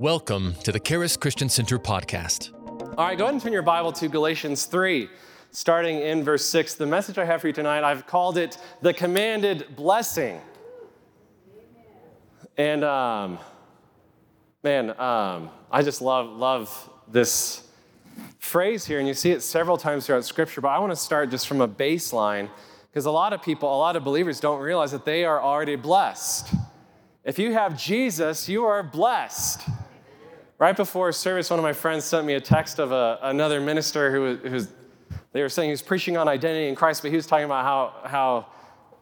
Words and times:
Welcome 0.00 0.54
to 0.64 0.72
the 0.72 0.80
Charis 0.80 1.14
Christian 1.14 1.50
Center 1.50 1.78
podcast. 1.78 2.54
All 2.96 3.06
right, 3.06 3.18
go 3.18 3.24
ahead 3.24 3.34
and 3.34 3.42
turn 3.42 3.52
your 3.52 3.60
Bible 3.60 3.92
to 3.92 4.08
Galatians 4.08 4.64
3, 4.64 5.10
starting 5.50 5.98
in 5.98 6.24
verse 6.24 6.42
6. 6.46 6.76
The 6.76 6.86
message 6.86 7.18
I 7.18 7.26
have 7.26 7.42
for 7.42 7.48
you 7.48 7.52
tonight, 7.52 7.84
I've 7.84 8.06
called 8.06 8.38
it 8.38 8.56
the 8.80 8.94
commanded 8.94 9.76
blessing. 9.76 10.40
And 12.56 12.82
um, 12.82 13.40
man, 14.62 14.98
um, 14.98 15.50
I 15.70 15.82
just 15.82 16.00
love, 16.00 16.30
love 16.30 16.88
this 17.06 17.68
phrase 18.38 18.86
here, 18.86 19.00
and 19.00 19.06
you 19.06 19.12
see 19.12 19.32
it 19.32 19.42
several 19.42 19.76
times 19.76 20.06
throughout 20.06 20.24
Scripture, 20.24 20.62
but 20.62 20.68
I 20.68 20.78
want 20.78 20.92
to 20.92 20.96
start 20.96 21.30
just 21.30 21.46
from 21.46 21.60
a 21.60 21.68
baseline 21.68 22.48
because 22.90 23.04
a 23.04 23.10
lot 23.10 23.34
of 23.34 23.42
people, 23.42 23.68
a 23.68 23.76
lot 23.76 23.96
of 23.96 24.04
believers 24.04 24.40
don't 24.40 24.62
realize 24.62 24.92
that 24.92 25.04
they 25.04 25.26
are 25.26 25.42
already 25.42 25.76
blessed. 25.76 26.54
If 27.22 27.38
you 27.38 27.52
have 27.52 27.78
Jesus, 27.78 28.48
you 28.48 28.64
are 28.64 28.82
blessed. 28.82 29.60
Right 30.60 30.76
before 30.76 31.10
service, 31.12 31.48
one 31.48 31.58
of 31.58 31.62
my 31.62 31.72
friends 31.72 32.04
sent 32.04 32.26
me 32.26 32.34
a 32.34 32.40
text 32.40 32.78
of 32.78 32.92
a, 32.92 33.18
another 33.22 33.62
minister 33.62 34.12
who, 34.12 34.20
was 34.20 34.38
who's, 34.40 34.68
they 35.32 35.40
were 35.40 35.48
saying 35.48 35.68
he 35.68 35.72
was 35.72 35.80
preaching 35.80 36.18
on 36.18 36.28
identity 36.28 36.68
in 36.68 36.74
Christ, 36.74 37.00
but 37.00 37.10
he 37.10 37.16
was 37.16 37.26
talking 37.26 37.46
about 37.46 37.64
how, 37.64 37.94
how 38.06 38.46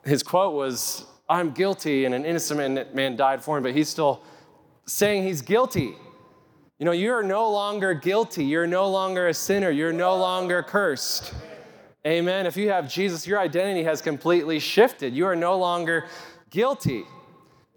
his 0.05 0.23
quote 0.23 0.55
was, 0.55 1.05
I'm 1.29 1.51
guilty 1.51 2.05
and 2.05 2.15
an 2.15 2.25
innocent 2.25 2.95
man 2.95 3.17
died 3.17 3.43
for 3.43 3.57
him, 3.57 3.65
but 3.65 3.75
he's 3.75 3.89
still 3.89 4.23
saying 4.87 5.25
he's 5.25 5.43
guilty. 5.43 5.97
You 6.79 6.85
know, 6.87 6.93
you're 6.93 7.25
no 7.25 7.51
longer 7.51 7.93
guilty. 7.93 8.45
You're 8.45 8.69
no 8.69 8.89
longer 8.89 9.27
a 9.27 9.35
sinner. 9.35 9.71
You're 9.71 9.93
no 9.93 10.17
longer 10.17 10.63
cursed. 10.63 11.35
Amen. 12.07 12.47
If 12.47 12.57
you 12.57 12.71
have 12.71 12.89
Jesus, 12.89 13.27
your 13.27 13.41
identity 13.41 13.83
has 13.83 14.01
completely 14.01 14.61
shifted. 14.61 15.13
You 15.13 15.27
are 15.27 15.35
no 15.35 15.59
longer 15.59 16.07
guilty. 16.51 17.03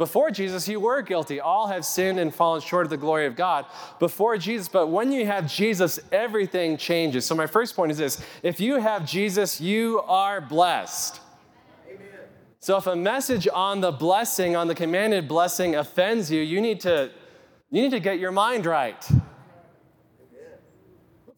Before 0.02 0.32
Jesus, 0.32 0.68
you 0.68 0.80
were 0.80 1.04
guilty. 1.04 1.40
All 1.40 1.68
have 1.68 1.86
sinned 1.86 2.20
and 2.20 2.34
fallen 2.34 2.59
short 2.59 2.88
of 2.88 2.90
the 2.90 2.98
glory 2.98 3.28
of 3.28 3.36
God. 3.36 3.68
Before 4.00 4.36
Jesus, 4.36 4.67
but 4.67 4.88
when 4.88 5.12
you 5.12 5.28
have 5.28 5.48
Jesus, 5.48 6.00
everything 6.12 6.75
changes. 6.75 7.23
So, 7.23 7.36
my 7.36 7.45
first 7.45 7.75
point 7.75 7.92
is 7.92 8.00
this 8.00 8.20
if 8.42 8.59
you 8.59 8.78
have 8.78 9.06
Jesus, 9.06 9.62
you 9.62 10.02
are 10.08 10.42
blessed. 10.42 11.22
Amen. 11.88 12.02
So, 12.59 12.78
if 12.78 12.88
a 12.88 12.95
message 12.95 13.48
on 13.53 13.80
the 13.80 13.92
blessing, 13.92 14.56
on 14.56 14.67
the 14.67 14.73
commanded 14.73 15.28
blessing, 15.28 15.75
offends 15.75 16.31
you, 16.31 16.42
you 16.42 16.62
need 16.62 16.80
to, 16.80 17.12
you 17.70 17.84
need 17.84 17.92
to 17.92 18.00
get 18.00 18.18
your 18.18 18.31
mind 18.31 18.66
right. 18.66 19.08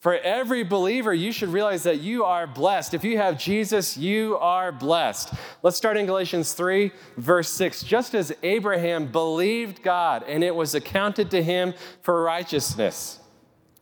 For 0.03 0.17
every 0.17 0.63
believer, 0.63 1.13
you 1.13 1.31
should 1.31 1.47
realize 1.47 1.83
that 1.83 2.01
you 2.01 2.25
are 2.25 2.45
blessed. 2.45 2.93
If 2.93 3.05
you 3.05 3.15
have 3.19 3.39
Jesus, 3.39 3.95
you 3.95 4.37
are 4.37 4.69
blessed. 4.69 5.33
Let's 5.61 5.77
start 5.77 5.95
in 5.95 6.05
Galatians 6.05 6.51
3, 6.51 6.91
verse 7.15 7.49
6. 7.51 7.83
Just 7.83 8.13
as 8.13 8.33
Abraham 8.43 9.09
believed 9.09 9.81
God 9.81 10.25
and 10.27 10.43
it 10.43 10.53
was 10.53 10.75
accounted 10.75 11.31
to 11.31 11.41
him 11.41 11.73
for 12.01 12.21
righteousness. 12.21 13.21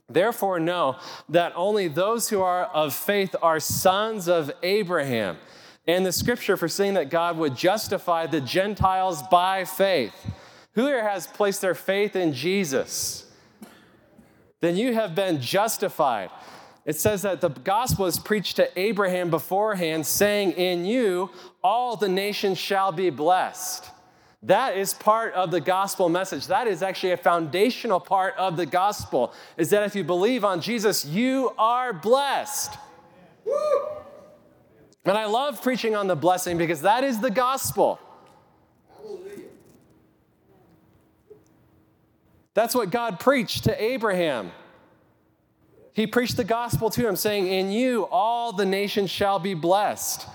Therefore, 0.08 0.59
know 0.59 0.97
that 1.27 1.53
only 1.55 1.88
those 1.88 2.30
who 2.30 2.44
are 2.44 2.66
of 2.66 2.94
faith 2.94 3.36
are 3.42 3.59
sons 3.59 4.30
of 4.30 4.52
Abraham. 4.61 5.38
And 5.88 6.05
the 6.05 6.11
scripture 6.11 6.55
for 6.55 6.67
saying 6.67 6.94
that 6.94 7.09
God 7.09 7.36
would 7.38 7.55
justify 7.58 8.27
the 8.27 8.42
Gentiles 8.42 9.23
by 9.31 9.66
faith. 9.66 10.14
Who 10.73 10.86
here 10.86 11.02
has 11.02 11.25
placed 11.25 11.61
their 11.61 11.73
faith 11.73 12.16
in 12.16 12.31
Jesus? 12.31 13.25
Then 14.62 14.78
you 14.78 14.94
have 14.94 15.14
been 15.14 15.42
justified. 15.42 16.30
It 16.86 16.95
says 16.95 17.22
that 17.23 17.42
the 17.42 17.50
gospel 17.50 18.06
is 18.06 18.17
preached 18.17 18.56
to 18.56 18.80
Abraham 18.80 19.30
beforehand, 19.30 20.08
saying, 20.08 20.54
In 20.54 20.86
you 20.86 21.30
all 21.64 21.95
the 21.95 22.09
nations 22.09 22.58
shall 22.58 22.92
be 22.92 23.09
blessed. 23.09 23.89
That 24.44 24.76
is 24.76 24.94
part 24.94 25.34
of 25.36 25.52
the 25.52 25.62
gospel 25.62 26.09
message. 26.09 26.48
That 26.48 26.66
is 26.66 26.82
actually 26.82 27.12
a 27.12 27.17
foundational 27.17 28.00
part 28.00 28.36
of 28.38 28.58
the 28.58 28.66
gospel, 28.66 29.34
is 29.58 29.70
that 29.70 29.84
if 29.84 29.95
you 29.95 30.04
believe 30.04 30.44
on 30.44 30.62
Jesus, 30.62 31.06
you 31.06 31.52
are 31.59 31.94
blessed. 31.94 32.76
Woo! 33.45 33.54
And 35.05 35.17
I 35.17 35.26
love 35.26 35.61
preaching 35.61 35.95
on 35.95 36.08
the 36.08 36.16
blessing 36.16 36.58
because 36.58 36.82
that 36.82 37.04
is 37.04 37.20
the 37.20 37.30
gospel. 37.30 38.00
That's 42.54 42.76
what 42.76 42.89
God 42.89 43.20
preached 43.20 43.64
to 43.66 43.82
Abraham. 43.82 44.52
He 45.94 46.08
preached 46.08 46.38
the 46.38 46.44
gospel 46.44 46.89
to 46.89 47.08
him, 47.08 47.16
saying, 47.16 47.48
In 47.48 47.72
you 47.72 48.04
all 48.12 48.54
the 48.54 48.66
nations 48.66 49.10
shall 49.10 49.39
be 49.39 49.54
blessed. 49.54 50.28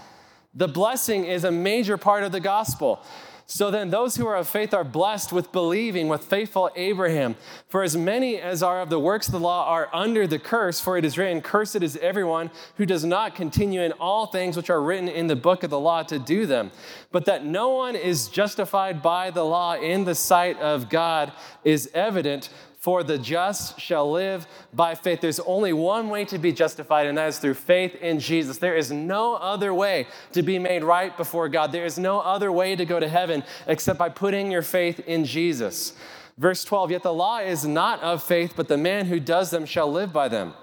The 0.54 0.68
blessing 0.68 1.24
is 1.24 1.44
a 1.44 1.50
major 1.50 1.98
part 1.98 2.24
of 2.24 2.32
the 2.32 2.40
gospel. 2.40 3.02
So 3.48 3.70
then, 3.70 3.90
those 3.90 4.16
who 4.16 4.26
are 4.26 4.34
of 4.34 4.48
faith 4.48 4.74
are 4.74 4.82
blessed 4.82 5.32
with 5.32 5.52
believing, 5.52 6.08
with 6.08 6.24
faithful 6.24 6.68
Abraham. 6.74 7.36
For 7.68 7.84
as 7.84 7.96
many 7.96 8.38
as 8.38 8.60
are 8.60 8.80
of 8.80 8.90
the 8.90 8.98
works 8.98 9.28
of 9.28 9.32
the 9.32 9.40
law 9.40 9.68
are 9.68 9.88
under 9.92 10.26
the 10.26 10.40
curse, 10.40 10.80
for 10.80 10.98
it 10.98 11.04
is 11.04 11.16
written, 11.16 11.40
Cursed 11.40 11.76
is 11.76 11.96
everyone 11.98 12.50
who 12.76 12.84
does 12.84 13.04
not 13.04 13.36
continue 13.36 13.82
in 13.82 13.92
all 13.92 14.26
things 14.26 14.56
which 14.56 14.68
are 14.68 14.82
written 14.82 15.08
in 15.08 15.28
the 15.28 15.36
book 15.36 15.62
of 15.62 15.70
the 15.70 15.78
law 15.78 16.02
to 16.02 16.18
do 16.18 16.44
them. 16.44 16.72
But 17.12 17.26
that 17.26 17.44
no 17.44 17.68
one 17.68 17.94
is 17.94 18.26
justified 18.26 19.00
by 19.00 19.30
the 19.30 19.44
law 19.44 19.76
in 19.76 20.04
the 20.04 20.16
sight 20.16 20.58
of 20.58 20.90
God 20.90 21.32
is 21.62 21.88
evident. 21.94 22.48
For 22.86 23.02
the 23.02 23.18
just 23.18 23.80
shall 23.80 24.12
live 24.12 24.46
by 24.72 24.94
faith. 24.94 25.20
There's 25.20 25.40
only 25.40 25.72
one 25.72 26.08
way 26.08 26.24
to 26.26 26.38
be 26.38 26.52
justified, 26.52 27.08
and 27.08 27.18
that 27.18 27.26
is 27.26 27.40
through 27.40 27.54
faith 27.54 27.96
in 27.96 28.20
Jesus. 28.20 28.58
There 28.58 28.76
is 28.76 28.92
no 28.92 29.34
other 29.34 29.74
way 29.74 30.06
to 30.30 30.42
be 30.44 30.60
made 30.60 30.84
right 30.84 31.16
before 31.16 31.48
God. 31.48 31.72
There 31.72 31.84
is 31.84 31.98
no 31.98 32.20
other 32.20 32.52
way 32.52 32.76
to 32.76 32.84
go 32.84 33.00
to 33.00 33.08
heaven 33.08 33.42
except 33.66 33.98
by 33.98 34.08
putting 34.08 34.52
your 34.52 34.62
faith 34.62 35.00
in 35.00 35.24
Jesus. 35.24 35.94
Verse 36.38 36.62
12, 36.62 36.92
yet 36.92 37.02
the 37.02 37.12
law 37.12 37.40
is 37.40 37.66
not 37.66 38.00
of 38.04 38.22
faith, 38.22 38.52
but 38.54 38.68
the 38.68 38.78
man 38.78 39.06
who 39.06 39.18
does 39.18 39.50
them 39.50 39.66
shall 39.66 39.90
live 39.90 40.12
by 40.12 40.28
them. 40.28 40.54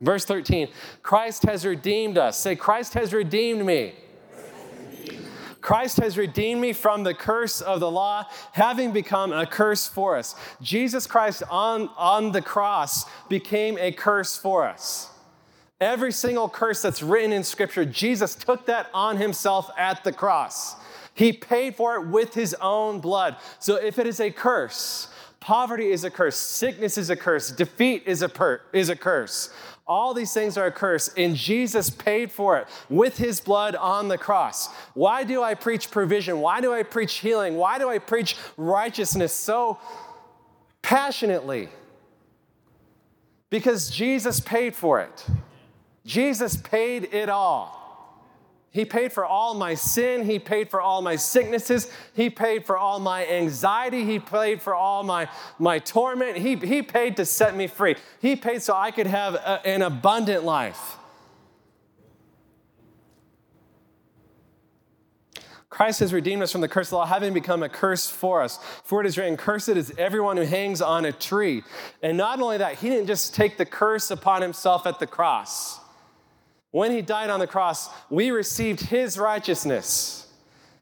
Verse 0.00 0.24
13, 0.24 0.66
Christ 1.04 1.44
has 1.44 1.64
redeemed 1.64 2.18
us. 2.18 2.36
Say, 2.36 2.56
Christ 2.56 2.94
has 2.94 3.12
redeemed 3.12 3.64
me. 3.64 3.94
Christ 5.60 5.98
has 5.98 6.16
redeemed 6.16 6.60
me 6.60 6.72
from 6.72 7.02
the 7.02 7.14
curse 7.14 7.60
of 7.60 7.80
the 7.80 7.90
law, 7.90 8.26
having 8.52 8.92
become 8.92 9.32
a 9.32 9.46
curse 9.46 9.86
for 9.86 10.16
us. 10.16 10.34
Jesus 10.62 11.06
Christ 11.06 11.42
on, 11.50 11.88
on 11.96 12.32
the 12.32 12.42
cross 12.42 13.04
became 13.28 13.76
a 13.78 13.92
curse 13.92 14.36
for 14.36 14.66
us. 14.66 15.10
Every 15.80 16.12
single 16.12 16.48
curse 16.48 16.82
that's 16.82 17.02
written 17.02 17.32
in 17.32 17.42
Scripture, 17.42 17.84
Jesus 17.84 18.34
took 18.34 18.66
that 18.66 18.88
on 18.92 19.16
himself 19.16 19.70
at 19.78 20.04
the 20.04 20.12
cross. 20.12 20.76
He 21.14 21.32
paid 21.32 21.74
for 21.74 21.96
it 21.96 22.06
with 22.06 22.34
his 22.34 22.54
own 22.60 23.00
blood. 23.00 23.36
So 23.58 23.76
if 23.76 23.98
it 23.98 24.06
is 24.06 24.20
a 24.20 24.30
curse, 24.30 25.08
poverty 25.40 25.90
is 25.90 26.04
a 26.04 26.10
curse, 26.10 26.36
sickness 26.36 26.98
is 26.98 27.10
a 27.10 27.16
curse, 27.16 27.50
defeat 27.50 28.02
is 28.06 28.22
a, 28.22 28.28
per- 28.28 28.60
is 28.72 28.90
a 28.90 28.96
curse. 28.96 29.50
All 29.90 30.14
these 30.14 30.32
things 30.32 30.56
are 30.56 30.66
a 30.66 30.70
curse, 30.70 31.12
and 31.16 31.34
Jesus 31.34 31.90
paid 31.90 32.30
for 32.30 32.56
it 32.58 32.68
with 32.88 33.18
his 33.18 33.40
blood 33.40 33.74
on 33.74 34.06
the 34.06 34.16
cross. 34.16 34.72
Why 34.94 35.24
do 35.24 35.42
I 35.42 35.54
preach 35.54 35.90
provision? 35.90 36.40
Why 36.40 36.60
do 36.60 36.72
I 36.72 36.84
preach 36.84 37.14
healing? 37.14 37.56
Why 37.56 37.76
do 37.76 37.88
I 37.90 37.98
preach 37.98 38.36
righteousness 38.56 39.32
so 39.32 39.80
passionately? 40.80 41.70
Because 43.50 43.90
Jesus 43.90 44.38
paid 44.38 44.76
for 44.76 45.00
it. 45.00 45.26
Jesus 46.06 46.56
paid 46.56 47.12
it 47.12 47.28
all. 47.28 47.79
He 48.72 48.84
paid 48.84 49.12
for 49.12 49.24
all 49.24 49.54
my 49.54 49.74
sin. 49.74 50.24
He 50.24 50.38
paid 50.38 50.70
for 50.70 50.80
all 50.80 51.02
my 51.02 51.16
sicknesses. 51.16 51.90
He 52.14 52.30
paid 52.30 52.64
for 52.64 52.76
all 52.76 53.00
my 53.00 53.26
anxiety. 53.26 54.04
He 54.04 54.20
paid 54.20 54.62
for 54.62 54.76
all 54.76 55.02
my, 55.02 55.28
my 55.58 55.80
torment. 55.80 56.36
He, 56.36 56.54
he 56.54 56.82
paid 56.82 57.16
to 57.16 57.24
set 57.24 57.56
me 57.56 57.66
free. 57.66 57.96
He 58.20 58.36
paid 58.36 58.62
so 58.62 58.76
I 58.76 58.92
could 58.92 59.08
have 59.08 59.34
a, 59.34 59.66
an 59.66 59.82
abundant 59.82 60.44
life. 60.44 60.98
Christ 65.68 66.00
has 66.00 66.12
redeemed 66.12 66.42
us 66.42 66.52
from 66.52 66.60
the 66.60 66.68
curse 66.68 66.88
of 66.88 66.90
the 66.90 66.96
law, 66.96 67.06
having 67.06 67.32
become 67.32 67.62
a 67.62 67.68
curse 67.68 68.08
for 68.08 68.42
us. 68.42 68.58
For 68.84 69.00
it 69.00 69.06
is 69.06 69.16
written, 69.18 69.36
Cursed 69.36 69.70
is 69.70 69.92
everyone 69.98 70.36
who 70.36 70.42
hangs 70.44 70.80
on 70.80 71.04
a 71.04 71.12
tree. 71.12 71.64
And 72.02 72.16
not 72.16 72.40
only 72.40 72.58
that, 72.58 72.76
he 72.76 72.88
didn't 72.88 73.06
just 73.06 73.34
take 73.34 73.56
the 73.56 73.64
curse 73.64 74.12
upon 74.12 74.42
himself 74.42 74.86
at 74.86 75.00
the 75.00 75.06
cross. 75.06 75.79
When 76.70 76.92
he 76.92 77.02
died 77.02 77.30
on 77.30 77.40
the 77.40 77.46
cross, 77.46 77.88
we 78.10 78.30
received 78.30 78.80
his 78.80 79.18
righteousness. 79.18 80.28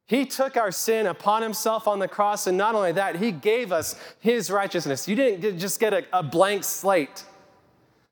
He 0.07 0.25
took 0.25 0.57
our 0.57 0.71
sin 0.71 1.07
upon 1.07 1.43
himself 1.43 1.87
on 1.87 1.99
the 1.99 2.09
cross, 2.09 2.47
and 2.47 2.57
not 2.57 2.75
only 2.75 2.93
that, 2.93 3.17
he 3.17 3.31
gave 3.31 3.73
us 3.73 3.95
his 4.21 4.51
righteousness. 4.51 5.07
You 5.07 5.17
didn't 5.17 5.59
just 5.59 5.81
get 5.81 5.93
a, 5.93 6.05
a 6.13 6.23
blank 6.23 6.65
slate. 6.65 7.25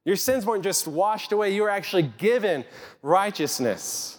Your 0.05 0.17
sins 0.17 0.47
weren't 0.47 0.63
just 0.63 0.87
washed 0.87 1.33
away, 1.33 1.55
you 1.55 1.63
were 1.63 1.71
actually 1.71 2.05
given 2.19 2.65
righteousness. 3.03 4.19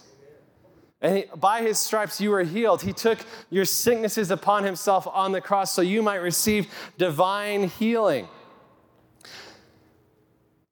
And 1.00 1.18
he, 1.18 1.24
by 1.36 1.62
his 1.62 1.78
stripes 1.78 2.20
you 2.20 2.30
were 2.30 2.42
healed. 2.42 2.82
He 2.82 2.92
took 2.92 3.18
your 3.50 3.64
sicknesses 3.64 4.32
upon 4.32 4.64
himself 4.64 5.06
on 5.06 5.30
the 5.30 5.40
cross 5.40 5.72
so 5.72 5.80
you 5.80 6.02
might 6.02 6.16
receive 6.16 6.66
divine 6.98 7.68
healing 7.68 8.26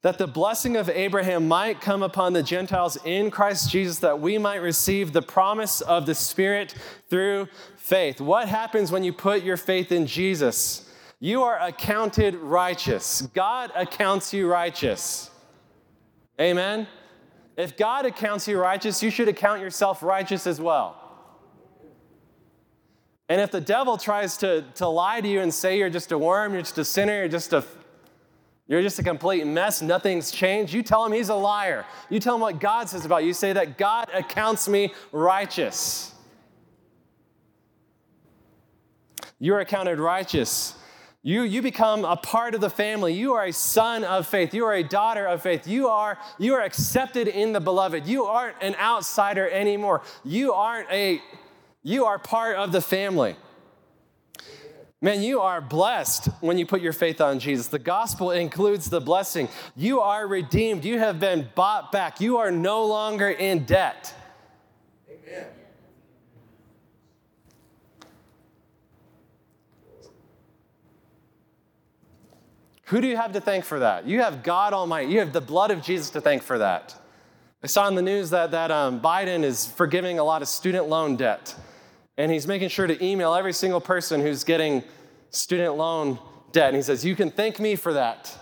that 0.03 0.19
the 0.19 0.27
blessing 0.27 0.77
of 0.77 0.89
Abraham 0.89 1.49
might 1.49 1.81
come 1.81 2.03
upon 2.03 2.33
the 2.33 2.43
Gentiles 2.43 2.99
in 3.05 3.31
Christ 3.31 3.71
Jesus, 3.71 3.99
that 4.01 4.21
we 4.21 4.39
might 4.39 4.57
receive 4.57 5.13
the 5.13 5.23
promise 5.23 5.81
of 5.81 6.07
the 6.07 6.15
Spirit 6.15 6.75
through 7.09 7.49
faith. 7.77 8.21
What 8.21 8.49
happens 8.49 8.93
when 8.93 9.03
you 9.03 9.13
put 9.13 9.43
your 9.43 9.57
faith 9.57 9.91
in 9.91 10.07
Jesus? 10.07 10.89
You 11.19 11.43
are 11.43 11.59
accounted 11.59 12.35
righteous. 12.35 13.23
God 13.35 13.73
accounts 13.75 14.33
you 14.33 14.49
righteous. 14.49 15.31
Amen? 16.41 16.87
If 17.57 17.77
God 17.77 18.05
accounts 18.05 18.47
you 18.47 18.61
righteous, 18.61 19.03
you 19.03 19.11
should 19.11 19.29
account 19.29 19.63
yourself 19.63 20.03
righteous 20.03 20.47
as 20.47 20.61
well. 20.61 21.03
And 23.29 23.41
if 23.41 23.51
the 23.51 23.61
devil 23.61 23.97
tries 23.97 24.37
to, 24.39 24.65
to 24.77 24.87
lie 24.87 25.21
to 25.21 25.27
you 25.27 25.41
and 25.41 25.53
say 25.53 25.79
you're 25.79 25.91
just 25.91 26.13
a 26.13 26.19
worm, 26.19 26.53
you're 26.53 26.63
just 26.63 26.79
a 26.79 26.85
sinner, 26.85 27.21
you're 27.21 27.29
just 27.29 27.53
a 27.53 27.65
you're 28.69 28.83
just 28.83 28.99
a 28.99 29.03
complete 29.03 29.47
mess, 29.47 29.81
nothing's 29.81 30.31
changed. 30.31 30.73
You 30.73 30.83
tell 30.83 31.05
him 31.05 31.13
he's 31.13 31.29
a 31.29 31.35
liar. 31.35 31.85
You 32.11 32.19
tell 32.19 32.35
him 32.35 32.41
what 32.41 32.59
God 32.59 32.89
says 32.89 33.05
about 33.05 33.23
you. 33.23 33.29
You 33.29 33.35
say 33.35 33.53
that 33.53 33.79
God 33.79 34.09
accounts 34.13 34.69
me 34.69 34.93
righteous. 35.13 36.13
You're 39.39 39.61
accounted 39.61 40.01
righteous. 40.01 40.75
You, 41.23 41.43
you 41.43 41.61
become 41.61 42.05
a 42.05 42.17
part 42.17 42.55
of 42.55 42.61
the 42.61 42.71
family. 42.71 43.13
You 43.13 43.35
are 43.35 43.47
a 43.47 43.53
son 43.53 44.05
of 44.05 44.27
faith. 44.27 44.55
You 44.55 44.65
are 44.65 44.75
a 44.75 44.83
daughter 44.83 45.27
of 45.27 45.43
faith. 45.43 45.67
You 45.67 45.89
are, 45.89 46.19
you 46.39 46.55
are 46.55 46.63
accepted 46.63 47.29
in 47.29 47.53
the 47.53 47.61
beloved. 47.61 48.07
You 48.07 48.25
aren't 48.25 48.57
an 48.61 48.75
outsider 48.77 49.49
anymore. 49.51 50.03
You 50.25 50.53
aren't 50.53 50.91
a, 50.91 51.21
you 51.83 52.05
are 52.05 52.19
part 52.19 52.57
of 52.57 52.73
the 52.73 52.81
family. 52.81 53.37
Man, 55.07 55.23
you 55.23 55.41
are 55.41 55.61
blessed 55.61 56.31
when 56.41 56.59
you 56.59 56.67
put 56.67 56.81
your 56.81 56.93
faith 56.93 57.21
on 57.21 57.39
Jesus. 57.39 57.69
The 57.69 57.79
gospel 57.79 58.33
includes 58.33 58.91
the 58.91 59.01
blessing. 59.01 59.49
You 59.77 60.01
are 60.01 60.27
redeemed. 60.27 60.85
You 60.85 60.99
have 60.99 61.21
been 61.21 61.49
bought 61.55 61.93
back. 61.93 62.21
You 62.21 62.39
are 62.39 62.51
no 62.51 62.85
longer 62.87 63.29
in 63.29 63.67
debt. 63.67 64.13
Amen. 65.09 65.47
Who 72.87 73.01
do 73.01 73.07
you 73.07 73.17
have 73.17 73.33
to 73.35 73.41
thank 73.41 73.65
for 73.65 73.79
that? 73.79 74.09
You 74.09 74.23
have 74.23 74.43
God 74.43 74.73
Almighty. 74.73 75.13
You 75.13 75.21
have 75.21 75.33
the 75.33 75.41
blood 75.41 75.71
of 75.71 75.83
Jesus 75.83 76.11
to 76.11 76.21
thank 76.21 76.43
for 76.43 76.59
that. 76.59 77.01
I 77.63 77.69
saw 77.69 77.87
in 77.87 77.95
the 77.95 78.03
news 78.03 78.31
that, 78.31 78.51
that 78.51 78.73
um, 78.73 79.01
Biden 79.01 79.45
is 79.45 79.67
forgiving 79.67 80.19
a 80.19 80.25
lot 80.25 80.43
of 80.43 80.49
student 80.49 80.89
loan 80.89 81.15
debt. 81.15 81.55
And 82.17 82.33
he's 82.33 82.47
making 82.47 82.71
sure 82.71 82.87
to 82.87 83.05
email 83.05 83.35
every 83.35 83.53
single 83.53 83.81
person 83.81 84.21
who's 84.21 84.45
getting 84.45 84.83
student 85.31 85.77
loan 85.77 86.19
debt. 86.53 86.69
And 86.69 86.77
he 86.77 86.83
says, 86.83 87.05
You 87.05 87.15
can 87.15 87.31
thank 87.31 87.61
me 87.61 87.77
for 87.77 87.93
that. 87.93 88.35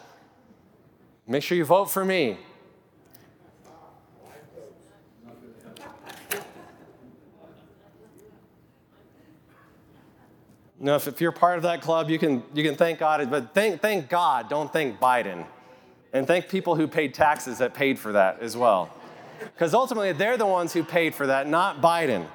Make 1.26 1.43
sure 1.43 1.56
you 1.56 1.65
vote 1.65 1.91
for 1.91 2.05
me. 2.05 2.38
Know, 10.85 10.97
if, 10.97 11.09
if 11.09 11.19
you're 11.19 11.32
part 11.32 11.56
of 11.56 11.62
that 11.62 11.81
club, 11.81 12.11
you 12.11 12.19
can, 12.19 12.43
you 12.53 12.62
can 12.62 12.75
thank 12.77 12.99
God, 12.99 13.31
but 13.31 13.55
thank, 13.55 13.81
thank 13.81 14.11
God, 14.11 14.50
don't 14.50 14.70
thank 14.70 15.00
Biden. 15.00 15.47
And 16.12 16.27
thank 16.27 16.50
people 16.50 16.77
who 16.77 16.87
paid 16.87 17.15
taxes 17.15 17.56
that 17.59 17.73
paid 17.73 17.99
for 17.99 18.12
that 18.12 18.41
as 18.41 18.55
well. 18.55 18.91
Because 19.38 19.73
ultimately, 19.73 20.12
they're 20.12 20.37
the 20.37 20.44
ones 20.44 20.75
who 20.75 20.85
paid 20.85 21.15
for 21.15 21.27
that, 21.27 21.49
not 21.49 21.81
Biden. 21.81 22.27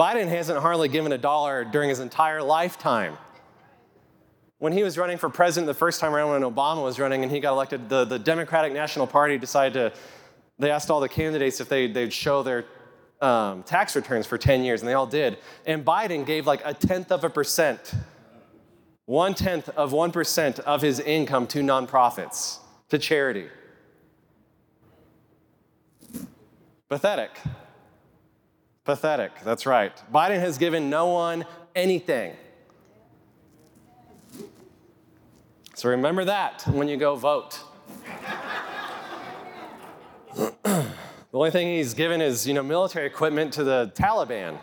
Biden 0.00 0.28
hasn't 0.28 0.58
hardly 0.58 0.88
given 0.88 1.12
a 1.12 1.18
dollar 1.18 1.62
during 1.62 1.90
his 1.90 2.00
entire 2.00 2.42
lifetime. 2.42 3.18
When 4.56 4.72
he 4.72 4.82
was 4.82 4.96
running 4.96 5.18
for 5.18 5.28
president 5.28 5.66
the 5.66 5.74
first 5.74 6.00
time 6.00 6.14
around 6.14 6.30
when 6.30 6.50
Obama 6.50 6.82
was 6.82 6.98
running 6.98 7.22
and 7.22 7.30
he 7.30 7.38
got 7.38 7.52
elected, 7.52 7.90
the, 7.90 8.06
the 8.06 8.18
Democratic 8.18 8.72
National 8.72 9.06
Party 9.06 9.36
decided 9.36 9.74
to, 9.74 9.98
they 10.58 10.70
asked 10.70 10.90
all 10.90 11.00
the 11.00 11.08
candidates 11.08 11.60
if 11.60 11.68
they, 11.68 11.86
they'd 11.86 12.14
show 12.14 12.42
their 12.42 12.64
um, 13.20 13.62
tax 13.62 13.94
returns 13.94 14.26
for 14.26 14.38
10 14.38 14.64
years, 14.64 14.80
and 14.80 14.88
they 14.88 14.94
all 14.94 15.06
did. 15.06 15.36
And 15.66 15.84
Biden 15.84 16.24
gave 16.24 16.46
like 16.46 16.62
a 16.64 16.72
tenth 16.72 17.12
of 17.12 17.22
a 17.22 17.28
percent, 17.28 17.92
one 19.04 19.34
tenth 19.34 19.68
of 19.68 19.92
1% 19.92 20.60
of 20.60 20.80
his 20.80 20.98
income 20.98 21.46
to 21.48 21.58
nonprofits, 21.58 22.56
to 22.88 22.96
charity. 22.96 23.48
Pathetic. 26.88 27.38
Pathetic, 28.90 29.30
that's 29.44 29.66
right. 29.66 29.92
Biden 30.12 30.40
has 30.40 30.58
given 30.58 30.90
no 30.90 31.06
one 31.06 31.44
anything. 31.76 32.34
So 35.76 35.90
remember 35.90 36.24
that 36.24 36.64
when 36.66 36.88
you 36.88 36.96
go 36.96 37.14
vote. 37.14 37.60
the 40.34 40.56
only 41.32 41.52
thing 41.52 41.68
he's 41.68 41.94
given 41.94 42.20
is, 42.20 42.48
you 42.48 42.52
know, 42.52 42.64
military 42.64 43.06
equipment 43.06 43.52
to 43.52 43.62
the 43.62 43.92
Taliban. 43.94 44.58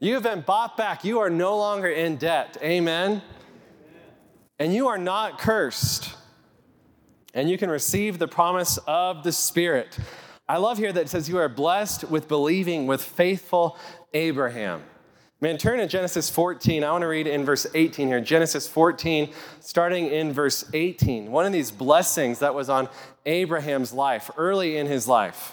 You 0.00 0.14
have 0.14 0.24
been 0.24 0.40
bought 0.40 0.76
back. 0.76 1.04
You 1.04 1.20
are 1.20 1.30
no 1.30 1.56
longer 1.56 1.86
in 1.86 2.16
debt. 2.16 2.56
Amen. 2.60 3.22
And 4.58 4.74
you 4.74 4.88
are 4.88 4.98
not 4.98 5.38
cursed 5.38 6.17
and 7.34 7.50
you 7.50 7.58
can 7.58 7.70
receive 7.70 8.18
the 8.18 8.28
promise 8.28 8.78
of 8.86 9.22
the 9.22 9.32
Spirit. 9.32 9.98
I 10.48 10.56
love 10.56 10.78
here 10.78 10.92
that 10.92 11.00
it 11.02 11.08
says 11.08 11.28
you 11.28 11.38
are 11.38 11.48
blessed 11.48 12.04
with 12.04 12.26
believing 12.26 12.86
with 12.86 13.02
faithful 13.02 13.76
Abraham. 14.14 14.82
Man, 15.40 15.56
turn 15.56 15.78
to 15.78 15.86
Genesis 15.86 16.28
14. 16.30 16.82
I 16.82 16.90
want 16.90 17.02
to 17.02 17.06
read 17.06 17.28
in 17.28 17.44
verse 17.44 17.64
18 17.72 18.08
here. 18.08 18.20
Genesis 18.20 18.66
14, 18.66 19.32
starting 19.60 20.06
in 20.06 20.32
verse 20.32 20.68
18. 20.72 21.30
One 21.30 21.46
of 21.46 21.52
these 21.52 21.70
blessings 21.70 22.40
that 22.40 22.54
was 22.54 22.68
on 22.68 22.88
Abraham's 23.24 23.92
life, 23.92 24.30
early 24.36 24.76
in 24.76 24.86
his 24.86 25.06
life. 25.06 25.52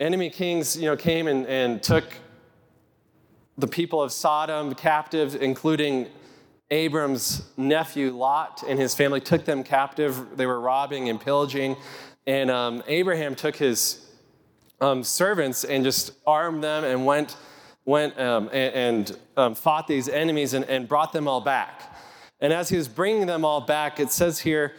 Enemy 0.00 0.30
kings, 0.30 0.76
you 0.76 0.86
know, 0.86 0.96
came 0.96 1.28
and, 1.28 1.46
and 1.46 1.80
took 1.80 2.04
the 3.56 3.66
people 3.68 4.02
of 4.02 4.12
Sodom 4.12 4.74
captive, 4.74 5.36
including 5.40 6.08
Abram's 6.70 7.48
nephew 7.56 8.10
Lot 8.10 8.64
and 8.66 8.78
his 8.78 8.94
family, 8.94 9.20
took 9.20 9.44
them 9.44 9.62
captive. 9.62 10.36
They 10.36 10.46
were 10.46 10.60
robbing 10.60 11.08
and 11.08 11.20
pillaging. 11.20 11.76
And 12.26 12.50
um, 12.50 12.82
Abraham 12.86 13.34
took 13.34 13.56
his 13.56 14.06
um, 14.80 15.04
servants 15.04 15.64
and 15.64 15.84
just 15.84 16.12
armed 16.26 16.64
them 16.64 16.84
and 16.84 17.06
went, 17.06 17.36
went 17.84 18.18
um, 18.18 18.48
and, 18.52 18.74
and 18.74 19.18
um, 19.36 19.54
fought 19.54 19.86
these 19.86 20.08
enemies 20.08 20.54
and, 20.54 20.64
and 20.64 20.88
brought 20.88 21.12
them 21.12 21.28
all 21.28 21.40
back. 21.40 21.94
And 22.40 22.52
as 22.52 22.68
he 22.68 22.76
was 22.76 22.88
bringing 22.88 23.26
them 23.26 23.44
all 23.44 23.60
back, 23.60 24.00
it 24.00 24.10
says 24.10 24.40
here, 24.40 24.74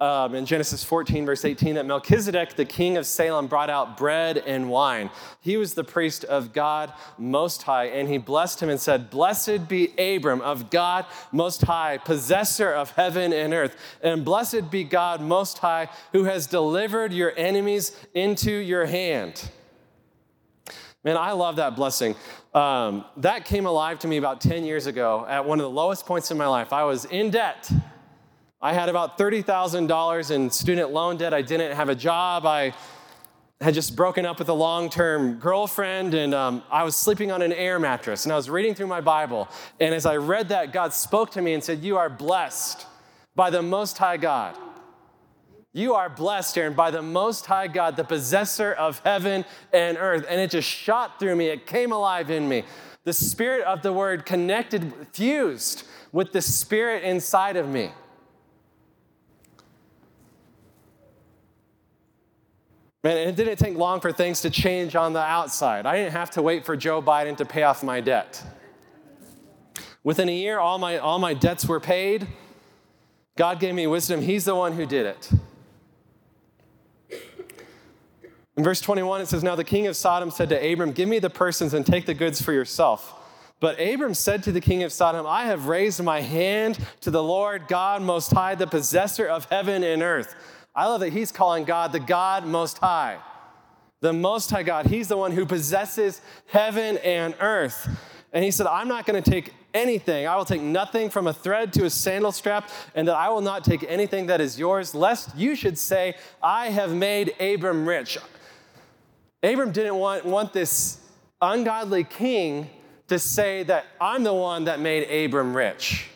um, 0.00 0.34
in 0.34 0.46
Genesis 0.46 0.82
14, 0.82 1.26
verse 1.26 1.44
18, 1.44 1.74
that 1.74 1.84
Melchizedek, 1.84 2.54
the 2.54 2.64
king 2.64 2.96
of 2.96 3.06
Salem, 3.06 3.46
brought 3.46 3.68
out 3.68 3.98
bread 3.98 4.38
and 4.38 4.70
wine. 4.70 5.10
He 5.40 5.56
was 5.58 5.74
the 5.74 5.84
priest 5.84 6.24
of 6.24 6.52
God 6.54 6.92
Most 7.18 7.62
High, 7.64 7.86
and 7.86 8.08
he 8.08 8.16
blessed 8.16 8.62
him 8.62 8.70
and 8.70 8.80
said, 8.80 9.10
Blessed 9.10 9.68
be 9.68 9.92
Abram 9.98 10.40
of 10.40 10.70
God 10.70 11.04
Most 11.32 11.62
High, 11.62 11.98
possessor 11.98 12.72
of 12.72 12.92
heaven 12.92 13.32
and 13.32 13.52
earth, 13.52 13.76
and 14.02 14.24
blessed 14.24 14.70
be 14.70 14.84
God 14.84 15.20
Most 15.20 15.58
High, 15.58 15.88
who 16.12 16.24
has 16.24 16.46
delivered 16.46 17.12
your 17.12 17.32
enemies 17.36 17.94
into 18.14 18.52
your 18.52 18.86
hand. 18.86 19.50
Man, 21.04 21.16
I 21.16 21.32
love 21.32 21.56
that 21.56 21.76
blessing. 21.76 22.14
Um, 22.54 23.04
that 23.18 23.44
came 23.44 23.64
alive 23.64 23.98
to 24.00 24.08
me 24.08 24.16
about 24.16 24.40
10 24.40 24.64
years 24.64 24.86
ago 24.86 25.24
at 25.28 25.44
one 25.44 25.58
of 25.60 25.62
the 25.62 25.70
lowest 25.70 26.04
points 26.04 26.30
in 26.30 26.36
my 26.36 26.46
life. 26.46 26.72
I 26.72 26.84
was 26.84 27.04
in 27.04 27.30
debt 27.30 27.70
I 28.62 28.74
had 28.74 28.90
about 28.90 29.16
$30,000 29.16 30.30
in 30.30 30.50
student 30.50 30.90
loan 30.90 31.16
debt. 31.16 31.32
I 31.32 31.40
didn't 31.40 31.74
have 31.74 31.88
a 31.88 31.94
job. 31.94 32.44
I 32.44 32.74
had 33.58 33.72
just 33.72 33.96
broken 33.96 34.26
up 34.26 34.38
with 34.38 34.50
a 34.50 34.54
long 34.54 34.90
term 34.90 35.38
girlfriend, 35.38 36.12
and 36.12 36.34
um, 36.34 36.62
I 36.70 36.82
was 36.82 36.94
sleeping 36.94 37.32
on 37.32 37.40
an 37.40 37.54
air 37.54 37.78
mattress. 37.78 38.26
And 38.26 38.32
I 38.32 38.36
was 38.36 38.50
reading 38.50 38.74
through 38.74 38.88
my 38.88 39.00
Bible. 39.00 39.48
And 39.80 39.94
as 39.94 40.04
I 40.04 40.16
read 40.16 40.50
that, 40.50 40.74
God 40.74 40.92
spoke 40.92 41.30
to 41.32 41.42
me 41.42 41.54
and 41.54 41.64
said, 41.64 41.82
You 41.82 41.96
are 41.96 42.10
blessed 42.10 42.86
by 43.34 43.48
the 43.48 43.62
Most 43.62 43.96
High 43.96 44.18
God. 44.18 44.58
You 45.72 45.94
are 45.94 46.10
blessed, 46.10 46.58
Aaron, 46.58 46.74
by 46.74 46.90
the 46.90 47.00
Most 47.00 47.46
High 47.46 47.68
God, 47.68 47.96
the 47.96 48.04
possessor 48.04 48.72
of 48.72 48.98
heaven 49.04 49.46
and 49.72 49.96
earth. 49.98 50.26
And 50.28 50.38
it 50.38 50.50
just 50.50 50.68
shot 50.68 51.18
through 51.18 51.36
me, 51.36 51.46
it 51.46 51.66
came 51.66 51.92
alive 51.92 52.30
in 52.30 52.46
me. 52.46 52.64
The 53.04 53.14
spirit 53.14 53.64
of 53.64 53.80
the 53.80 53.92
word 53.94 54.26
connected, 54.26 54.92
fused 55.14 55.84
with 56.12 56.32
the 56.32 56.42
spirit 56.42 57.04
inside 57.04 57.56
of 57.56 57.66
me. 57.66 57.92
Man, 63.02 63.16
and 63.16 63.30
it 63.30 63.36
didn't 63.36 63.56
take 63.56 63.76
long 63.76 64.00
for 64.00 64.12
things 64.12 64.42
to 64.42 64.50
change 64.50 64.94
on 64.94 65.14
the 65.14 65.20
outside. 65.22 65.86
I 65.86 65.96
didn't 65.96 66.12
have 66.12 66.30
to 66.32 66.42
wait 66.42 66.66
for 66.66 66.76
Joe 66.76 67.00
Biden 67.00 67.36
to 67.38 67.46
pay 67.46 67.62
off 67.62 67.82
my 67.82 68.00
debt. 68.00 68.42
Within 70.04 70.28
a 70.28 70.34
year, 70.34 70.58
all 70.58 70.78
my, 70.78 70.98
all 70.98 71.18
my 71.18 71.32
debts 71.32 71.66
were 71.66 71.80
paid. 71.80 72.26
God 73.36 73.58
gave 73.58 73.74
me 73.74 73.86
wisdom. 73.86 74.20
He's 74.20 74.44
the 74.44 74.54
one 74.54 74.72
who 74.72 74.84
did 74.84 75.06
it. 75.06 75.30
In 78.56 78.64
verse 78.64 78.82
21, 78.82 79.22
it 79.22 79.28
says, 79.28 79.42
Now 79.42 79.56
the 79.56 79.64
king 79.64 79.86
of 79.86 79.96
Sodom 79.96 80.30
said 80.30 80.50
to 80.50 80.72
Abram, 80.72 80.92
Give 80.92 81.08
me 81.08 81.18
the 81.18 81.30
persons 81.30 81.72
and 81.72 81.86
take 81.86 82.04
the 82.04 82.12
goods 82.12 82.42
for 82.42 82.52
yourself. 82.52 83.14
But 83.60 83.80
Abram 83.80 84.14
said 84.14 84.42
to 84.44 84.52
the 84.52 84.60
king 84.60 84.82
of 84.82 84.92
Sodom, 84.92 85.26
I 85.26 85.44
have 85.44 85.66
raised 85.66 86.02
my 86.02 86.20
hand 86.20 86.78
to 87.02 87.10
the 87.10 87.22
Lord 87.22 87.68
God 87.68 88.02
Most 88.02 88.32
High, 88.32 88.54
the 88.54 88.66
possessor 88.66 89.26
of 89.26 89.46
heaven 89.46 89.84
and 89.84 90.02
earth. 90.02 90.34
I 90.80 90.86
love 90.86 91.00
that 91.00 91.12
he's 91.12 91.30
calling 91.30 91.64
God 91.64 91.92
the 91.92 92.00
God 92.00 92.46
Most 92.46 92.78
High. 92.78 93.18
The 94.00 94.14
Most 94.14 94.50
High 94.50 94.62
God. 94.62 94.86
He's 94.86 95.08
the 95.08 95.16
one 95.18 95.30
who 95.30 95.44
possesses 95.44 96.22
heaven 96.46 96.96
and 97.04 97.34
earth. 97.38 97.86
And 98.32 98.42
he 98.42 98.50
said, 98.50 98.66
I'm 98.66 98.88
not 98.88 99.04
going 99.04 99.22
to 99.22 99.30
take 99.30 99.52
anything. 99.74 100.26
I 100.26 100.36
will 100.36 100.46
take 100.46 100.62
nothing 100.62 101.10
from 101.10 101.26
a 101.26 101.34
thread 101.34 101.74
to 101.74 101.84
a 101.84 101.90
sandal 101.90 102.32
strap, 102.32 102.70
and 102.94 103.06
that 103.08 103.14
I 103.14 103.28
will 103.28 103.42
not 103.42 103.62
take 103.62 103.84
anything 103.90 104.28
that 104.28 104.40
is 104.40 104.58
yours, 104.58 104.94
lest 104.94 105.36
you 105.36 105.54
should 105.54 105.76
say, 105.76 106.14
I 106.42 106.70
have 106.70 106.94
made 106.94 107.34
Abram 107.38 107.86
rich. 107.86 108.16
Abram 109.42 109.72
didn't 109.72 109.96
want, 109.96 110.24
want 110.24 110.54
this 110.54 110.98
ungodly 111.42 112.04
king 112.04 112.70
to 113.08 113.18
say 113.18 113.64
that 113.64 113.84
I'm 114.00 114.24
the 114.24 114.32
one 114.32 114.64
that 114.64 114.80
made 114.80 115.26
Abram 115.26 115.54
rich. 115.54 116.06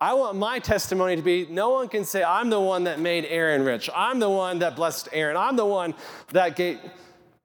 I 0.00 0.14
want 0.14 0.36
my 0.36 0.58
testimony 0.60 1.16
to 1.16 1.22
be 1.22 1.46
no 1.50 1.70
one 1.70 1.88
can 1.88 2.04
say, 2.04 2.22
I'm 2.22 2.50
the 2.50 2.60
one 2.60 2.84
that 2.84 3.00
made 3.00 3.24
Aaron 3.24 3.64
rich. 3.64 3.90
I'm 3.94 4.20
the 4.20 4.30
one 4.30 4.60
that 4.60 4.76
blessed 4.76 5.08
Aaron. 5.12 5.36
I'm 5.36 5.56
the 5.56 5.66
one 5.66 5.94
that 6.32 6.54
gave. 6.54 6.78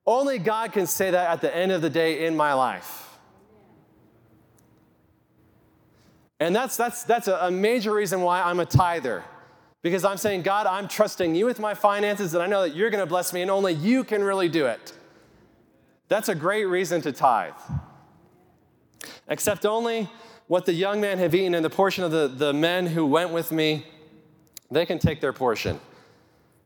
Only 0.05 0.37
God 0.37 0.71
can 0.71 0.85
say 0.85 1.11
that 1.11 1.31
at 1.31 1.41
the 1.41 1.55
end 1.55 1.71
of 1.71 1.81
the 1.81 1.89
day 1.89 2.25
in 2.25 2.37
my 2.37 2.53
life. 2.53 3.17
And 6.39 6.55
that's, 6.55 6.75
that's, 6.75 7.03
that's 7.03 7.27
a 7.27 7.49
major 7.49 7.93
reason 7.93 8.21
why 8.21 8.41
I'm 8.41 8.59
a 8.59 8.65
tither. 8.65 9.23
Because 9.81 10.03
I'm 10.03 10.17
saying, 10.17 10.41
God, 10.41 10.67
I'm 10.67 10.87
trusting 10.87 11.35
you 11.35 11.45
with 11.45 11.59
my 11.59 11.73
finances, 11.73 12.33
and 12.33 12.43
I 12.43 12.47
know 12.47 12.61
that 12.63 12.75
you're 12.75 12.89
going 12.89 13.01
to 13.03 13.09
bless 13.09 13.33
me, 13.33 13.41
and 13.41 13.49
only 13.49 13.73
you 13.73 14.03
can 14.03 14.23
really 14.23 14.49
do 14.49 14.65
it. 14.65 14.93
That's 16.09 16.29
a 16.29 16.35
great 16.35 16.65
reason 16.65 17.01
to 17.03 17.11
tithe 17.11 17.53
except 19.27 19.65
only 19.65 20.09
what 20.53 20.67
the 20.67 20.73
young 20.73 21.01
man 21.01 21.17
have 21.17 21.33
eaten 21.33 21.55
and 21.55 21.65
the 21.65 21.69
portion 21.71 22.03
of 22.03 22.11
the, 22.11 22.27
the 22.27 22.53
men 22.53 22.85
who 22.85 23.07
went 23.07 23.31
with 23.31 23.51
me, 23.51 23.83
they 24.69 24.85
can 24.85 24.99
take 24.99 25.19
their 25.19 25.33
portion. 25.33 25.79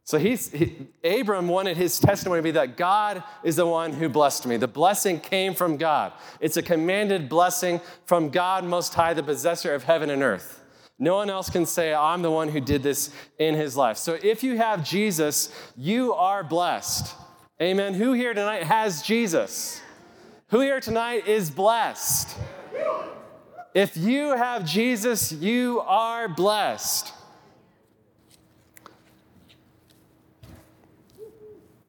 So 0.03 0.17
he's, 0.17 0.51
he, 0.51 0.87
Abram 1.05 1.47
wanted 1.47 1.77
his 1.77 1.97
testimony 1.97 2.39
to 2.39 2.43
be 2.43 2.51
that 2.51 2.75
God 2.75 3.23
is 3.45 3.55
the 3.55 3.65
one 3.65 3.93
who 3.93 4.09
blessed 4.09 4.45
me. 4.45 4.57
The 4.57 4.67
blessing 4.67 5.21
came 5.21 5.53
from 5.53 5.77
God. 5.77 6.11
It's 6.41 6.57
a 6.57 6.61
commanded 6.61 7.29
blessing 7.29 7.79
from 8.03 8.27
God 8.27 8.65
Most 8.65 8.93
High, 8.93 9.13
the 9.13 9.23
possessor 9.23 9.73
of 9.73 9.83
heaven 9.83 10.09
and 10.09 10.21
earth. 10.21 10.61
No 10.99 11.15
one 11.15 11.29
else 11.29 11.49
can 11.49 11.65
say, 11.65 11.93
I'm 11.93 12.21
the 12.21 12.31
one 12.31 12.49
who 12.49 12.59
did 12.59 12.83
this 12.83 13.09
in 13.39 13.55
his 13.55 13.77
life. 13.77 13.95
So 13.95 14.17
if 14.21 14.43
you 14.43 14.57
have 14.57 14.83
Jesus, 14.83 15.49
you 15.77 16.13
are 16.13 16.43
blessed. 16.43 17.15
Amen. 17.61 17.93
Who 17.93 18.11
here 18.11 18.33
tonight 18.33 18.63
has 18.63 19.01
Jesus? 19.01 19.79
Who 20.49 20.59
here 20.59 20.81
tonight 20.81 21.25
is 21.25 21.49
blessed? 21.49 22.37
If 23.73 23.95
you 23.97 24.35
have 24.35 24.65
Jesus, 24.65 25.31
you 25.31 25.81
are 25.81 26.27
blessed. 26.27 27.13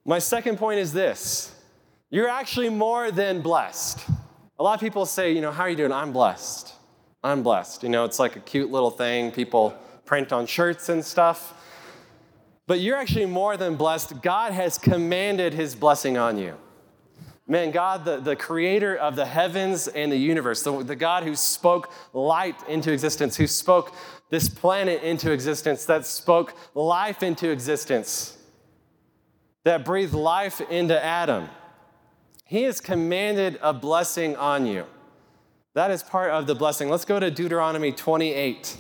My 0.05 0.19
second 0.19 0.57
point 0.59 0.81
is 0.81 0.93
this 0.93 1.55
you're 2.11 2.29
actually 2.29 2.71
more 2.71 3.11
than 3.11 3.43
blessed. 3.43 4.07
A 4.59 4.63
lot 4.63 4.75
of 4.75 4.81
people 4.81 5.07
say, 5.07 5.33
you 5.33 5.41
know, 5.41 5.53
how 5.53 5.65
are 5.65 5.71
you 5.71 5.77
doing? 5.77 5.93
I'm 5.93 6.13
blessed. 6.13 6.75
I'm 7.23 7.43
blessed. 7.43 7.83
You 7.83 7.89
know, 7.91 8.05
it's 8.05 8.19
like 8.19 8.37
a 8.37 8.41
cute 8.41 8.71
little 8.71 8.91
thing 8.91 9.31
people 9.31 9.75
print 10.05 10.33
on 10.33 10.47
shirts 10.47 10.89
and 10.89 11.05
stuff. 11.05 11.55
But 12.67 12.81
you're 12.81 12.97
actually 12.97 13.27
more 13.27 13.57
than 13.57 13.77
blessed. 13.77 14.23
God 14.23 14.53
has 14.53 14.79
commanded 14.79 15.55
his 15.55 15.75
blessing 15.75 16.17
on 16.17 16.39
you. 16.39 16.55
Man, 17.51 17.71
God, 17.71 18.05
the, 18.05 18.19
the 18.19 18.37
creator 18.37 18.95
of 18.95 19.17
the 19.17 19.25
heavens 19.25 19.89
and 19.89 20.13
the 20.13 20.19
universe, 20.19 20.63
the, 20.63 20.83
the 20.85 20.95
God 20.95 21.23
who 21.23 21.35
spoke 21.35 21.91
light 22.13 22.57
into 22.69 22.93
existence, 22.93 23.39
who 23.39 23.47
spoke 23.47 23.95
this 24.29 24.51
planet 24.51 25.03
into 25.03 25.33
existence, 25.33 25.87
that 25.87 26.05
spoke 26.05 26.55
life 26.75 27.23
into 27.23 27.49
existence, 27.49 28.37
that 29.65 29.83
breathed 29.83 30.13
life 30.13 30.61
into 30.61 31.03
Adam. 31.03 31.49
He 32.45 32.65
has 32.65 32.83
commanded 32.83 33.59
a 33.63 33.73
blessing 33.73 34.37
on 34.37 34.67
you. 34.67 34.85
That 35.73 35.91
is 35.91 36.03
part 36.03 36.31
of 36.31 36.47
the 36.47 36.55
blessing. 36.55 36.91
Let's 36.91 37.07
go 37.07 37.19
to 37.19 37.31
Deuteronomy 37.31 37.93
28. 37.93 38.77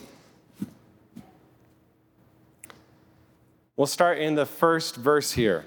We'll 3.77 3.87
start 3.87 4.19
in 4.19 4.35
the 4.35 4.45
first 4.45 4.97
verse 4.97 5.33
here. 5.33 5.65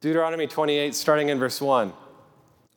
Deuteronomy 0.00 0.46
28, 0.46 0.94
starting 0.94 1.28
in 1.28 1.38
verse 1.38 1.60
1. 1.60 1.92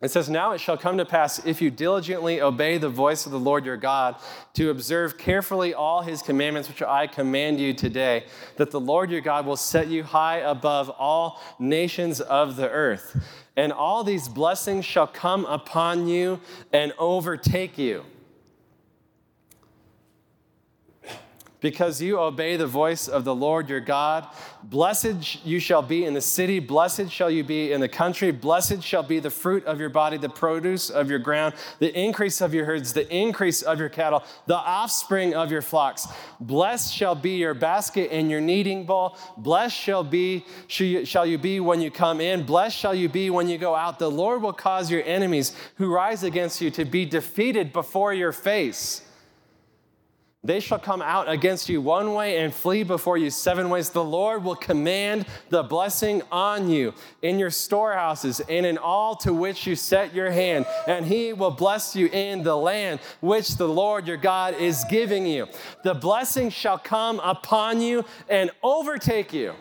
It 0.01 0.11
says, 0.11 0.29
Now 0.29 0.51
it 0.51 0.59
shall 0.59 0.75
come 0.75 0.97
to 0.97 1.05
pass, 1.05 1.45
if 1.45 1.61
you 1.61 1.71
diligently 1.71 2.41
obey 2.41 2.77
the 2.77 2.89
voice 2.89 3.25
of 3.25 3.31
the 3.31 3.39
Lord 3.39 3.65
your 3.65 3.77
God, 3.77 4.17
to 4.55 4.69
observe 4.69 5.17
carefully 5.17 5.73
all 5.73 6.01
his 6.01 6.21
commandments 6.21 6.67
which 6.67 6.81
I 6.81 7.07
command 7.07 7.61
you 7.61 7.73
today, 7.73 8.25
that 8.57 8.71
the 8.71 8.81
Lord 8.81 9.09
your 9.09 9.21
God 9.21 9.45
will 9.45 9.55
set 9.55 9.87
you 9.87 10.03
high 10.03 10.39
above 10.39 10.89
all 10.89 11.41
nations 11.57 12.19
of 12.19 12.57
the 12.57 12.69
earth. 12.69 13.25
And 13.55 13.71
all 13.71 14.03
these 14.03 14.27
blessings 14.27 14.83
shall 14.83 15.07
come 15.07 15.45
upon 15.45 16.09
you 16.09 16.41
and 16.73 16.91
overtake 16.99 17.77
you 17.77 18.03
because 21.63 22.01
you 22.01 22.19
obey 22.19 22.57
the 22.57 22.67
voice 22.67 23.07
of 23.07 23.23
the 23.23 23.33
Lord 23.33 23.69
your 23.69 23.79
God. 23.79 24.27
Blessed 24.63 25.45
you 25.45 25.61
shall 25.61 25.81
be 25.81 26.03
in 26.03 26.13
the 26.13 26.21
city, 26.21 26.59
blessed 26.59 27.09
shall 27.09 27.31
you 27.31 27.41
be 27.41 27.71
in 27.71 27.79
the 27.79 27.87
country, 27.87 28.31
blessed 28.31 28.83
shall 28.83 29.01
be 29.01 29.19
the 29.19 29.29
fruit 29.29 29.63
of 29.63 29.79
your 29.79 29.89
body, 29.89 30.17
the 30.17 30.27
produce 30.27 30.89
of 30.89 31.09
your 31.09 31.19
ground, 31.19 31.53
the 31.79 31.97
increase 31.97 32.41
of 32.41 32.53
your 32.53 32.65
herds, 32.65 32.91
the 32.91 33.09
increase 33.15 33.61
of 33.61 33.79
your 33.79 33.87
cattle, 33.87 34.23
the 34.45 34.55
offspring 34.55 35.33
of 35.33 35.51
your 35.51 35.61
flocks. 35.61 36.05
Blessed 36.41 36.93
shall 36.93 37.15
be 37.15 37.37
your 37.37 37.53
basket 37.53 38.09
and 38.11 38.29
your 38.29 38.41
kneading 38.41 38.85
bowl. 38.85 39.17
Blessed 39.37 39.75
shall 39.75 40.03
be 40.03 40.45
shall 40.67 41.25
you 41.25 41.37
be 41.37 41.61
when 41.61 41.79
you 41.79 41.89
come 41.89 42.19
in. 42.19 42.43
Blessed 42.43 42.77
shall 42.77 42.93
you 42.93 43.07
be 43.07 43.29
when 43.29 43.47
you 43.47 43.57
go 43.57 43.73
out. 43.73 43.99
The 43.99 44.11
Lord 44.11 44.41
will 44.41 44.51
cause 44.51 44.91
your 44.91 45.03
enemies 45.05 45.55
who 45.75 45.87
rise 45.87 46.23
against 46.23 46.59
you 46.59 46.71
to 46.71 46.83
be 46.83 47.05
defeated 47.05 47.71
before 47.71 48.13
your 48.13 48.33
face. 48.33 49.02
They 50.45 50.59
shall 50.59 50.79
come 50.79 51.01
out 51.01 51.29
against 51.29 51.69
you 51.69 51.79
one 51.79 52.13
way 52.13 52.39
and 52.39 52.53
flee 52.53 52.83
before 52.83 53.17
you 53.17 53.29
seven 53.29 53.69
ways. 53.69 53.91
The 53.91 54.03
Lord 54.03 54.43
will 54.43 54.57
command 54.57 55.25
the 55.47 55.63
blessing 55.63 56.21
on 56.33 56.69
you 56.69 56.93
in 57.21 57.39
your 57.39 57.49
storehouses 57.49 58.41
and 58.49 58.65
in 58.65 58.77
all 58.77 59.15
to 59.17 59.33
which 59.33 59.65
you 59.65 59.77
set 59.77 60.13
your 60.13 60.31
hand, 60.31 60.65
and 60.85 61.05
he 61.05 61.31
will 61.31 61.51
bless 61.51 61.95
you 61.95 62.07
in 62.07 62.43
the 62.43 62.57
land 62.57 62.99
which 63.21 63.55
the 63.55 63.67
Lord 63.67 64.05
your 64.05 64.17
God 64.17 64.55
is 64.55 64.83
giving 64.89 65.25
you. 65.25 65.47
The 65.85 65.93
blessing 65.93 66.49
shall 66.49 66.77
come 66.77 67.21
upon 67.21 67.79
you 67.79 68.03
and 68.27 68.51
overtake 68.61 69.31
you. 69.31 69.53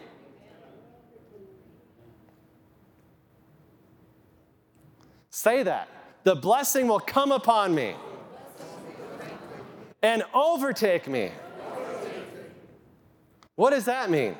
Say 5.30 5.62
that. 5.62 5.88
The 6.24 6.34
blessing 6.34 6.88
will 6.88 7.00
come 7.00 7.30
upon 7.30 7.72
me 7.72 7.94
and 10.02 10.22
overtake 10.34 11.08
me. 11.08 11.30
What 13.54 13.70
does 13.70 13.84
that 13.84 14.10
mean? 14.10 14.36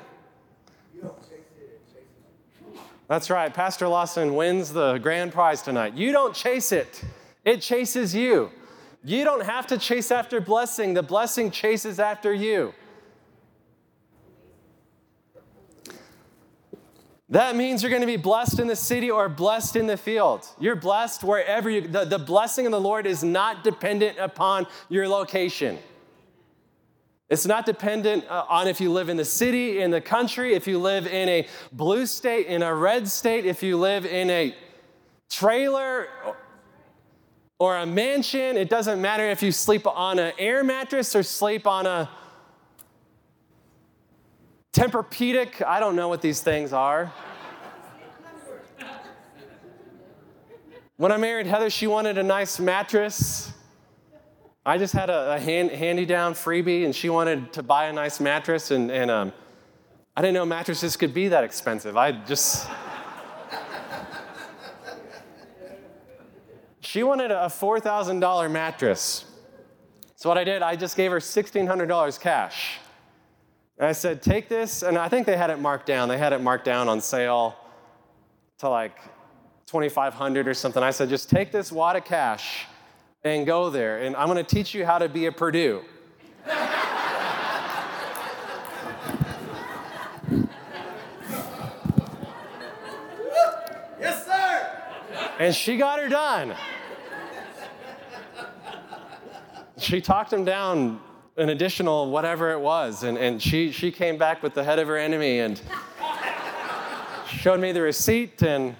That's 3.07 3.29
right. 3.29 3.53
Pastor 3.53 3.87
Lawson 3.87 4.33
wins 4.35 4.73
the 4.73 4.97
grand 4.97 5.33
prize 5.33 5.61
tonight. 5.61 5.93
You 5.93 6.11
don't 6.11 6.33
chase 6.33 6.71
it, 6.71 7.03
it 7.45 7.61
chases 7.61 8.15
you. 8.15 8.49
You 9.03 9.25
don't 9.25 9.43
have 9.43 9.67
to 9.67 9.77
chase 9.77 10.11
after 10.11 10.39
blessing, 10.39 10.93
the 10.93 11.03
blessing 11.03 11.51
chases 11.51 11.99
after 11.99 12.33
you. 12.33 12.73
That 17.33 17.55
means 17.55 17.81
you're 17.81 17.89
going 17.89 18.03
to 18.03 18.05
be 18.05 18.15
blessed 18.15 18.59
in 18.59 18.67
the 18.67 18.75
city 18.75 19.09
or 19.09 19.27
blessed 19.27 19.75
in 19.75 19.87
the 19.87 19.97
field. 19.97 20.47
You're 20.59 20.75
blessed 20.75 21.23
wherever 21.23 21.67
you, 21.67 21.81
the, 21.81 22.05
the 22.05 22.19
blessing 22.19 22.67
of 22.67 22.71
the 22.71 22.79
Lord 22.79 23.07
is 23.07 23.23
not 23.23 23.63
dependent 23.63 24.19
upon 24.19 24.67
your 24.87 25.07
location. 25.07 25.79
It's 27.29 27.47
not 27.47 27.65
dependent 27.65 28.25
uh, 28.29 28.45
on 28.47 28.67
if 28.67 28.79
you 28.79 28.91
live 28.91 29.09
in 29.09 29.17
the 29.17 29.25
city, 29.25 29.81
in 29.81 29.89
the 29.89 29.99
country, 29.99 30.53
if 30.53 30.67
you 30.67 30.77
live 30.77 31.07
in 31.07 31.27
a 31.27 31.47
blue 31.71 32.05
state, 32.05 32.45
in 32.45 32.61
a 32.61 32.71
red 32.71 33.07
state, 33.07 33.47
if 33.47 33.63
you 33.63 33.77
live 33.79 34.05
in 34.05 34.29
a 34.29 34.55
trailer 35.27 36.07
or 37.57 37.77
a 37.77 37.85
mansion. 37.87 38.57
It 38.57 38.69
doesn't 38.69 39.01
matter 39.01 39.27
if 39.27 39.41
you 39.41 39.51
sleep 39.51 39.87
on 39.87 40.19
an 40.19 40.33
air 40.37 40.63
mattress 40.63 41.15
or 41.15 41.23
sleep 41.23 41.65
on 41.65 41.87
a 41.87 42.07
Tempur-Pedic, 44.73 45.65
I 45.65 45.79
don't 45.79 45.95
know 45.95 46.07
what 46.09 46.21
these 46.21 46.41
things 46.41 46.73
are. 46.73 47.13
When 50.97 51.11
I 51.11 51.17
married 51.17 51.47
Heather, 51.47 51.69
she 51.69 51.87
wanted 51.87 52.17
a 52.17 52.23
nice 52.23 52.59
mattress. 52.59 53.51
I 54.65 54.77
just 54.77 54.93
had 54.93 55.09
a, 55.09 55.33
a 55.33 55.39
hand, 55.39 55.71
handy-down 55.71 56.33
freebie, 56.33 56.85
and 56.85 56.95
she 56.95 57.09
wanted 57.09 57.53
to 57.53 57.63
buy 57.63 57.85
a 57.85 57.93
nice 57.93 58.19
mattress, 58.19 58.71
and, 58.71 58.91
and 58.91 59.09
um, 59.09 59.33
I 60.15 60.21
didn't 60.21 60.33
know 60.33 60.45
mattresses 60.45 60.97
could 60.97 61.13
be 61.13 61.29
that 61.29 61.43
expensive. 61.43 61.95
I 61.95 62.11
just, 62.11 62.67
She 66.93 67.01
wanted 67.01 67.31
a 67.31 67.47
$4,000 67.47 68.51
mattress. 68.51 69.25
So 70.15 70.29
what 70.29 70.37
I 70.37 70.43
did, 70.43 70.61
I 70.61 70.75
just 70.75 70.95
gave 70.95 71.09
her 71.09 71.17
$1,600 71.17 72.19
cash. 72.19 72.77
And 73.83 73.89
I 73.89 73.91
said, 73.91 74.21
take 74.21 74.47
this, 74.47 74.81
and 74.81 74.97
I 74.97 75.09
think 75.09 75.27
they 75.27 75.35
had 75.35 75.49
it 75.49 75.59
marked 75.59 75.87
down. 75.87 76.07
They 76.07 76.17
had 76.17 76.31
it 76.31 76.39
marked 76.39 76.63
down 76.63 76.87
on 76.87 77.01
sale 77.01 77.53
to 78.59 78.69
like 78.69 78.97
2500 79.65 80.47
or 80.47 80.53
something. 80.53 80.81
I 80.81 80.91
said, 80.91 81.09
just 81.09 81.29
take 81.29 81.51
this 81.51 81.69
wad 81.69 81.97
of 81.97 82.05
cash 82.05 82.65
and 83.25 83.45
go 83.45 83.69
there, 83.69 83.97
and 83.97 84.15
I'm 84.15 84.29
gonna 84.29 84.41
teach 84.41 84.73
you 84.73 84.85
how 84.85 84.99
to 84.99 85.09
be 85.09 85.25
a 85.25 85.33
Perdue. 85.33 85.83
Yes, 93.99 94.25
sir. 94.25 94.81
And 95.39 95.53
she 95.53 95.75
got 95.75 95.99
her 95.99 96.07
done. 96.07 96.55
She 99.77 99.99
talked 99.99 100.31
him 100.31 100.45
down 100.45 101.01
an 101.35 101.49
additional 101.49 102.11
whatever 102.11 102.51
it 102.51 102.59
was, 102.59 103.03
and, 103.03 103.17
and 103.17 103.41
she, 103.41 103.71
she 103.71 103.91
came 103.91 104.17
back 104.17 104.43
with 104.43 104.53
the 104.53 104.63
head 104.63 104.77
of 104.79 104.87
her 104.87 104.97
enemy 104.97 105.39
and 105.39 105.59
showed 107.27 107.59
me 107.59 107.71
the 107.71 107.81
receipt 107.81 108.41
and 108.43 108.75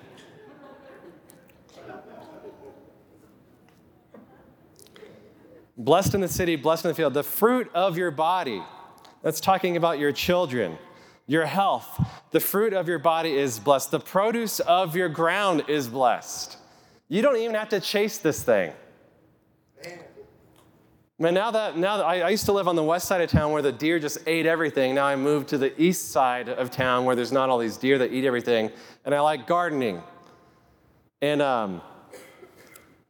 blessed 5.78 6.14
in 6.14 6.22
the 6.22 6.28
city, 6.28 6.56
blessed 6.56 6.86
in 6.86 6.90
the 6.90 6.96
field. 6.96 7.14
The 7.14 7.24
fruit 7.24 7.72
of 7.74 7.98
your 7.98 8.12
body, 8.12 8.62
that's 9.24 9.42
talking 9.42 9.76
about 9.76 9.98
your 9.98 10.12
children, 10.12 10.78
your 11.26 11.46
health. 11.46 12.00
The 12.32 12.40
fruit 12.40 12.74
of 12.74 12.88
your 12.88 13.00
body 13.00 13.36
is 13.36 13.60
blessed. 13.60 13.92
The 13.92 14.00
produce 14.00 14.60
of 14.60 14.96
your 14.96 15.10
ground 15.10 15.64
is 15.68 15.88
blessed. 15.88 16.58
You 17.10 17.22
don't 17.22 17.38
even 17.38 17.56
have 17.56 17.70
to 17.70 17.80
chase 17.80 18.18
this 18.20 18.44
thing. 18.44 18.74
Man, 21.20 21.36
now 21.36 21.52
that 21.52 21.78
now 21.78 21.98
that 21.98 22.06
I, 22.06 22.22
I, 22.22 22.30
used 22.30 22.46
to 22.46 22.52
live 22.52 22.68
on 22.68 22.76
the 22.76 22.84
west 22.84 23.08
side 23.08 23.22
of 23.22 23.30
town 23.30 23.52
where 23.52 23.62
the 23.62 23.72
deer 23.72 24.00
just 24.00 24.18
ate 24.26 24.48
everything. 24.48 24.96
Now 24.96 25.06
I 25.06 25.16
moved 25.16 25.48
to 25.50 25.60
the 25.60 25.80
east 25.80 26.12
side 26.12 26.50
of 26.50 26.72
town 26.72 27.06
where 27.06 27.16
there's 27.16 27.32
not 27.32 27.50
all 27.50 27.60
these 27.60 27.78
deer 27.78 28.00
that 28.00 28.12
eat 28.12 28.26
everything, 28.26 28.72
and 29.06 29.14
I 29.14 29.20
like 29.20 29.46
gardening. 29.46 30.02
And 31.22 31.40
um, 31.40 31.84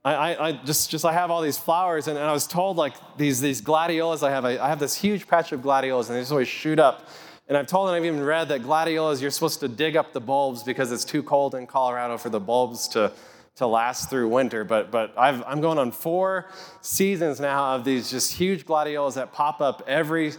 I, 0.03 0.13
I, 0.13 0.47
I, 0.49 0.51
just 0.65 0.91
just 0.91 1.05
I 1.05 1.13
have 1.13 1.31
all 1.31 1.41
these 1.41 1.57
flowers, 1.57 2.09
and, 2.09 2.17
and, 2.17 2.27
I 2.27 2.33
was 2.33 2.45
told 2.45 2.75
like 2.75 2.93
these 3.15 3.39
these 3.39 3.61
gladiolas. 3.61 4.21
I 4.21 4.31
have 4.31 4.43
a, 4.43 4.61
I 4.61 4.67
have 4.67 4.79
this 4.79 4.95
huge 4.95 5.25
patch 5.25 5.53
of 5.53 5.61
gladiolas, 5.61 6.09
and 6.09 6.17
they 6.17 6.21
just 6.21 6.31
always 6.31 6.49
shoot 6.49 6.79
up. 6.79 7.07
And 7.47 7.57
I've 7.57 7.67
told 7.67 7.87
and 7.87 7.95
I've 7.95 8.05
even 8.05 8.21
read 8.21 8.49
that 8.49 8.63
gladiolas 8.63 9.21
you're 9.21 9.31
supposed 9.31 9.61
to 9.61 9.69
dig 9.69 9.95
up 9.95 10.11
the 10.11 10.21
bulbs 10.21 10.61
because 10.61 10.91
it's 10.91 11.05
too 11.05 11.23
cold 11.23 11.55
in 11.55 11.67
Colorado 11.67 12.17
for 12.17 12.29
the 12.29 12.39
bulbs 12.39 12.89
to 12.89 13.13
to 13.55 13.67
last 13.67 14.09
through 14.09 14.27
winter. 14.27 14.63
But, 14.63 14.91
but 14.91 15.13
i 15.17 15.29
am 15.29 15.61
going 15.61 15.77
on 15.77 15.91
four 15.91 16.49
seasons 16.81 17.39
now 17.39 17.75
of 17.75 17.85
these 17.85 18.09
just 18.09 18.33
huge 18.33 18.65
gladiolas 18.65 19.15
that 19.15 19.31
pop 19.31 19.61
up 19.61 19.83
every, 19.87 20.33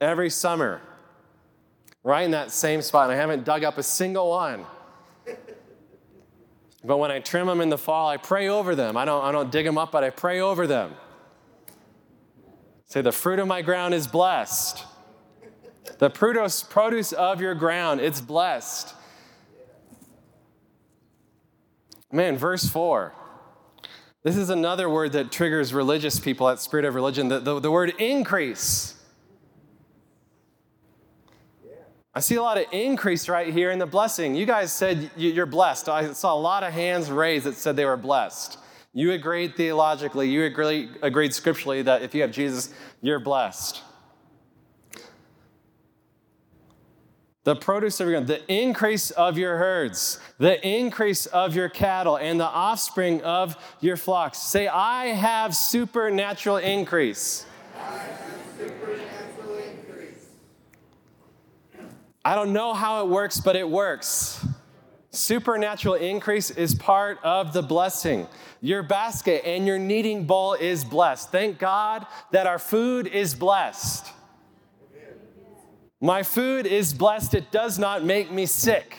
every 0.00 0.30
summer, 0.30 0.80
right 2.02 2.22
in 2.22 2.30
that 2.32 2.50
same 2.50 2.82
spot. 2.82 3.10
And 3.10 3.12
I 3.12 3.16
haven't 3.20 3.44
dug 3.44 3.64
up 3.64 3.78
a 3.78 3.82
single 3.82 4.30
one. 4.30 4.64
But 6.84 6.98
when 6.98 7.10
I 7.12 7.20
trim 7.20 7.46
them 7.46 7.60
in 7.60 7.68
the 7.68 7.78
fall, 7.78 8.08
I 8.08 8.16
pray 8.16 8.48
over 8.48 8.74
them. 8.74 8.96
I 8.96 9.04
don't, 9.04 9.22
I 9.24 9.30
don't 9.30 9.52
dig 9.52 9.64
them 9.64 9.78
up, 9.78 9.92
but 9.92 10.02
I 10.02 10.10
pray 10.10 10.40
over 10.40 10.66
them. 10.66 10.94
Say, 12.86 13.02
the 13.02 13.12
fruit 13.12 13.38
of 13.38 13.46
my 13.46 13.62
ground 13.62 13.94
is 13.94 14.06
blessed. 14.06 14.84
The 15.98 16.10
produce, 16.10 16.62
produce 16.62 17.12
of 17.12 17.40
your 17.40 17.54
ground, 17.54 18.00
it's 18.00 18.20
blessed. 18.20 18.94
Man, 22.12 22.36
verse 22.36 22.68
4. 22.68 23.14
This 24.22 24.36
is 24.36 24.50
another 24.50 24.88
word 24.88 25.12
that 25.12 25.32
triggers 25.32 25.74
religious 25.74 26.20
people 26.20 26.48
at 26.48 26.60
Spirit 26.60 26.84
of 26.84 26.94
Religion 26.94 27.28
the, 27.28 27.40
the, 27.40 27.58
the 27.58 27.70
word 27.70 27.94
increase. 27.98 28.94
I 32.14 32.20
see 32.20 32.34
a 32.34 32.42
lot 32.42 32.58
of 32.58 32.66
increase 32.70 33.28
right 33.28 33.52
here 33.52 33.70
in 33.70 33.78
the 33.78 33.86
blessing. 33.86 34.34
You 34.34 34.44
guys 34.44 34.70
said 34.70 35.10
you're 35.16 35.46
blessed. 35.46 35.88
I 35.88 36.12
saw 36.12 36.34
a 36.34 36.38
lot 36.38 36.62
of 36.62 36.72
hands 36.72 37.10
raised 37.10 37.46
that 37.46 37.54
said 37.54 37.74
they 37.74 37.86
were 37.86 37.96
blessed. 37.96 38.58
You 38.92 39.12
agreed 39.12 39.56
theologically, 39.56 40.28
you 40.28 40.44
agreed, 40.44 40.90
agreed 41.00 41.32
scripturally 41.32 41.80
that 41.82 42.02
if 42.02 42.14
you 42.14 42.20
have 42.20 42.30
Jesus, 42.30 42.74
you're 43.00 43.18
blessed. 43.18 43.82
The 47.44 47.56
produce 47.56 48.00
of 48.00 48.08
your 48.08 48.20
the 48.20 48.40
increase 48.52 49.10
of 49.10 49.36
your 49.36 49.56
herds, 49.56 50.20
the 50.38 50.64
increase 50.66 51.26
of 51.26 51.56
your 51.56 51.68
cattle, 51.68 52.16
and 52.16 52.38
the 52.38 52.44
offspring 52.44 53.20
of 53.22 53.56
your 53.80 53.96
flocks. 53.96 54.38
Say, 54.38 54.68
I 54.68 55.06
have 55.06 55.54
supernatural 55.54 56.58
increase. 56.58 57.46
I 62.24 62.36
don't 62.36 62.52
know 62.52 62.72
how 62.72 63.04
it 63.04 63.08
works, 63.08 63.40
but 63.40 63.56
it 63.56 63.68
works. 63.68 64.46
Supernatural 65.10 65.94
increase 65.94 66.50
is 66.50 66.74
part 66.74 67.18
of 67.24 67.52
the 67.52 67.62
blessing. 67.62 68.28
Your 68.60 68.84
basket 68.84 69.42
and 69.44 69.66
your 69.66 69.78
kneading 69.78 70.24
bowl 70.24 70.54
is 70.54 70.84
blessed. 70.84 71.32
Thank 71.32 71.58
God 71.58 72.06
that 72.30 72.46
our 72.46 72.60
food 72.60 73.08
is 73.08 73.34
blessed. 73.34 74.06
My 76.02 76.24
food 76.24 76.66
is 76.66 76.92
blessed. 76.92 77.32
It 77.32 77.52
does 77.52 77.78
not 77.78 78.04
make 78.04 78.28
me 78.28 78.44
sick. 78.44 78.98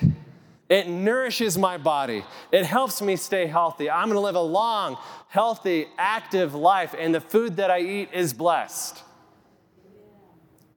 It 0.69 0.87
nourishes 0.87 1.57
my 1.57 1.77
body. 1.77 2.23
It 2.49 2.65
helps 2.65 3.01
me 3.01 3.17
stay 3.17 3.45
healthy. 3.45 3.91
I'm 3.91 4.07
going 4.07 4.15
to 4.15 4.21
live 4.21 4.35
a 4.35 4.39
long, 4.39 4.97
healthy, 5.27 5.87
active 5.97 6.55
life, 6.55 6.95
and 6.97 7.13
the 7.13 7.19
food 7.19 7.57
that 7.57 7.69
I 7.69 7.81
eat 7.81 8.09
is 8.13 8.33
blessed. 8.33 9.03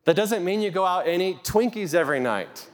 That 0.04 0.16
doesn't 0.16 0.44
mean 0.44 0.62
you 0.62 0.72
go 0.72 0.84
out 0.84 1.06
and 1.06 1.22
eat 1.22 1.44
Twinkies 1.44 1.94
every 1.94 2.18
night. 2.18 2.70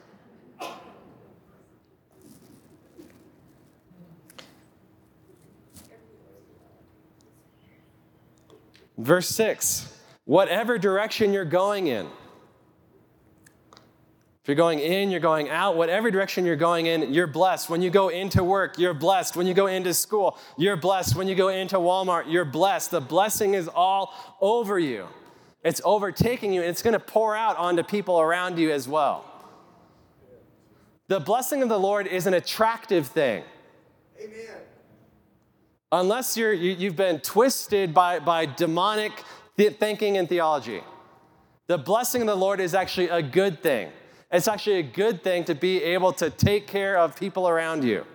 Verse 8.97 9.29
6 9.29 9.95
Whatever 10.25 10.79
direction 10.79 11.35
you're 11.35 11.45
going 11.45 11.89
in, 11.89 12.09
if 14.43 14.49
you're 14.49 14.57
going 14.57 14.81
in, 14.81 15.13
you're 15.13 15.21
going 15.21 15.51
out, 15.51 15.77
whatever 15.77 16.11
direction 16.11 16.45
you're 16.45 16.57
going 16.57 16.87
in, 16.87 17.15
you're 17.15 17.29
blessed. 17.29 17.71
When 17.71 17.81
you 17.81 17.91
go 17.91 18.09
into 18.09 18.43
work, 18.43 18.77
you're 18.77 18.93
blessed. 18.93 19.37
When 19.37 19.47
you 19.47 19.55
go 19.55 19.69
into 19.69 19.95
school, 19.95 20.37
you're 20.59 20.77
blessed. 20.77 21.15
When 21.15 21.29
you 21.29 21.37
go 21.37 21.47
into 21.47 21.77
Walmart, 21.77 22.25
you're 22.27 22.45
blessed. 22.45 22.91
The 22.91 23.01
blessing 23.01 23.55
is 23.55 23.69
all 23.69 24.13
over 24.41 24.81
you. 24.81 25.07
It's 25.63 25.81
overtaking 25.85 26.53
you, 26.53 26.61
and 26.61 26.71
it's 26.71 26.83
going 26.83 26.95
to 26.95 26.99
pour 26.99 27.37
out 27.37 27.57
onto 27.57 27.85
people 27.85 28.21
around 28.21 28.59
you 28.59 28.73
as 28.73 28.89
well. 28.89 29.25
The 31.07 31.21
blessing 31.21 31.63
of 31.63 31.69
the 31.69 31.79
Lord 31.79 32.09
is 32.09 32.27
an 32.27 32.35
attractive 32.35 33.07
thing. 33.07 33.45
Amen. 34.21 34.57
Unless 35.93 36.37
you're, 36.37 36.53
you, 36.53 36.73
you 36.73 36.89
have 36.89 36.97
been 36.97 37.21
twisted 37.21 37.95
by, 37.95 38.19
by 38.19 38.47
demonic 38.47 39.13
thinking 39.57 40.17
and 40.17 40.29
theology. 40.29 40.83
The 41.69 41.79
blessing 41.79 42.23
of 42.23 42.27
the 42.27 42.35
Lord 42.35 42.59
is 42.59 42.75
actually 42.75 43.09
a 43.09 43.23
good 43.23 43.63
thing. 43.63 43.93
It's 44.33 44.49
actually 44.49 44.79
a 44.79 44.83
good 44.83 45.23
thing 45.23 45.45
to 45.45 45.55
be 45.55 45.83
able 45.83 46.15
to 46.15 46.31
take 46.31 46.67
care 46.67 46.97
of 46.97 47.15
people 47.15 47.47
around 47.47 47.85
you. 47.85 48.07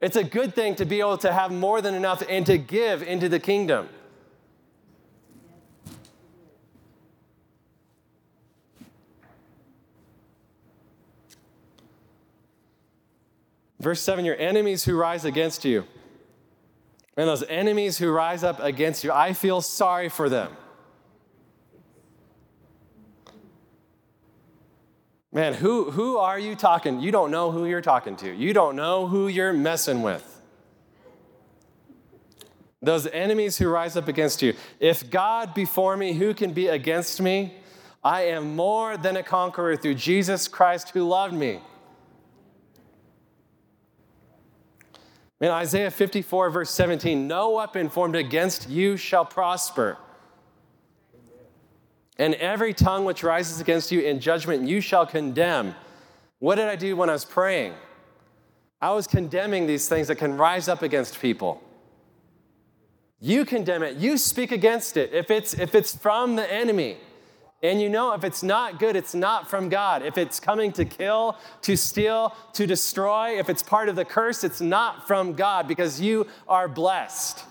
It's 0.00 0.16
a 0.16 0.24
good 0.24 0.54
thing 0.54 0.74
to 0.76 0.86
be 0.86 1.00
able 1.00 1.18
to 1.18 1.32
have 1.32 1.52
more 1.52 1.82
than 1.82 1.94
enough 1.94 2.22
and 2.28 2.46
to 2.46 2.56
give 2.56 3.02
into 3.02 3.28
the 3.28 3.38
kingdom. 3.38 3.88
Verse 13.78 14.00
7 14.00 14.24
Your 14.24 14.36
enemies 14.36 14.84
who 14.84 14.96
rise 14.96 15.26
against 15.26 15.66
you. 15.66 15.84
And 17.16 17.28
those 17.28 17.44
enemies 17.44 17.98
who 17.98 18.10
rise 18.10 18.42
up 18.42 18.58
against 18.58 19.04
you, 19.04 19.12
I 19.12 19.34
feel 19.34 19.60
sorry 19.60 20.08
for 20.08 20.30
them. 20.30 20.56
Man, 25.34 25.52
who, 25.52 25.90
who 25.90 26.16
are 26.16 26.38
you 26.38 26.54
talking? 26.54 27.00
You 27.00 27.10
don't 27.10 27.32
know 27.32 27.50
who 27.50 27.66
you're 27.66 27.82
talking 27.82 28.14
to. 28.18 28.32
You 28.32 28.52
don't 28.52 28.76
know 28.76 29.08
who 29.08 29.26
you're 29.26 29.52
messing 29.52 30.00
with. 30.02 30.30
Those 32.80 33.08
enemies 33.08 33.58
who 33.58 33.68
rise 33.68 33.96
up 33.96 34.06
against 34.06 34.42
you. 34.42 34.54
If 34.78 35.10
God 35.10 35.52
be 35.52 35.64
for 35.64 35.96
me, 35.96 36.12
who 36.12 36.34
can 36.34 36.52
be 36.52 36.68
against 36.68 37.20
me? 37.20 37.56
I 38.04 38.26
am 38.26 38.54
more 38.54 38.96
than 38.96 39.16
a 39.16 39.24
conqueror 39.24 39.76
through 39.76 39.96
Jesus 39.96 40.46
Christ 40.46 40.90
who 40.90 41.02
loved 41.02 41.34
me. 41.34 41.60
In 45.40 45.48
Isaiah 45.48 45.90
54, 45.90 46.50
verse 46.50 46.70
17, 46.70 47.26
no 47.26 47.50
weapon 47.50 47.88
formed 47.88 48.14
against 48.14 48.70
you 48.70 48.96
shall 48.96 49.24
prosper. 49.24 49.98
And 52.18 52.34
every 52.34 52.72
tongue 52.72 53.04
which 53.04 53.22
rises 53.22 53.60
against 53.60 53.90
you 53.90 54.00
in 54.00 54.20
judgment, 54.20 54.68
you 54.68 54.80
shall 54.80 55.06
condemn. 55.06 55.74
What 56.38 56.56
did 56.56 56.66
I 56.66 56.76
do 56.76 56.96
when 56.96 57.10
I 57.10 57.12
was 57.12 57.24
praying? 57.24 57.74
I 58.80 58.90
was 58.92 59.06
condemning 59.06 59.66
these 59.66 59.88
things 59.88 60.08
that 60.08 60.16
can 60.16 60.36
rise 60.36 60.68
up 60.68 60.82
against 60.82 61.20
people. 61.20 61.62
You 63.18 63.44
condemn 63.44 63.82
it, 63.82 63.96
you 63.96 64.18
speak 64.18 64.52
against 64.52 64.96
it. 64.96 65.12
If 65.12 65.30
it's, 65.30 65.54
if 65.54 65.74
it's 65.74 65.96
from 65.96 66.36
the 66.36 66.52
enemy, 66.52 66.98
and 67.62 67.80
you 67.80 67.88
know 67.88 68.12
if 68.12 68.24
it's 68.24 68.42
not 68.42 68.78
good, 68.78 68.94
it's 68.94 69.14
not 69.14 69.48
from 69.48 69.70
God. 69.70 70.02
If 70.02 70.18
it's 70.18 70.38
coming 70.38 70.70
to 70.72 70.84
kill, 70.84 71.38
to 71.62 71.78
steal, 71.78 72.36
to 72.52 72.66
destroy, 72.66 73.38
if 73.38 73.48
it's 73.48 73.62
part 73.62 73.88
of 73.88 73.96
the 73.96 74.04
curse, 74.04 74.44
it's 74.44 74.60
not 74.60 75.06
from 75.06 75.32
God 75.32 75.66
because 75.66 75.98
you 75.98 76.26
are 76.46 76.68
blessed. 76.68 77.42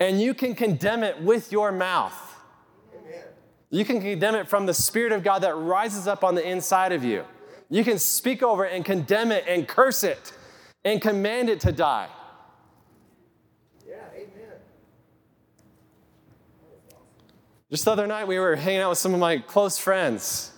And 0.00 0.18
you 0.18 0.32
can 0.32 0.54
condemn 0.54 1.02
it 1.02 1.20
with 1.20 1.52
your 1.52 1.70
mouth. 1.70 2.31
You 3.72 3.86
can 3.86 4.02
condemn 4.02 4.34
it 4.34 4.48
from 4.48 4.66
the 4.66 4.74
Spirit 4.74 5.12
of 5.12 5.24
God 5.24 5.38
that 5.40 5.54
rises 5.54 6.06
up 6.06 6.22
on 6.22 6.34
the 6.34 6.46
inside 6.46 6.92
of 6.92 7.02
you. 7.04 7.24
You 7.70 7.82
can 7.84 7.98
speak 7.98 8.42
over 8.42 8.66
it 8.66 8.74
and 8.74 8.84
condemn 8.84 9.32
it 9.32 9.44
and 9.48 9.66
curse 9.66 10.04
it 10.04 10.34
and 10.84 11.00
command 11.00 11.48
it 11.48 11.60
to 11.60 11.72
die. 11.72 12.08
Yeah, 13.88 13.94
amen. 14.14 14.28
Just 17.70 17.86
the 17.86 17.92
other 17.92 18.06
night, 18.06 18.28
we 18.28 18.38
were 18.38 18.56
hanging 18.56 18.82
out 18.82 18.90
with 18.90 18.98
some 18.98 19.14
of 19.14 19.20
my 19.20 19.38
close 19.38 19.78
friends, 19.78 20.52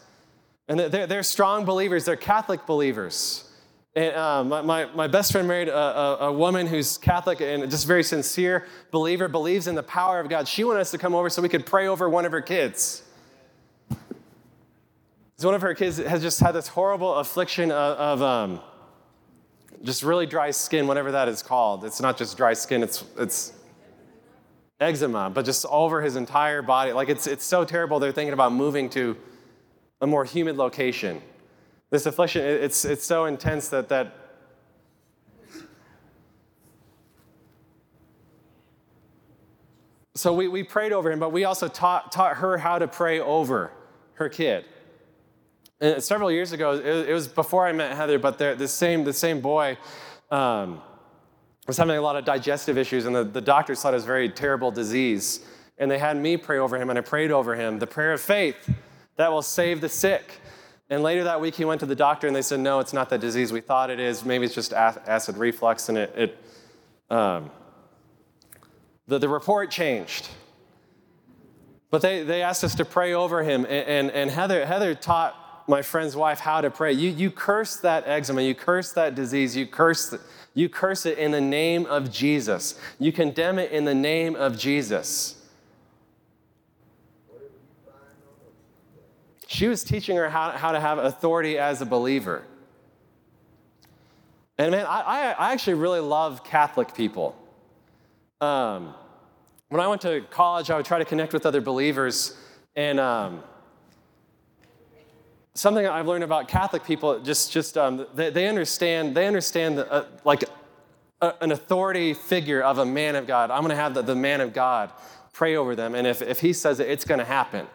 and 0.66 0.81
they're, 0.81 1.07
they're 1.07 1.22
strong 1.22 1.64
believers, 1.64 2.05
they're 2.05 2.16
Catholic 2.16 2.66
believers. 2.66 3.48
And 3.94 4.16
uh, 4.16 4.42
my, 4.42 4.62
my, 4.62 4.85
my, 4.87 5.07
best 5.07 5.31
friend 5.31 5.46
married 5.46 5.68
a, 5.68 5.77
a, 5.77 6.16
a, 6.31 6.33
woman 6.33 6.66
who's 6.66 6.98
Catholic 6.98 7.40
and 7.40 7.70
just 7.70 7.87
very 7.87 8.03
sincere 8.03 8.66
believer, 8.90 9.29
believes 9.29 9.68
in 9.68 9.77
the 9.77 9.85
power 9.85 10.18
of 10.18 10.29
God. 10.29 10.48
She 10.48 10.64
wanted 10.64 10.81
us 10.81 10.90
to 10.90 10.98
come 10.98 11.14
over 11.14 11.31
so 11.31 11.40
we 11.40 11.48
could 11.48 11.64
pray 11.64 11.87
over 11.87 12.11
one 12.11 12.24
of 12.24 12.33
her 12.33 12.40
kids. 12.40 13.04
So 15.37 15.49
one 15.49 15.55
of 15.57 15.62
her 15.62 15.75
kids 15.75 15.99
has 15.99 16.23
just 16.23 16.38
had 16.38 16.53
this 16.53 16.68
horrible 16.68 17.16
affliction 17.16 17.73
of, 17.73 17.99
of 17.99 18.23
um, 18.23 18.61
just 19.83 20.05
really 20.05 20.27
dry 20.27 20.53
skin, 20.53 20.87
whatever 20.87 21.11
that 21.12 21.29
is 21.29 21.42
called. 21.42 21.85
It's 21.85 22.01
not 22.01 22.16
just 22.16 22.37
dry 22.37 22.55
skin, 22.55 22.83
it's, 22.83 23.05
it's 23.18 23.53
eczema, 24.81 25.31
but 25.31 25.44
just 25.44 25.66
over 25.66 26.03
his 26.03 26.14
entire 26.14 26.62
body. 26.62 26.92
Like 26.92 27.09
it's, 27.09 27.27
it's 27.27 27.44
so 27.44 27.64
terrible, 27.64 27.99
they're 27.99 28.12
thinking 28.12 28.33
about 28.33 28.53
moving 28.53 28.88
to 28.90 29.16
a 30.01 30.07
more 30.07 30.25
humid 30.25 30.57
location. 30.57 31.20
This 31.90 32.07
affliction, 32.07 32.42
it's, 32.42 32.85
it's 32.85 33.05
so 33.05 33.25
intense 33.25 33.68
that, 33.70 33.88
that 33.88 34.14
so 40.14 40.33
we, 40.33 40.47
we 40.47 40.62
prayed 40.62 40.92
over 40.92 41.11
him, 41.11 41.18
but 41.18 41.33
we 41.33 41.44
also 41.44 41.66
taught, 41.66 42.12
taught 42.12 42.37
her 42.37 42.57
how 42.59 42.79
to 42.79 42.87
pray 42.87 43.18
over 43.18 43.73
her 44.14 44.29
kid. 44.29 44.64
And 45.81 46.03
several 46.03 46.31
years 46.31 46.53
ago, 46.53 46.75
it, 46.75 47.13
was 47.13 47.29
before 47.29 47.67
I 47.67 47.73
met 47.73 47.97
Heather, 47.97 48.19
but 48.19 48.39
the 48.39 48.69
same, 48.69 49.05
the 49.05 49.13
same 49.13 49.41
boy 49.41 49.77
um, 50.31 50.81
was 51.67 51.77
having 51.77 51.97
a 51.97 52.01
lot 52.01 52.17
of 52.17 52.25
digestive 52.25 52.79
issues, 52.79 53.07
and 53.07 53.15
the, 53.15 53.25
the 53.25 53.41
doctors 53.41 53.83
thought 53.83 53.93
it 53.93 53.97
was 53.97 54.05
a 54.05 54.07
very 54.07 54.29
terrible 54.29 54.71
disease. 54.71 55.45
And 55.77 55.91
they 55.91 55.99
had 55.99 56.17
me 56.17 56.37
pray 56.37 56.59
over 56.59 56.79
him, 56.79 56.91
and 56.91 56.99
I 56.99 57.03
prayed 57.03 57.33
over 57.33 57.57
him 57.57 57.79
the 57.79 57.87
prayer 57.87 58.13
of 58.13 58.21
faith 58.21 58.73
that 59.17 59.33
will 59.33 59.43
save 59.43 59.81
the 59.81 59.89
sick. 59.89 60.41
And 60.89 61.03
later 61.03 61.25
that 61.25 61.41
week, 61.41 61.57
he 61.57 61.65
went 61.65 61.81
to 61.81 61.87
the 61.87 61.97
doctor, 61.97 62.27
and 62.27 62.37
they 62.37 62.43
said, 62.43 62.61
No, 62.61 62.79
it's 62.79 62.93
not 62.93 63.11
the 63.11 63.19
disease 63.19 63.53
we 63.53 63.61
thought 63.61 63.91
it 63.91 63.99
is. 63.99 64.25
Maybe 64.25 64.45
it's 64.45 64.55
just 64.55 64.73
acid 64.73 65.37
reflux, 65.37 65.89
and 65.89 65.99
it, 65.99 66.15
it 66.17 66.45
um, 67.11 67.51
the, 69.09 69.19
the 69.19 69.29
report 69.29 69.71
changed. 69.71 70.29
But 71.91 72.03
they, 72.03 72.23
they 72.23 72.43
asked 72.43 72.65
us 72.65 72.75
to 72.77 72.85
pray 72.85 73.15
over 73.15 73.43
him, 73.43 73.65
and, 73.65 73.89
and, 73.89 74.11
and 74.11 74.31
Heather, 74.31 74.67
Heather 74.67 74.95
taught 74.95 75.35
my 75.66 75.83
friend's 75.83 76.14
wife 76.14 76.40
how 76.40 76.61
to 76.61 76.70
pray. 76.70 76.92
You, 76.92 77.11
you 77.11 77.31
curse 77.31 77.77
that 77.77 78.07
eczema, 78.07 78.42
you 78.42 78.55
curse 78.55 78.92
that 78.92 79.14
disease, 79.14 79.57
you 79.57 79.66
curse, 79.66 80.14
you 80.53 80.68
curse 80.68 81.07
it 81.07 81.18
in 81.18 81.31
the 81.31 81.40
name 81.40 81.87
of 81.87 82.11
Jesus. 82.12 82.79
You 82.98 83.12
condemn 83.12 83.59
it 83.59 83.72
in 83.72 83.85
the 83.85 83.94
name 83.94 84.37
of 84.37 84.59
Jesus. 84.59 85.40
She 89.46 89.68
was 89.68 89.85
teaching 89.85 90.16
her 90.16 90.29
how, 90.29 90.50
how 90.50 90.72
to 90.72 90.81
have 90.81 90.98
authority 90.98 91.59
as 91.59 91.81
a 91.81 91.87
believer. 91.87 92.44
And 94.59 94.70
man, 94.70 94.87
I, 94.87 95.35
I 95.38 95.53
actually 95.53 95.74
really 95.74 96.00
love 96.00 96.44
Catholic 96.44 96.94
people. 96.94 97.37
Um, 98.40 98.94
when 99.68 99.81
I 99.81 99.88
went 99.88 100.03
to 100.03 100.22
college, 100.31 100.70
I 100.70 100.77
would 100.77 100.87
try 100.87 100.98
to 100.98 101.05
connect 101.05 101.33
with 101.33 101.46
other 101.46 101.61
believers, 101.61 102.37
and 102.77 103.00
um, 103.00 103.42
something 105.55 105.87
I've 105.87 106.07
learned 106.07 106.25
about 106.25 106.49
Catholic 106.49 106.85
people, 106.85 107.21
just, 107.21 107.53
just 107.53 107.79
um, 107.79 108.07
they, 108.14 108.31
they, 108.31 108.49
understand, 108.49 109.17
they 109.17 109.27
understand 109.27 109.79
the, 109.79 109.90
uh, 109.90 110.07
like 110.25 110.45
a, 111.21 111.35
an 111.40 111.53
authority 111.53 112.12
figure 112.12 112.61
of 112.61 112.79
a 112.79 112.85
man 112.85 113.14
of 113.14 113.27
God. 113.27 113.51
I'm 113.51 113.61
going 113.61 113.71
to 113.71 113.77
have 113.77 113.95
the, 113.95 114.03
the 114.03 114.17
man 114.17 114.40
of 114.40 114.53
God 114.53 114.90
pray 115.33 115.57
over 115.57 115.75
them, 115.75 115.95
and 115.95 116.07
if, 116.07 116.23
if 116.23 116.40
he 116.40 116.53
says 116.53 116.81
it, 116.81 116.88
it's 116.88 117.05
going 117.05 117.19
to 117.19 117.25
happen. 117.25 117.67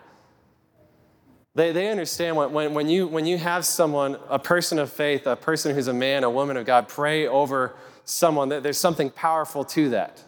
They, 1.55 1.71
they 1.71 1.89
understand 1.89 2.35
when, 2.35 2.51
when, 2.51 2.73
when, 2.73 2.89
you, 2.89 3.07
when 3.07 3.25
you 3.25 3.37
have 3.37 3.65
someone, 3.65 4.17
a 4.29 4.39
person 4.39 4.77
of 4.77 4.91
faith, 4.91 5.25
a 5.25 5.35
person 5.35 5.73
who's 5.73 5.87
a 5.87 5.93
man, 5.93 6.23
a 6.23 6.29
woman 6.29 6.57
of 6.57 6.65
God, 6.65 6.87
pray 6.87 7.27
over 7.27 7.75
someone, 8.05 8.49
that 8.49 8.63
there's 8.63 8.77
something 8.77 9.09
powerful 9.09 9.63
to 9.65 9.89
that. 9.89 10.23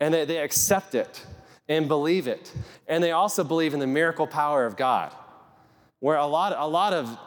And 0.00 0.14
they, 0.14 0.24
they 0.24 0.38
accept 0.38 0.94
it 0.94 1.26
and 1.68 1.88
believe 1.88 2.28
it. 2.28 2.52
And 2.86 3.02
they 3.02 3.12
also 3.12 3.42
believe 3.42 3.74
in 3.74 3.80
the 3.80 3.86
miracle 3.86 4.26
power 4.26 4.64
of 4.64 4.76
God 4.76 5.12
where 6.00 6.16
a 6.16 6.26
lot, 6.26 6.54
a 6.56 6.66
lot 6.66 6.92
of 6.92 7.18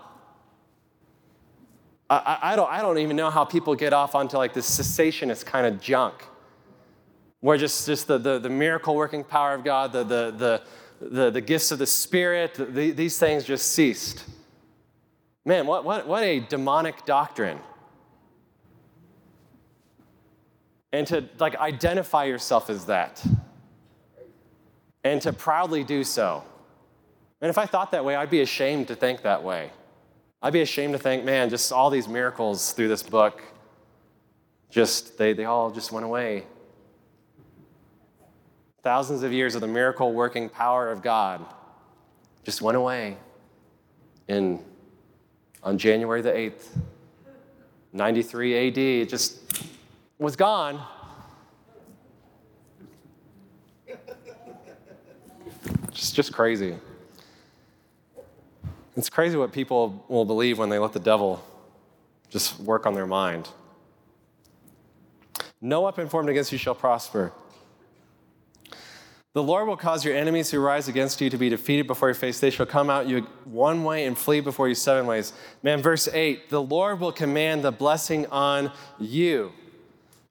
I, 2.12 2.40
I, 2.42 2.56
don't, 2.58 2.70
I 2.70 2.82
don't 2.82 2.98
even 2.98 3.16
know 3.16 3.30
how 3.30 3.46
people 3.46 3.74
get 3.74 3.94
off 3.94 4.16
onto 4.16 4.36
like 4.36 4.54
this 4.54 4.70
cessationist 4.70 5.46
kind 5.46 5.66
of 5.66 5.80
junk 5.80 6.26
where 7.40 7.58
just, 7.58 7.86
just 7.86 8.08
the, 8.08 8.18
the, 8.18 8.38
the 8.38 8.50
miracle 8.50 8.96
working 8.96 9.24
power 9.24 9.54
of 9.54 9.64
God, 9.64 9.94
the, 9.94 10.04
the, 10.04 10.32
the, 10.32 10.62
the, 11.08 11.32
the 11.32 11.42
gifts 11.42 11.72
of 11.72 11.80
the 11.80 11.88
Spirit, 11.88 12.56
the, 12.56 12.92
these 12.92 13.18
things 13.18 13.46
just 13.46 13.72
ceased. 13.72 14.26
Man, 15.46 15.66
what, 15.66 15.86
what, 15.86 16.06
what 16.06 16.22
a 16.22 16.40
demonic 16.42 17.06
doctrine. 17.06 17.60
And 20.92 21.08
to 21.08 21.30
like 21.40 21.56
identify 21.56 22.26
yourself 22.26 22.70
as 22.70 22.86
that. 22.86 23.26
And 25.04 25.22
to 25.22 25.34
proudly 25.34 25.84
do 25.84 26.04
so. 26.04 26.44
And 27.42 27.50
if 27.50 27.58
I 27.58 27.66
thought 27.66 27.92
that 27.92 28.06
way, 28.06 28.16
I'd 28.16 28.30
be 28.30 28.42
ashamed 28.42 28.88
to 28.90 28.96
think 28.96 29.24
that 29.24 29.44
way. 29.44 29.72
I'd 30.44 30.54
be 30.54 30.62
ashamed 30.62 30.94
to 30.94 31.00
think, 31.00 31.24
man, 31.24 31.50
just 31.50 31.72
all 31.72 31.90
these 31.90 32.08
miracles 32.08 32.74
through 32.74 32.88
this 32.88 33.04
book, 33.04 33.42
just 34.70 35.18
they, 35.18 35.34
they 35.34 35.46
all 35.46 35.72
just 35.72 35.92
went 35.92 36.06
away. 36.06 36.46
Thousands 38.84 39.24
of 39.24 39.34
years 39.34 39.56
of 39.56 39.62
the 39.62 39.68
miracle 39.68 40.14
working 40.14 40.50
power 40.50 40.92
of 40.92 41.02
God 41.02 41.46
just 42.44 42.62
went 42.62 42.78
away 42.78 43.18
in 44.28 44.60
on 45.64 45.78
January 45.78 46.22
the 46.22 46.32
8th, 46.32 46.68
93 47.94 48.68
AD. 48.68 48.78
It 48.78 49.10
just 49.10 49.40
was 50.18 50.36
gone. 50.36 50.84
Just, 55.92 56.16
just 56.16 56.34
crazy. 56.34 56.78
It's 58.96 59.10
crazy 59.10 59.38
what 59.38 59.52
people 59.52 60.06
will 60.10 60.26
believe 60.26 60.60
when 60.60 60.70
they 60.70 60.80
let 60.80 60.94
the 60.94 61.00
devil 61.00 61.44
just 62.30 62.60
work 62.60 62.86
on 62.86 62.94
their 62.94 63.08
mind. 63.08 63.50
No 65.62 65.82
weapon 65.82 66.10
formed 66.10 66.30
against 66.30 66.52
you 66.52 66.58
shall 66.58 66.76
prosper. 66.76 67.32
The 69.34 69.44
Lord 69.44 69.68
will 69.68 69.78
cause 69.78 70.04
your 70.04 70.14
enemies 70.14 70.52
who 70.52 70.60
rise 70.60 70.90
against 70.90 71.22
you 71.22 71.30
to 71.30 71.38
be 71.38 71.48
defeated 71.48 71.88
before 71.88 72.10
your 72.10 72.16
face. 72.16 72.42
They 72.42 72.50
shall 72.50 72.66
come 72.66 72.90
out 72.90 73.08
you 73.08 73.22
one 73.46 73.86
way 73.86 74.06
and 74.06 74.18
flee 74.18 74.42
before 74.42 74.68
you 74.68 74.76
seven 74.76 75.06
ways. 75.06 75.32
Man, 75.64 75.82
verse 75.82 76.10
8 76.10 76.50
the 76.50 76.62
Lord 76.62 77.00
will 77.00 77.14
command 77.14 77.64
the 77.64 77.72
blessing 77.72 78.26
on 78.28 78.74
you. 79.00 79.54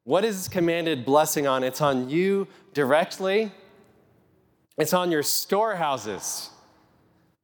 What 0.05 0.25
is 0.25 0.49
commanded 0.49 1.07
blessing 1.07 1.47
on? 1.47 1.65
It's 1.65 1.81
on 1.81 2.11
you 2.11 2.47
directly, 2.75 3.53
it's 4.77 4.93
on 4.93 5.11
your 5.11 5.23
storehouses. 5.23 6.51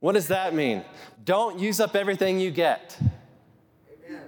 What 0.07 0.15
does 0.15 0.29
that 0.29 0.55
mean? 0.55 0.85
Don't 1.25 1.59
use 1.59 1.81
up 1.81 1.97
everything 1.97 2.39
you 2.39 2.53
get. 2.53 2.97
Amen. 4.07 4.21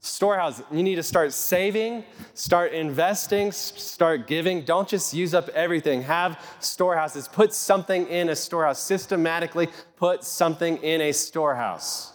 Storehouse, 0.00 0.62
you 0.72 0.82
need 0.82 0.94
to 0.94 1.02
start 1.02 1.34
saving, 1.34 2.04
start 2.32 2.72
investing, 2.72 3.52
start 3.52 4.26
giving. 4.26 4.62
Don't 4.62 4.88
just 4.88 5.12
use 5.12 5.34
up 5.34 5.50
everything. 5.50 6.00
Have 6.04 6.42
storehouses. 6.60 7.28
Put 7.28 7.52
something 7.52 8.06
in 8.06 8.30
a 8.30 8.34
storehouse. 8.34 8.78
Systematically 8.78 9.68
put 9.96 10.24
something 10.24 10.78
in 10.78 11.02
a 11.02 11.12
storehouse. 11.12 12.14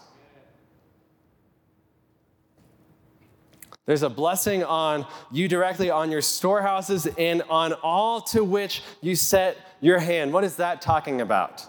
There's 3.85 4.01
a 4.01 4.09
blessing 4.09 4.63
on 4.63 5.05
you 5.31 5.47
directly 5.47 5.91
on 5.91 6.09
your 6.09 6.23
storehouses 6.23 7.05
and 7.19 7.43
on 7.51 7.73
all 7.83 8.19
to 8.21 8.43
which 8.43 8.81
you 9.01 9.15
set 9.15 9.57
your 9.79 9.99
hand. 9.99 10.33
What 10.33 10.43
is 10.43 10.55
that 10.55 10.81
talking 10.81 11.21
about? 11.21 11.67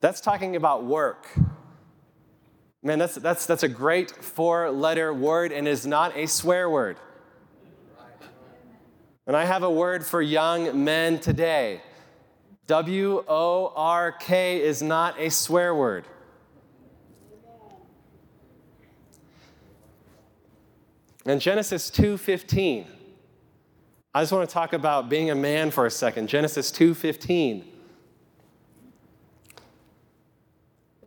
That's 0.00 0.20
talking 0.20 0.56
about 0.56 0.84
work. 0.84 1.26
Man, 2.82 2.98
that's, 2.98 3.16
that's, 3.16 3.46
that's 3.46 3.62
a 3.62 3.68
great 3.68 4.10
four 4.10 4.70
letter 4.70 5.12
word 5.12 5.52
and 5.52 5.66
is 5.66 5.86
not 5.86 6.16
a 6.16 6.26
swear 6.26 6.70
word. 6.70 6.98
And 9.26 9.36
I 9.36 9.44
have 9.44 9.64
a 9.64 9.70
word 9.70 10.06
for 10.06 10.22
young 10.22 10.84
men 10.84 11.18
today. 11.18 11.80
W 12.68 13.24
O 13.26 13.72
R 13.74 14.12
K 14.12 14.62
is 14.62 14.82
not 14.82 15.18
a 15.18 15.30
swear 15.30 15.74
word. 15.74 16.04
In 21.24 21.40
Genesis 21.40 21.90
2:15, 21.90 22.86
I 24.14 24.22
just 24.22 24.32
want 24.32 24.48
to 24.48 24.52
talk 24.52 24.72
about 24.72 25.08
being 25.08 25.30
a 25.30 25.34
man 25.34 25.72
for 25.72 25.86
a 25.86 25.90
second. 25.90 26.28
Genesis 26.28 26.70
2:15. 26.70 27.75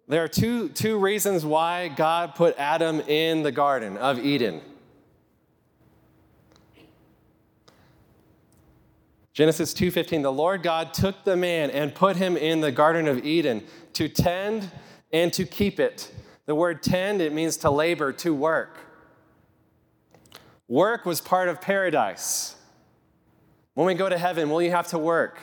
There 0.09 0.23
are 0.23 0.27
two, 0.27 0.69
two 0.69 0.97
reasons 0.97 1.45
why 1.45 1.87
God 1.87 2.33
put 2.33 2.57
Adam 2.57 2.99
in 3.01 3.43
the 3.43 3.51
Garden 3.51 3.95
of 3.95 4.17
Eden. 4.17 4.59
Genesis 9.33 9.71
2:15 9.71 10.23
The 10.23 10.31
Lord 10.31 10.63
God 10.63 10.95
took 10.95 11.23
the 11.25 11.37
man 11.37 11.69
and 11.69 11.93
put 11.93 12.15
him 12.15 12.35
in 12.35 12.59
the 12.59 12.71
garden 12.71 13.07
of 13.07 13.23
Eden 13.23 13.63
to 13.93 14.09
tend 14.09 14.71
and 15.13 15.31
to 15.33 15.45
keep 15.45 15.79
it. 15.79 16.11
The 16.47 16.55
word 16.55 16.81
tend 16.81 17.21
it 17.21 17.31
means 17.31 17.55
to 17.57 17.69
labor, 17.69 18.11
to 18.13 18.33
work. 18.33 18.77
Work 20.67 21.05
was 21.05 21.21
part 21.21 21.49
of 21.49 21.61
paradise. 21.61 22.55
When 23.75 23.85
we 23.85 23.93
go 23.93 24.09
to 24.09 24.17
heaven, 24.17 24.49
will 24.49 24.63
you 24.63 24.71
have 24.71 24.87
to 24.87 24.97
work? 24.97 25.39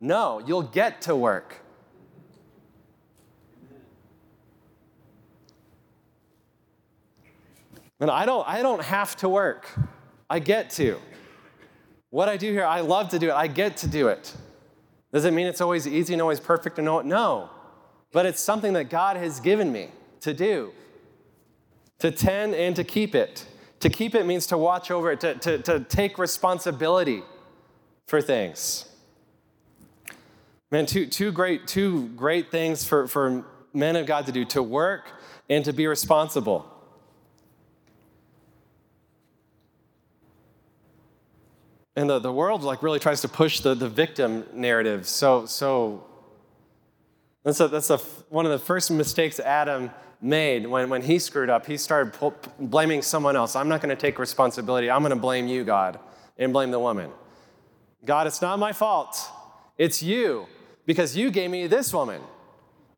No, 0.00 0.38
you'll 0.38 0.62
get 0.62 1.02
to 1.02 1.16
work. 1.16 1.63
And 8.00 8.10
I 8.10 8.26
don't, 8.26 8.46
I 8.48 8.62
don't 8.62 8.82
have 8.82 9.16
to 9.16 9.28
work. 9.28 9.70
I 10.28 10.38
get 10.38 10.70
to. 10.70 10.98
What 12.10 12.28
I 12.28 12.36
do 12.36 12.52
here, 12.52 12.64
I 12.64 12.80
love 12.80 13.08
to 13.10 13.18
do 13.18 13.30
it. 13.30 13.34
I 13.34 13.46
get 13.46 13.76
to 13.78 13.88
do 13.88 14.08
it. 14.08 14.34
Does 15.12 15.24
it 15.24 15.32
mean 15.32 15.46
it's 15.46 15.60
always 15.60 15.86
easy 15.86 16.12
and 16.12 16.22
always 16.22 16.40
perfect 16.40 16.78
and 16.78 16.88
all? 16.88 17.02
No. 17.02 17.50
But 18.12 18.26
it's 18.26 18.40
something 18.40 18.72
that 18.74 18.90
God 18.90 19.16
has 19.16 19.40
given 19.40 19.72
me 19.72 19.88
to 20.20 20.32
do, 20.32 20.72
to 21.98 22.10
tend 22.10 22.54
and 22.54 22.74
to 22.76 22.84
keep 22.84 23.14
it. 23.14 23.46
To 23.80 23.90
keep 23.90 24.14
it 24.14 24.26
means 24.26 24.46
to 24.46 24.58
watch 24.58 24.90
over 24.90 25.12
it, 25.12 25.20
to, 25.20 25.34
to, 25.34 25.58
to 25.58 25.80
take 25.80 26.18
responsibility 26.18 27.22
for 28.06 28.20
things. 28.20 28.86
Man, 30.70 30.86
two, 30.86 31.06
two, 31.06 31.30
great, 31.30 31.66
two 31.66 32.08
great 32.08 32.50
things 32.50 32.84
for, 32.84 33.06
for 33.06 33.44
men 33.72 33.96
of 33.96 34.06
God 34.06 34.26
to 34.26 34.32
do 34.32 34.44
to 34.46 34.62
work 34.62 35.10
and 35.50 35.64
to 35.64 35.72
be 35.72 35.86
responsible. 35.86 36.73
And 41.96 42.10
the, 42.10 42.18
the 42.18 42.32
world 42.32 42.62
like 42.62 42.82
really 42.82 42.98
tries 42.98 43.20
to 43.20 43.28
push 43.28 43.60
the, 43.60 43.74
the 43.74 43.88
victim 43.88 44.44
narrative. 44.52 45.06
So 45.06 45.46
so 45.46 46.04
that's, 47.44 47.60
a, 47.60 47.68
that's 47.68 47.90
a, 47.90 47.98
one 48.28 48.46
of 48.46 48.52
the 48.52 48.58
first 48.58 48.90
mistakes 48.90 49.38
adam 49.38 49.90
made 50.20 50.66
when, 50.66 50.88
when 50.88 51.02
he 51.02 51.18
screwed 51.18 51.50
up 51.50 51.66
he 51.66 51.76
started 51.76 52.32
blaming 52.58 53.02
someone 53.02 53.36
else. 53.36 53.54
I'm 53.54 53.68
not 53.68 53.80
going 53.80 53.94
to 53.94 54.00
take 54.00 54.18
responsibility. 54.18 54.90
I'm 54.90 55.02
going 55.02 55.10
to 55.10 55.16
blame 55.16 55.46
you 55.46 55.64
god 55.64 55.98
and 56.38 56.52
blame 56.52 56.70
the 56.70 56.80
woman. 56.80 57.10
God 58.04 58.26
it's 58.26 58.42
not 58.42 58.58
my 58.58 58.72
fault. 58.72 59.18
It's 59.78 60.02
you 60.02 60.46
because 60.86 61.16
you 61.16 61.30
gave 61.30 61.50
me 61.50 61.66
this 61.66 61.92
woman 61.92 62.20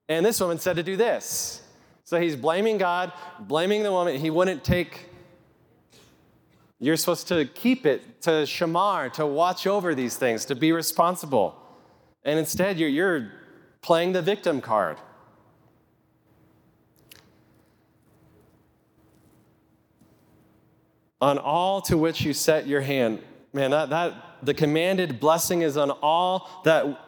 and 0.09 0.25
this 0.25 0.41
woman 0.41 0.59
said 0.59 0.77
to 0.77 0.83
do 0.83 0.97
this. 0.97 1.63
So 2.05 2.21
he's 2.21 2.37
blaming 2.37 2.79
god 2.79 3.13
blaming 3.41 3.83
the 3.83 3.93
woman. 3.93 4.17
He 4.17 4.31
wouldn't 4.31 4.65
take 4.65 5.11
you're 6.79 6.97
supposed 6.97 7.29
to 7.29 7.47
keep 7.47 7.87
it, 7.87 8.21
to 8.23 8.31
shamar, 8.45 9.13
to 9.15 9.27
watch 9.27 9.67
over 9.67 9.95
these 9.95 10.17
things, 10.17 10.45
to 10.47 10.55
be 10.55 10.73
responsible. 10.73 11.57
And 12.25 12.39
instead, 12.39 12.79
you're, 12.79 12.89
you're 12.89 13.33
playing 13.81 14.13
the 14.13 14.23
victim 14.23 14.61
card. 14.61 14.99
On 21.21 21.39
all 21.39 21.81
to 21.83 21.97
which 21.97 22.21
you 22.21 22.35
set 22.35 22.67
your 22.67 22.83
hand. 22.83 23.23
Man, 23.55 23.71
that, 23.71 23.89
that 23.89 24.15
the 24.43 24.53
commanded 24.53 25.19
blessing 25.19 25.63
is 25.63 25.79
on 25.79 25.91
all 25.91 26.51
that 26.65 27.01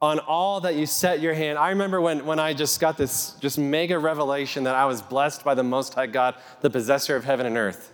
on 0.00 0.20
all 0.20 0.60
that 0.60 0.76
you 0.76 0.86
set 0.86 1.20
your 1.20 1.34
hand. 1.34 1.58
I 1.58 1.70
remember 1.70 2.00
when, 2.00 2.24
when 2.24 2.38
I 2.38 2.52
just 2.54 2.78
got 2.78 2.96
this 2.96 3.32
just 3.40 3.58
mega 3.58 3.98
revelation 3.98 4.62
that 4.64 4.76
I 4.76 4.84
was 4.84 5.02
blessed 5.02 5.44
by 5.44 5.54
the 5.54 5.64
Most 5.64 5.94
High 5.94 6.06
God, 6.06 6.36
the 6.60 6.70
possessor 6.70 7.16
of 7.16 7.24
heaven 7.24 7.46
and 7.46 7.56
earth. 7.56 7.92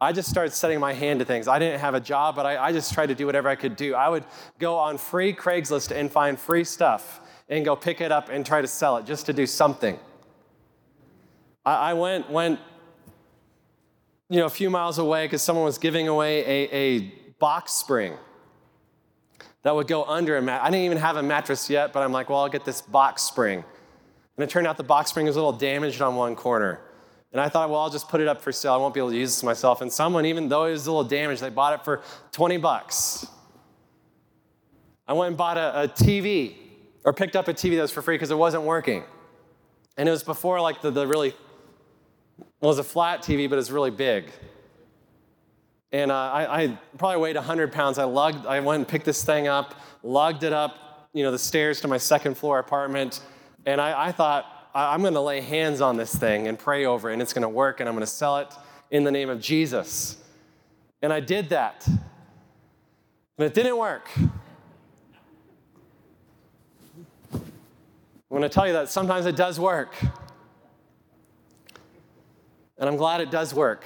I 0.00 0.12
just 0.12 0.30
started 0.30 0.52
setting 0.52 0.80
my 0.80 0.94
hand 0.94 1.18
to 1.18 1.26
things. 1.26 1.46
I 1.46 1.58
didn't 1.58 1.80
have 1.80 1.94
a 1.94 2.00
job, 2.00 2.34
but 2.34 2.46
I, 2.46 2.56
I, 2.56 2.72
just 2.72 2.94
tried 2.94 3.08
to 3.08 3.14
do 3.14 3.26
whatever 3.26 3.50
I 3.50 3.54
could 3.54 3.76
do. 3.76 3.94
I 3.94 4.08
would 4.08 4.24
go 4.58 4.76
on 4.76 4.96
free 4.96 5.34
Craigslist 5.34 5.94
and 5.94 6.10
find 6.10 6.38
free 6.38 6.64
stuff 6.64 7.20
and 7.50 7.66
go 7.66 7.76
pick 7.76 8.00
it 8.00 8.10
up 8.10 8.30
and 8.30 8.46
try 8.46 8.62
to 8.62 8.66
sell 8.66 8.96
it 8.96 9.04
just 9.04 9.26
to 9.26 9.34
do 9.34 9.46
something. 9.46 9.98
I, 11.66 11.90
I 11.90 11.94
went, 11.94 12.30
went, 12.30 12.60
you 14.30 14.38
know, 14.38 14.46
a 14.46 14.50
few 14.50 14.70
miles 14.70 14.96
away 14.96 15.26
because 15.26 15.42
someone 15.42 15.66
was 15.66 15.76
giving 15.76 16.08
away 16.08 16.40
a, 16.46 16.74
a 16.74 16.98
box 17.38 17.72
spring 17.72 18.14
that 19.64 19.74
would 19.74 19.86
go 19.86 20.04
under 20.04 20.38
a 20.38 20.42
mat. 20.42 20.62
I 20.62 20.70
didn't 20.70 20.86
even 20.86 20.98
have 20.98 21.16
a 21.16 21.22
mattress 21.22 21.68
yet, 21.68 21.92
but 21.92 22.02
I'm 22.02 22.12
like, 22.12 22.30
well, 22.30 22.38
I'll 22.38 22.48
get 22.48 22.64
this 22.64 22.80
box 22.80 23.22
spring. 23.22 23.64
And 24.36 24.44
it 24.44 24.48
turned 24.48 24.66
out 24.66 24.78
the 24.78 24.82
box 24.82 25.10
spring 25.10 25.26
was 25.26 25.36
a 25.36 25.38
little 25.38 25.52
damaged 25.52 26.00
on 26.00 26.16
one 26.16 26.36
corner. 26.36 26.80
And 27.32 27.40
I 27.40 27.48
thought, 27.48 27.70
well, 27.70 27.80
I'll 27.80 27.90
just 27.90 28.08
put 28.08 28.20
it 28.20 28.26
up 28.26 28.42
for 28.42 28.50
sale. 28.50 28.72
I 28.72 28.76
won't 28.76 28.92
be 28.92 29.00
able 29.00 29.10
to 29.10 29.16
use 29.16 29.36
this 29.36 29.42
myself. 29.44 29.82
And 29.82 29.92
someone, 29.92 30.26
even 30.26 30.48
though 30.48 30.64
it 30.64 30.72
was 30.72 30.86
a 30.86 30.92
little 30.92 31.08
damaged, 31.08 31.40
they 31.42 31.50
bought 31.50 31.74
it 31.74 31.84
for 31.84 32.02
20 32.32 32.56
bucks. 32.56 33.26
I 35.06 35.12
went 35.12 35.28
and 35.28 35.36
bought 35.36 35.56
a, 35.56 35.82
a 35.82 35.88
TV 35.88 36.56
or 37.04 37.12
picked 37.12 37.36
up 37.36 37.48
a 37.48 37.54
TV 37.54 37.76
that 37.76 37.82
was 37.82 37.92
for 37.92 38.02
free 38.02 38.16
because 38.16 38.30
it 38.30 38.38
wasn't 38.38 38.64
working. 38.64 39.04
And 39.96 40.08
it 40.08 40.12
was 40.12 40.22
before 40.22 40.60
like 40.60 40.82
the, 40.82 40.90
the 40.90 41.06
really, 41.06 41.34
well, 42.38 42.48
it 42.62 42.66
was 42.66 42.78
a 42.78 42.84
flat 42.84 43.22
TV, 43.22 43.48
but 43.48 43.58
it's 43.58 43.70
really 43.70 43.90
big. 43.90 44.30
And 45.92 46.10
uh, 46.10 46.14
I, 46.14 46.62
I, 46.62 46.78
probably 46.98 47.20
weighed 47.20 47.36
100 47.36 47.72
pounds. 47.72 47.98
I 47.98 48.04
lugged, 48.04 48.46
I 48.46 48.60
went 48.60 48.78
and 48.80 48.88
picked 48.88 49.04
this 49.04 49.24
thing 49.24 49.48
up, 49.48 49.74
lugged 50.02 50.44
it 50.44 50.52
up, 50.52 51.08
you 51.12 51.24
know, 51.24 51.32
the 51.32 51.38
stairs 51.38 51.80
to 51.80 51.88
my 51.88 51.98
second 51.98 52.36
floor 52.36 52.58
apartment. 52.60 53.20
And 53.66 53.80
I, 53.80 54.06
I 54.06 54.12
thought, 54.12 54.59
I'm 54.74 55.00
going 55.02 55.14
to 55.14 55.20
lay 55.20 55.40
hands 55.40 55.80
on 55.80 55.96
this 55.96 56.14
thing 56.14 56.46
and 56.46 56.58
pray 56.58 56.84
over 56.84 57.10
it, 57.10 57.14
and 57.14 57.22
it's 57.22 57.32
going 57.32 57.42
to 57.42 57.48
work, 57.48 57.80
and 57.80 57.88
I'm 57.88 57.94
going 57.94 58.06
to 58.06 58.12
sell 58.12 58.38
it 58.38 58.54
in 58.90 59.04
the 59.04 59.10
name 59.10 59.28
of 59.28 59.40
Jesus. 59.40 60.16
And 61.02 61.12
I 61.12 61.20
did 61.20 61.48
that. 61.48 61.86
And 61.86 61.98
it 63.38 63.54
didn't 63.54 63.78
work. 63.78 64.08
I'm 68.30 68.36
going 68.36 68.42
to 68.42 68.48
tell 68.48 68.66
you 68.66 68.74
that 68.74 68.88
sometimes 68.88 69.26
it 69.26 69.34
does 69.34 69.58
work. 69.58 69.94
And 72.78 72.88
I'm 72.88 72.96
glad 72.96 73.20
it 73.20 73.30
does 73.30 73.52
work. 73.52 73.84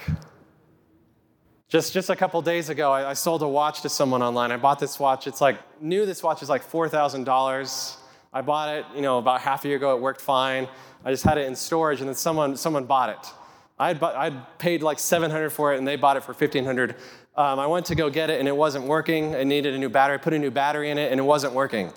Just, 1.67 1.93
just 1.93 2.09
a 2.09 2.15
couple 2.15 2.41
days 2.41 2.69
ago, 2.69 2.91
I, 2.91 3.09
I 3.09 3.13
sold 3.13 3.41
a 3.41 3.47
watch 3.47 3.81
to 3.81 3.89
someone 3.89 4.21
online. 4.21 4.51
I 4.51 4.57
bought 4.57 4.79
this 4.79 4.99
watch. 4.99 5.25
It's 5.25 5.41
like, 5.41 5.57
new 5.81 6.05
this 6.05 6.21
watch 6.21 6.43
is 6.43 6.49
like 6.49 6.69
$4,000. 6.69 7.97
I 8.35 8.41
bought 8.41 8.75
it, 8.75 8.85
you 8.93 9.01
know, 9.01 9.17
about 9.17 9.39
half 9.39 9.63
a 9.63 9.69
year 9.69 9.77
ago. 9.77 9.95
It 9.95 10.01
worked 10.01 10.19
fine. 10.19 10.67
I 11.05 11.11
just 11.11 11.23
had 11.23 11.37
it 11.37 11.47
in 11.47 11.55
storage, 11.55 12.01
and 12.01 12.09
then 12.09 12.15
someone 12.15 12.57
someone 12.57 12.83
bought 12.83 13.09
it. 13.09 13.33
I 13.79 13.87
had 13.87 14.03
I'd 14.03 14.59
paid 14.59 14.83
like 14.83 14.99
700 14.99 15.51
for 15.51 15.73
it, 15.73 15.77
and 15.77 15.87
they 15.87 15.95
bought 15.95 16.17
it 16.17 16.23
for 16.23 16.33
1500. 16.33 16.97
Um, 17.37 17.59
I 17.59 17.67
went 17.67 17.85
to 17.85 17.95
go 17.95 18.09
get 18.09 18.29
it, 18.29 18.41
and 18.41 18.49
it 18.49 18.55
wasn't 18.55 18.87
working. 18.87 19.31
It 19.31 19.45
needed 19.45 19.73
a 19.73 19.77
new 19.77 19.87
battery. 19.87 20.15
I 20.15 20.17
put 20.17 20.33
a 20.33 20.39
new 20.39 20.51
battery 20.51 20.91
in 20.91 20.97
it, 20.97 21.11
and 21.11 21.19
it 21.19 21.23
wasn't 21.23 21.53
working. 21.53 21.93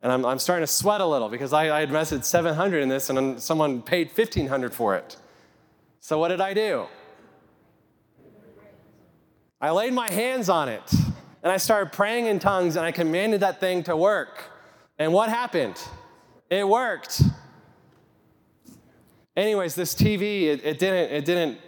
And 0.00 0.12
I'm, 0.12 0.24
I'm 0.24 0.38
starting 0.38 0.62
to 0.62 0.72
sweat 0.72 1.00
a 1.00 1.06
little 1.06 1.28
because 1.28 1.52
I, 1.52 1.66
I 1.66 1.80
invested 1.80 2.24
700 2.24 2.80
in 2.80 2.88
this, 2.88 3.10
and 3.10 3.18
then 3.18 3.38
someone 3.38 3.82
paid 3.82 4.08
1500 4.14 4.72
for 4.72 4.94
it. 4.94 5.16
So 5.98 6.20
what 6.20 6.28
did 6.28 6.40
I 6.40 6.54
do? 6.54 6.86
I 9.60 9.70
laid 9.72 9.92
my 9.92 10.10
hands 10.10 10.48
on 10.48 10.68
it, 10.68 10.88
and 11.42 11.52
I 11.52 11.56
started 11.56 11.92
praying 11.92 12.26
in 12.26 12.38
tongues, 12.38 12.76
and 12.76 12.86
I 12.86 12.92
commanded 12.92 13.40
that 13.40 13.58
thing 13.58 13.82
to 13.84 13.96
work. 13.96 14.44
And 15.00 15.14
what 15.14 15.30
happened? 15.30 15.82
It 16.50 16.68
worked. 16.68 17.22
Anyways, 19.34 19.74
this 19.74 19.94
TV, 19.94 20.42
it, 20.42 20.62
it 20.62 20.78
didn't, 20.78 21.10
it 21.10 21.24
didn't 21.24 21.58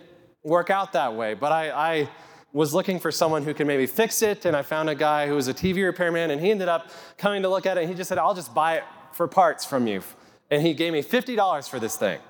work 0.44 0.68
out 0.68 0.92
that 0.92 1.14
way, 1.14 1.32
but 1.32 1.50
I, 1.50 1.70
I 1.70 2.08
was 2.52 2.74
looking 2.74 3.00
for 3.00 3.10
someone 3.10 3.42
who 3.42 3.54
could 3.54 3.66
maybe 3.66 3.86
fix 3.86 4.20
it, 4.20 4.44
and 4.44 4.54
I 4.54 4.60
found 4.60 4.90
a 4.90 4.94
guy 4.94 5.26
who 5.26 5.34
was 5.34 5.48
a 5.48 5.54
TV 5.54 5.82
repairman, 5.82 6.30
and 6.30 6.42
he 6.42 6.50
ended 6.50 6.68
up 6.68 6.90
coming 7.16 7.40
to 7.40 7.48
look 7.48 7.64
at 7.64 7.78
it, 7.78 7.80
and 7.80 7.88
he 7.88 7.96
just 7.96 8.08
said, 8.08 8.18
I'll 8.18 8.34
just 8.34 8.52
buy 8.52 8.76
it 8.76 8.84
for 9.14 9.26
parts 9.26 9.64
from 9.64 9.86
you. 9.86 10.02
And 10.50 10.60
he 10.60 10.74
gave 10.74 10.92
me 10.92 11.02
$50 11.02 11.70
for 11.70 11.80
this 11.80 11.96
thing. 11.96 12.20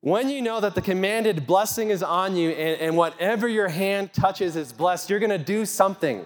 When 0.00 0.28
you 0.28 0.42
know 0.42 0.60
that 0.60 0.76
the 0.76 0.82
commanded 0.82 1.44
blessing 1.44 1.90
is 1.90 2.04
on 2.04 2.36
you 2.36 2.50
and, 2.50 2.80
and 2.80 2.96
whatever 2.96 3.48
your 3.48 3.66
hand 3.66 4.12
touches 4.12 4.54
is 4.54 4.72
blessed, 4.72 5.10
you're 5.10 5.18
gonna 5.18 5.38
do 5.38 5.66
something. 5.66 6.24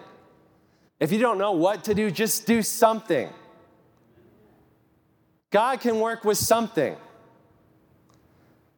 If 1.01 1.13
you 1.13 1.19
don't 1.19 1.39
know 1.39 1.53
what 1.53 1.85
to 1.85 1.95
do, 1.95 2.11
just 2.11 2.47
do 2.47 2.63
something. 2.63 3.29
God 5.51 5.81
can 5.81 6.01
work 6.01 6.25
with 6.25 6.39
something. 6.39 6.97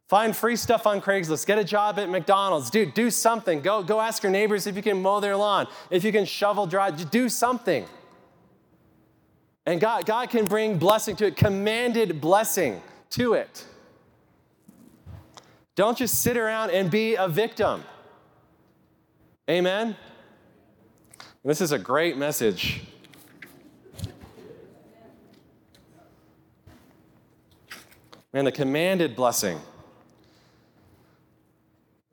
Find 0.08 0.36
free 0.36 0.56
stuff 0.56 0.86
on 0.86 1.00
Craigslist. 1.00 1.46
Get 1.46 1.58
a 1.58 1.64
job 1.64 1.98
at 1.98 2.08
McDonald's. 2.08 2.68
Dude, 2.68 2.94
do 2.94 3.10
something. 3.10 3.60
Go, 3.60 3.82
go 3.82 4.00
ask 4.00 4.22
your 4.22 4.32
neighbors 4.32 4.66
if 4.66 4.76
you 4.76 4.82
can 4.82 5.00
mow 5.00 5.20
their 5.20 5.36
lawn, 5.36 5.68
if 5.88 6.02
you 6.04 6.12
can 6.12 6.24
shovel 6.24 6.66
dry. 6.66 6.90
Do 6.90 7.28
something. 7.28 7.86
And 9.66 9.80
God, 9.80 10.06
God 10.06 10.30
can 10.30 10.46
bring 10.46 10.78
blessing 10.78 11.14
to 11.16 11.26
it, 11.26 11.36
commanded 11.36 12.20
blessing 12.20 12.82
to 13.10 13.34
it. 13.34 13.64
Don't 15.76 15.96
just 15.96 16.22
sit 16.22 16.36
around 16.36 16.70
and 16.70 16.90
be 16.90 17.14
a 17.14 17.28
victim. 17.28 17.84
Amen? 19.48 19.96
This 21.42 21.62
is 21.62 21.72
a 21.72 21.78
great 21.78 22.18
message. 22.18 22.82
Man, 28.34 28.44
the 28.44 28.52
commanded 28.52 29.16
blessing. 29.16 29.58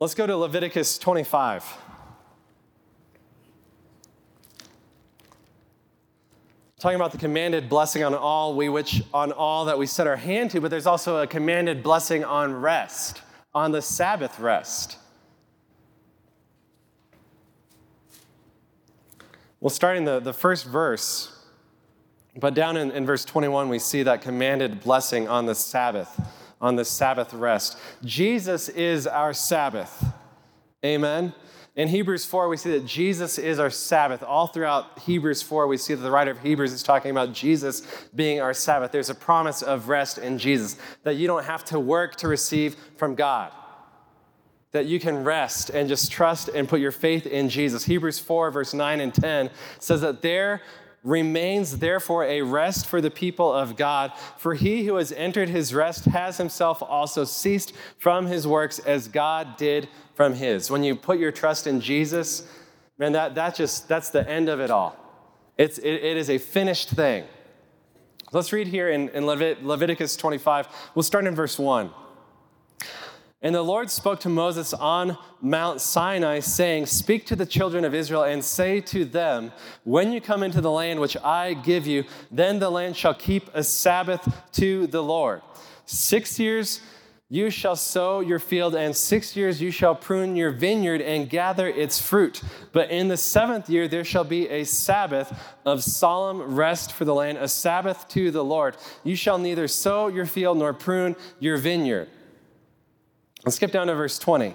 Let's 0.00 0.14
go 0.14 0.26
to 0.26 0.34
Leviticus 0.34 0.96
25. 0.96 1.62
Talking 6.80 6.96
about 6.96 7.12
the 7.12 7.18
commanded 7.18 7.68
blessing 7.68 8.02
on 8.04 8.14
all 8.14 8.56
we 8.56 8.70
which 8.70 9.02
on 9.12 9.32
all 9.32 9.66
that 9.66 9.76
we 9.76 9.84
set 9.84 10.06
our 10.06 10.16
hand 10.16 10.52
to, 10.52 10.60
but 10.62 10.70
there's 10.70 10.86
also 10.86 11.18
a 11.18 11.26
commanded 11.26 11.82
blessing 11.82 12.24
on 12.24 12.54
rest, 12.54 13.20
on 13.54 13.72
the 13.72 13.82
Sabbath 13.82 14.40
rest. 14.40 14.96
Well, 19.60 19.70
starting 19.70 20.04
the, 20.04 20.20
the 20.20 20.32
first 20.32 20.66
verse, 20.66 21.36
but 22.36 22.54
down 22.54 22.76
in, 22.76 22.92
in 22.92 23.04
verse 23.04 23.24
21, 23.24 23.68
we 23.68 23.80
see 23.80 24.04
that 24.04 24.22
commanded 24.22 24.80
blessing 24.80 25.26
on 25.26 25.46
the 25.46 25.54
Sabbath, 25.54 26.20
on 26.60 26.76
the 26.76 26.84
Sabbath 26.84 27.34
rest. 27.34 27.76
Jesus 28.04 28.68
is 28.68 29.08
our 29.08 29.32
Sabbath. 29.32 30.04
Amen. 30.84 31.34
In 31.74 31.88
Hebrews 31.88 32.24
4, 32.24 32.48
we 32.48 32.56
see 32.56 32.70
that 32.70 32.86
Jesus 32.86 33.36
is 33.36 33.58
our 33.58 33.70
Sabbath. 33.70 34.22
All 34.22 34.46
throughout 34.46 35.00
Hebrews 35.00 35.42
4, 35.42 35.66
we 35.66 35.76
see 35.76 35.94
that 35.94 36.02
the 36.02 36.10
writer 36.10 36.30
of 36.30 36.40
Hebrews 36.40 36.72
is 36.72 36.84
talking 36.84 37.10
about 37.10 37.32
Jesus 37.32 37.82
being 38.14 38.40
our 38.40 38.54
Sabbath. 38.54 38.92
There's 38.92 39.10
a 39.10 39.14
promise 39.14 39.62
of 39.62 39.88
rest 39.88 40.18
in 40.18 40.38
Jesus, 40.38 40.76
that 41.02 41.16
you 41.16 41.26
don't 41.26 41.44
have 41.44 41.64
to 41.66 41.80
work 41.80 42.14
to 42.16 42.28
receive 42.28 42.76
from 42.96 43.16
God 43.16 43.52
that 44.72 44.86
you 44.86 45.00
can 45.00 45.24
rest 45.24 45.70
and 45.70 45.88
just 45.88 46.12
trust 46.12 46.48
and 46.48 46.68
put 46.68 46.80
your 46.80 46.92
faith 46.92 47.26
in 47.26 47.48
Jesus. 47.48 47.84
Hebrews 47.84 48.18
4, 48.18 48.50
verse 48.50 48.74
9 48.74 49.00
and 49.00 49.14
10 49.14 49.50
says 49.78 50.02
that 50.02 50.22
there 50.22 50.62
remains 51.02 51.78
therefore 51.78 52.24
a 52.24 52.42
rest 52.42 52.86
for 52.86 53.00
the 53.00 53.10
people 53.10 53.52
of 53.52 53.76
God, 53.76 54.12
for 54.36 54.54
he 54.54 54.84
who 54.84 54.96
has 54.96 55.12
entered 55.12 55.48
his 55.48 55.72
rest 55.72 56.04
has 56.06 56.36
himself 56.36 56.82
also 56.82 57.24
ceased 57.24 57.72
from 57.98 58.26
his 58.26 58.46
works 58.46 58.78
as 58.80 59.08
God 59.08 59.56
did 59.56 59.88
from 60.14 60.34
his. 60.34 60.70
When 60.70 60.82
you 60.82 60.94
put 60.96 61.18
your 61.18 61.32
trust 61.32 61.66
in 61.66 61.80
Jesus, 61.80 62.50
man, 62.98 63.12
that, 63.12 63.34
that 63.36 63.54
just, 63.54 63.88
that's 63.88 64.10
the 64.10 64.28
end 64.28 64.48
of 64.48 64.60
it 64.60 64.70
all. 64.70 64.96
It's, 65.56 65.78
it, 65.78 65.94
it 65.94 66.16
is 66.16 66.28
a 66.28 66.38
finished 66.38 66.90
thing. 66.90 67.24
Let's 68.32 68.52
read 68.52 68.66
here 68.66 68.90
in, 68.90 69.08
in 69.10 69.24
Levit- 69.24 69.64
Leviticus 69.64 70.16
25. 70.16 70.68
We'll 70.94 71.02
start 71.02 71.26
in 71.26 71.34
verse 71.34 71.58
1. 71.58 71.90
And 73.40 73.54
the 73.54 73.62
Lord 73.62 73.88
spoke 73.88 74.18
to 74.20 74.28
Moses 74.28 74.74
on 74.74 75.16
Mount 75.40 75.80
Sinai, 75.80 76.40
saying, 76.40 76.86
Speak 76.86 77.24
to 77.26 77.36
the 77.36 77.46
children 77.46 77.84
of 77.84 77.94
Israel 77.94 78.24
and 78.24 78.44
say 78.44 78.80
to 78.80 79.04
them, 79.04 79.52
When 79.84 80.10
you 80.10 80.20
come 80.20 80.42
into 80.42 80.60
the 80.60 80.72
land 80.72 80.98
which 80.98 81.16
I 81.18 81.54
give 81.54 81.86
you, 81.86 82.04
then 82.32 82.58
the 82.58 82.70
land 82.70 82.96
shall 82.96 83.14
keep 83.14 83.48
a 83.54 83.62
Sabbath 83.62 84.28
to 84.52 84.88
the 84.88 85.02
Lord. 85.02 85.42
Six 85.86 86.40
years 86.40 86.80
you 87.30 87.50
shall 87.50 87.76
sow 87.76 88.20
your 88.20 88.38
field, 88.38 88.74
and 88.74 88.96
six 88.96 89.36
years 89.36 89.60
you 89.60 89.70
shall 89.70 89.94
prune 89.94 90.34
your 90.34 90.50
vineyard 90.50 91.02
and 91.02 91.28
gather 91.28 91.68
its 91.68 92.00
fruit. 92.00 92.42
But 92.72 92.90
in 92.90 93.08
the 93.08 93.18
seventh 93.18 93.68
year 93.68 93.86
there 93.86 94.04
shall 94.04 94.24
be 94.24 94.48
a 94.48 94.64
Sabbath 94.64 95.32
of 95.64 95.84
solemn 95.84 96.56
rest 96.56 96.90
for 96.90 97.04
the 97.04 97.14
land, 97.14 97.38
a 97.38 97.46
Sabbath 97.46 98.08
to 98.08 98.30
the 98.32 98.42
Lord. 98.42 98.78
You 99.04 99.14
shall 99.14 99.38
neither 99.38 99.68
sow 99.68 100.08
your 100.08 100.26
field 100.26 100.58
nor 100.58 100.72
prune 100.72 101.14
your 101.38 101.58
vineyard. 101.58 102.08
Let's 103.44 103.56
skip 103.56 103.72
down 103.72 103.86
to 103.86 103.94
verse 103.94 104.18
20. 104.18 104.54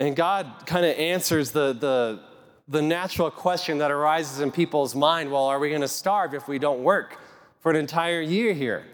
And 0.00 0.16
God 0.16 0.50
kind 0.66 0.84
of 0.84 0.96
answers 0.96 1.50
the, 1.50 1.72
the, 1.72 2.20
the 2.68 2.82
natural 2.82 3.30
question 3.30 3.78
that 3.78 3.90
arises 3.90 4.40
in 4.40 4.50
people's 4.50 4.94
mind 4.94 5.30
well, 5.30 5.44
are 5.44 5.58
we 5.58 5.68
going 5.68 5.80
to 5.80 5.88
starve 5.88 6.34
if 6.34 6.48
we 6.48 6.58
don't 6.58 6.82
work 6.82 7.18
for 7.60 7.70
an 7.70 7.76
entire 7.76 8.20
year 8.20 8.52
here? 8.52 8.84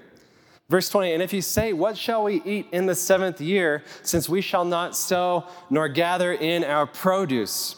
Verse 0.68 0.90
20, 0.90 1.14
and 1.14 1.22
if 1.22 1.32
you 1.32 1.40
say, 1.40 1.72
What 1.72 1.96
shall 1.96 2.24
we 2.24 2.42
eat 2.44 2.66
in 2.72 2.84
the 2.84 2.94
seventh 2.94 3.40
year, 3.40 3.84
since 4.02 4.28
we 4.28 4.42
shall 4.42 4.66
not 4.66 4.94
sow 4.94 5.46
nor 5.70 5.88
gather 5.88 6.32
in 6.34 6.62
our 6.62 6.86
produce? 6.86 7.76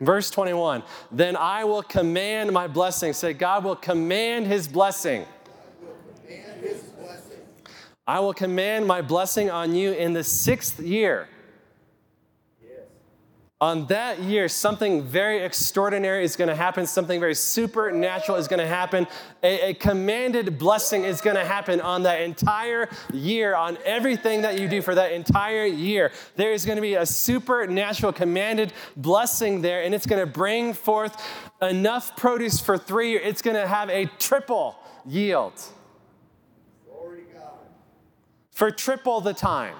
Verse 0.00 0.30
21, 0.30 0.84
then 1.10 1.34
I 1.34 1.64
will 1.64 1.82
command 1.82 2.52
my 2.52 2.68
blessing. 2.68 3.12
Say, 3.14 3.32
God 3.32 3.64
will 3.64 3.76
command 3.76 4.46
his 4.46 4.68
blessing 4.68 5.24
I 8.06 8.20
will 8.20 8.34
command 8.34 8.86
my 8.86 9.00
blessing 9.00 9.50
on 9.50 9.74
you 9.74 9.92
in 9.92 10.12
the 10.12 10.24
sixth 10.24 10.80
year. 10.80 11.28
On 13.60 13.86
that 13.86 14.20
year, 14.20 14.46
something 14.46 15.02
very 15.02 15.38
extraordinary 15.38 16.22
is 16.22 16.36
going 16.36 16.48
to 16.48 16.54
happen. 16.54 16.86
Something 16.86 17.18
very 17.18 17.34
supernatural 17.34 18.36
is 18.36 18.46
going 18.46 18.60
to 18.60 18.66
happen. 18.66 19.06
A, 19.42 19.70
a 19.70 19.74
commanded 19.74 20.58
blessing 20.58 21.04
is 21.04 21.22
going 21.22 21.36
to 21.36 21.44
happen 21.46 21.80
on 21.80 22.02
that 22.02 22.20
entire 22.20 22.90
year, 23.14 23.54
on 23.54 23.78
everything 23.86 24.42
that 24.42 24.60
you 24.60 24.68
do 24.68 24.82
for 24.82 24.94
that 24.94 25.12
entire 25.12 25.64
year. 25.64 26.12
There 26.36 26.52
is 26.52 26.66
going 26.66 26.76
to 26.76 26.82
be 26.82 26.96
a 26.96 27.06
supernatural 27.06 28.12
commanded 28.12 28.74
blessing 28.96 29.62
there, 29.62 29.82
and 29.82 29.94
it's 29.94 30.04
going 30.04 30.20
to 30.20 30.30
bring 30.30 30.74
forth 30.74 31.16
enough 31.62 32.16
produce 32.16 32.60
for 32.60 32.76
three 32.76 33.12
years. 33.12 33.22
It's 33.24 33.40
going 33.40 33.56
to 33.56 33.66
have 33.66 33.88
a 33.88 34.06
triple 34.18 34.76
yield 35.06 35.54
for 38.54 38.70
triple 38.70 39.20
the 39.20 39.34
time. 39.34 39.74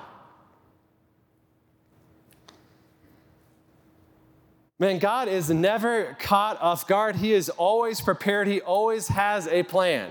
Man, 4.79 4.99
God 4.99 5.29
is 5.29 5.49
never 5.49 6.17
caught 6.19 6.61
off 6.61 6.87
guard. 6.87 7.17
He 7.17 7.33
is 7.33 7.49
always 7.49 8.01
prepared. 8.01 8.49
He 8.49 8.61
always 8.61 9.09
has 9.09 9.47
a 9.47 9.63
plan. 9.63 10.11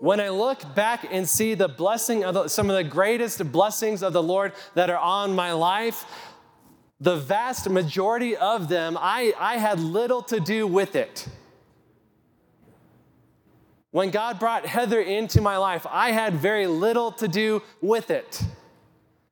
When 0.00 0.18
I 0.18 0.30
look 0.30 0.74
back 0.74 1.06
and 1.10 1.28
see 1.28 1.54
the 1.54 1.68
blessing 1.68 2.24
of 2.24 2.34
the, 2.34 2.48
some 2.48 2.70
of 2.70 2.76
the 2.76 2.84
greatest 2.84 3.52
blessings 3.52 4.02
of 4.02 4.14
the 4.14 4.22
Lord 4.22 4.54
that 4.74 4.88
are 4.88 4.98
on 4.98 5.34
my 5.34 5.52
life, 5.52 6.04
the 7.00 7.16
vast 7.16 7.68
majority 7.68 8.36
of 8.36 8.68
them, 8.68 8.96
I, 8.98 9.34
I 9.38 9.58
had 9.58 9.78
little 9.78 10.22
to 10.22 10.40
do 10.40 10.66
with 10.66 10.96
it. 10.96 11.28
When 13.90 14.10
God 14.10 14.38
brought 14.38 14.66
Heather 14.66 15.00
into 15.00 15.40
my 15.40 15.56
life, 15.56 15.86
I 15.88 16.10
had 16.10 16.34
very 16.34 16.66
little 16.66 17.10
to 17.12 17.28
do 17.28 17.62
with 17.80 18.10
it. 18.10 18.42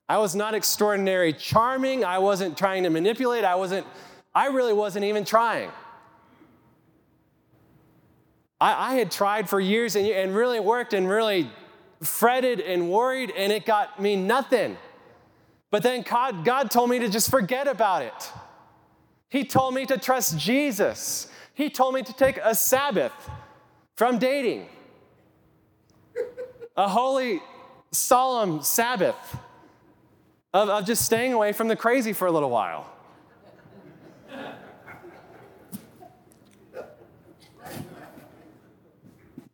I 0.08 0.18
was 0.18 0.34
not 0.34 0.54
extraordinary 0.54 1.32
charming. 1.32 2.04
I 2.04 2.18
wasn't 2.18 2.56
trying 2.56 2.84
to 2.84 2.90
manipulate. 2.90 3.44
I 3.44 3.56
wasn't, 3.56 3.86
I 4.34 4.46
really 4.46 4.72
wasn't 4.72 5.04
even 5.04 5.24
trying. 5.24 5.70
I, 8.60 8.92
I 8.92 8.94
had 8.94 9.10
tried 9.10 9.48
for 9.48 9.60
years 9.60 9.96
and, 9.96 10.06
and 10.06 10.34
really 10.34 10.60
worked 10.60 10.94
and 10.94 11.08
really 11.08 11.50
fretted 12.02 12.60
and 12.60 12.90
worried, 12.90 13.32
and 13.36 13.52
it 13.52 13.66
got 13.66 14.00
me 14.00 14.16
nothing. 14.16 14.76
But 15.70 15.82
then 15.82 16.02
God, 16.02 16.44
God 16.44 16.70
told 16.70 16.88
me 16.88 16.98
to 17.00 17.08
just 17.08 17.30
forget 17.30 17.66
about 17.68 18.02
it. 18.02 18.32
He 19.28 19.44
told 19.44 19.74
me 19.74 19.84
to 19.86 19.98
trust 19.98 20.38
Jesus. 20.38 21.28
He 21.52 21.68
told 21.68 21.94
me 21.94 22.02
to 22.02 22.12
take 22.12 22.38
a 22.42 22.54
Sabbath 22.54 23.12
from 23.96 24.18
dating. 24.18 24.68
A 26.76 26.88
holy, 26.88 27.40
solemn 27.90 28.62
Sabbath 28.62 29.36
of, 30.52 30.68
of 30.68 30.84
just 30.84 31.04
staying 31.04 31.32
away 31.32 31.52
from 31.52 31.68
the 31.68 31.76
crazy 31.76 32.12
for 32.12 32.26
a 32.26 32.32
little 32.32 32.50
while. 32.50 32.90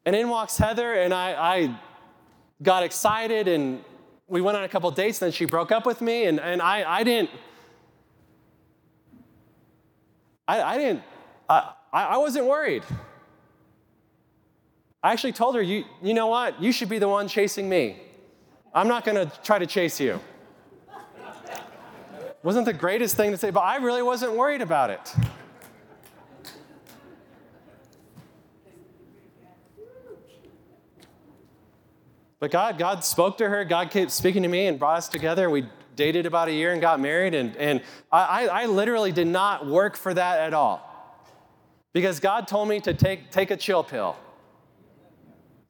And 0.05 0.17
in 0.17 0.29
walks 0.29 0.59
Heather, 0.59 0.95
and 0.95 1.15
I, 1.15 1.33
I, 1.33 1.81
got 2.61 2.83
excited, 2.85 3.49
and 3.49 3.85
we 4.29 4.41
went 4.41 4.57
on 4.57 4.65
a 4.65 4.69
couple 4.69 4.91
dates, 4.91 5.19
then 5.19 5.33
she 5.33 5.45
broke 5.45 5.73
up 5.73 5.85
with 5.85 6.01
me, 6.01 6.27
and, 6.27 6.41
and 6.41 6.63
I, 6.63 6.99
I 6.99 7.05
didn't, 7.05 7.31
I, 10.47 10.63
I 10.63 10.79
didn't, 10.79 11.03
I, 11.49 11.73
I 11.93 12.17
wasn't 12.19 12.47
worried. 12.47 12.85
I 15.03 15.13
actually 15.13 15.33
told 15.33 15.57
her, 15.57 15.63
you, 15.63 15.85
you 16.01 16.15
know 16.15 16.29
what? 16.29 16.63
You 16.63 16.71
should 16.71 16.89
be 16.89 16.99
the 16.99 17.09
one 17.09 17.27
chasing 17.27 17.69
me. 17.69 18.01
I'm 18.75 18.89
not 18.89 19.05
going 19.05 19.17
to 19.17 19.33
try 19.43 19.59
to 19.59 19.67
chase 19.67 20.01
you. 20.01 20.21
Wasn't 22.43 22.67
the 22.67 22.73
greatest 22.73 23.17
thing 23.17 23.31
to 23.31 23.37
say, 23.37 23.51
but 23.51 23.61
I 23.61 23.77
really 23.77 24.03
wasn't 24.03 24.33
worried 24.35 24.63
about 24.63 24.91
it. 24.91 25.15
But 32.41 32.51
God, 32.51 32.77
God 32.77 33.05
spoke 33.05 33.39
to 33.39 33.49
her. 33.49 33.65
God 33.65 33.93
kept 33.93 34.11
speaking 34.11 34.43
to 34.43 34.49
me 34.49 34.67
and 34.67 34.77
brought 34.77 34.99
us 34.99 35.09
together. 35.09 35.49
We 35.49 35.69
dated 35.95 36.27
about 36.27 36.49
a 36.49 36.53
year 36.53 36.73
and 36.73 36.81
got 36.81 36.99
married. 36.99 37.35
And, 37.35 37.57
and 37.57 37.83
I, 38.11 38.49
I 38.49 38.67
literally 38.67 39.13
did 39.13 39.29
not 39.29 39.65
work 39.65 39.97
for 39.97 40.13
that 40.13 40.41
at 40.41 40.53
all. 40.53 40.89
Because 41.93 42.19
God 42.19 42.49
told 42.49 42.69
me 42.69 42.81
to 42.81 42.95
take, 42.95 43.31
take 43.31 43.53
a 43.53 43.57
chill 43.57 43.85
pill. 43.85 44.17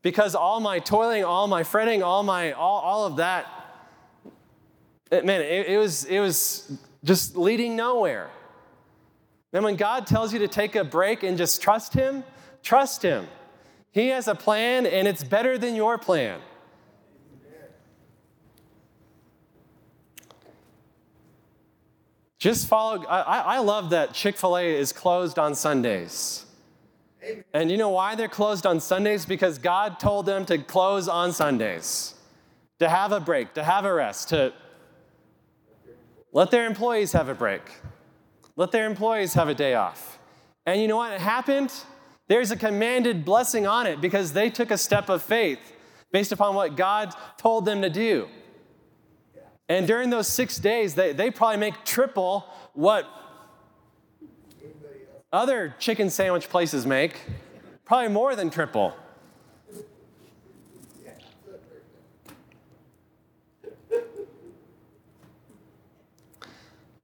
Because 0.03 0.34
all 0.34 0.61
my 0.61 0.80
toiling, 0.80 1.24
all 1.24 1.46
my 1.46 1.62
fretting, 1.62 2.03
all, 2.03 2.22
my, 2.22 2.53
all, 2.53 2.80
all 2.80 3.07
of 3.07 3.16
that, 3.16 3.46
it, 5.11 5.24
man, 5.24 5.40
it, 5.40 5.68
it, 5.68 5.78
was, 5.78 6.05
it 6.05 6.18
was 6.18 6.72
just 7.05 7.36
leading 7.36 7.76
nowhere. 7.76 8.30
And 9.53 9.64
when 9.64 9.76
God 9.76 10.07
tells 10.07 10.32
you 10.32 10.40
to 10.40 10.48
take 10.48 10.74
a 10.74 10.84
break 10.84 11.22
and 11.22 11.38
just 11.38 11.62
trust 11.62 11.94
Him, 11.94 12.24
trust 12.62 13.03
Him. 13.03 13.28
He 13.92 14.09
has 14.09 14.26
a 14.26 14.34
plan 14.34 14.86
and 14.86 15.07
it's 15.07 15.22
better 15.22 15.59
than 15.59 15.74
your 15.76 15.98
plan. 15.98 16.40
Just 22.38 22.66
follow. 22.66 23.05
I, 23.05 23.38
I 23.38 23.59
love 23.61 23.90
that 23.90 24.14
Chick 24.14 24.36
fil 24.36 24.59
A 24.59 24.64
is 24.64 24.92
closed 24.92 25.38
on 25.38 25.55
Sundays. 25.55 26.44
And 27.55 27.70
you 27.70 27.77
know 27.77 27.91
why 27.91 28.14
they're 28.14 28.29
closed 28.29 28.66
on 28.66 28.81
Sundays? 28.81 29.25
Because 29.27 29.59
God 29.59 30.01
told 30.01 30.27
them 30.27 30.45
to 30.47 30.59
close 30.59 31.09
on 31.09 31.33
Sundays, 31.33 32.14
to 32.81 32.89
have 32.89 33.12
a 33.12 33.20
break, 33.20 33.55
to 33.55 33.62
have 33.62 33.85
a 33.85 33.93
rest, 33.93 34.31
to 34.31 34.53
let 36.33 36.51
their 36.51 36.66
employees 36.66 37.12
have 37.12 37.29
a 37.29 37.35
break, 37.35 37.62
let 38.57 38.73
their 38.73 38.87
employees 38.87 39.35
have 39.35 39.49
a 39.49 39.55
day 39.55 39.75
off. 39.75 40.18
And 40.66 40.81
you 40.81 40.89
know 40.89 40.97
what? 40.97 41.20
Happened. 41.20 41.73
There's 42.29 42.51
a 42.51 42.57
commanded 42.57 43.25
blessing 43.25 43.66
on 43.66 43.87
it 43.87 44.01
because 44.01 44.33
they 44.33 44.49
took 44.51 44.70
a 44.70 44.79
step 44.79 45.09
of 45.09 45.23
faith 45.23 45.59
based 46.12 46.33
upon 46.33 46.55
what 46.55 46.77
God 46.77 47.14
told 47.37 47.64
them 47.64 47.83
to 47.83 47.91
do. 47.91 48.29
And 49.68 49.87
during 49.87 50.11
those 50.11 50.29
six 50.29 50.59
days, 50.59 50.95
they, 50.95 51.12
they 51.12 51.31
probably 51.31 51.59
make 51.59 51.85
triple 51.85 52.47
what 52.75 53.07
other 55.33 55.74
chicken 55.78 56.11
sandwich 56.11 56.49
places 56.49 56.87
make, 56.87 57.20
probably 57.85 58.09
more 58.09 58.37
than 58.37 58.51
triple. 58.51 58.95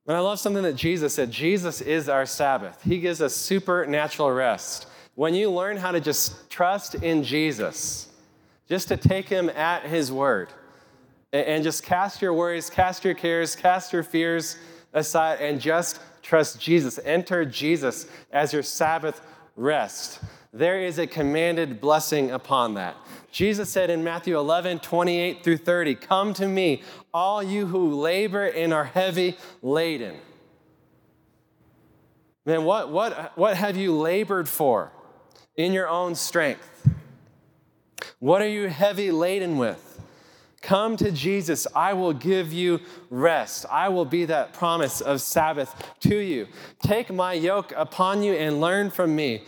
And 0.06 0.16
I 0.16 0.20
love 0.20 0.40
something 0.40 0.62
that 0.62 0.76
Jesus 0.76 1.12
said 1.14 1.30
Jesus 1.30 1.82
is 1.82 2.08
our 2.08 2.24
Sabbath. 2.24 2.82
He 2.82 2.98
gives 2.98 3.20
us 3.20 3.34
supernatural 3.34 4.30
rest. 4.30 4.86
When 5.14 5.34
you 5.34 5.50
learn 5.50 5.76
how 5.76 5.90
to 5.90 6.00
just 6.00 6.48
trust 6.48 6.94
in 6.94 7.22
Jesus, 7.22 8.08
just 8.68 8.88
to 8.88 8.96
take 8.96 9.28
Him 9.28 9.50
at 9.50 9.84
His 9.84 10.10
word, 10.10 10.48
and 11.30 11.62
just 11.62 11.82
cast 11.82 12.22
your 12.22 12.32
worries, 12.32 12.70
cast 12.70 13.04
your 13.04 13.12
cares, 13.12 13.54
cast 13.54 13.92
your 13.92 14.02
fears 14.02 14.56
aside, 14.94 15.40
and 15.40 15.60
just 15.60 16.00
trust 16.28 16.60
Jesus. 16.60 17.00
Enter 17.04 17.46
Jesus 17.46 18.06
as 18.30 18.52
your 18.52 18.62
Sabbath 18.62 19.22
rest. 19.56 20.20
There 20.52 20.80
is 20.80 20.98
a 20.98 21.06
commanded 21.06 21.80
blessing 21.80 22.30
upon 22.30 22.74
that. 22.74 22.96
Jesus 23.30 23.70
said 23.70 23.88
in 23.88 24.04
Matthew 24.04 24.38
11, 24.38 24.80
28 24.80 25.42
through 25.42 25.56
30, 25.56 25.94
Come 25.94 26.34
to 26.34 26.46
me, 26.46 26.82
all 27.14 27.42
you 27.42 27.66
who 27.66 27.94
labor 27.94 28.44
and 28.44 28.74
are 28.74 28.84
heavy 28.84 29.36
laden. 29.62 30.16
Man, 32.44 32.64
what, 32.64 32.90
what, 32.90 33.36
what 33.36 33.56
have 33.56 33.76
you 33.76 33.96
labored 33.96 34.48
for 34.48 34.92
in 35.56 35.72
your 35.72 35.88
own 35.88 36.14
strength? 36.14 36.88
What 38.18 38.42
are 38.42 38.48
you 38.48 38.68
heavy 38.68 39.10
laden 39.10 39.56
with? 39.56 39.87
Come 40.60 40.96
to 40.96 41.12
Jesus. 41.12 41.66
I 41.74 41.92
will 41.92 42.12
give 42.12 42.52
you 42.52 42.80
rest. 43.10 43.64
I 43.70 43.88
will 43.88 44.04
be 44.04 44.24
that 44.24 44.52
promise 44.52 45.00
of 45.00 45.20
Sabbath 45.20 45.94
to 46.00 46.16
you. 46.16 46.48
Take 46.82 47.12
my 47.12 47.32
yoke 47.32 47.72
upon 47.76 48.22
you 48.22 48.34
and 48.34 48.60
learn 48.60 48.90
from 48.90 49.14
me. 49.14 49.44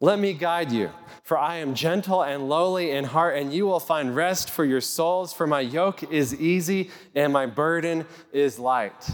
Let 0.00 0.18
me 0.18 0.34
guide 0.34 0.70
you, 0.70 0.90
for 1.22 1.38
I 1.38 1.56
am 1.56 1.74
gentle 1.74 2.22
and 2.22 2.48
lowly 2.48 2.90
in 2.90 3.04
heart, 3.04 3.38
and 3.38 3.54
you 3.54 3.64
will 3.66 3.80
find 3.80 4.14
rest 4.14 4.50
for 4.50 4.64
your 4.64 4.82
souls. 4.82 5.32
For 5.32 5.46
my 5.46 5.60
yoke 5.60 6.02
is 6.12 6.34
easy 6.34 6.90
and 7.14 7.32
my 7.32 7.46
burden 7.46 8.04
is 8.30 8.58
light. 8.58 9.08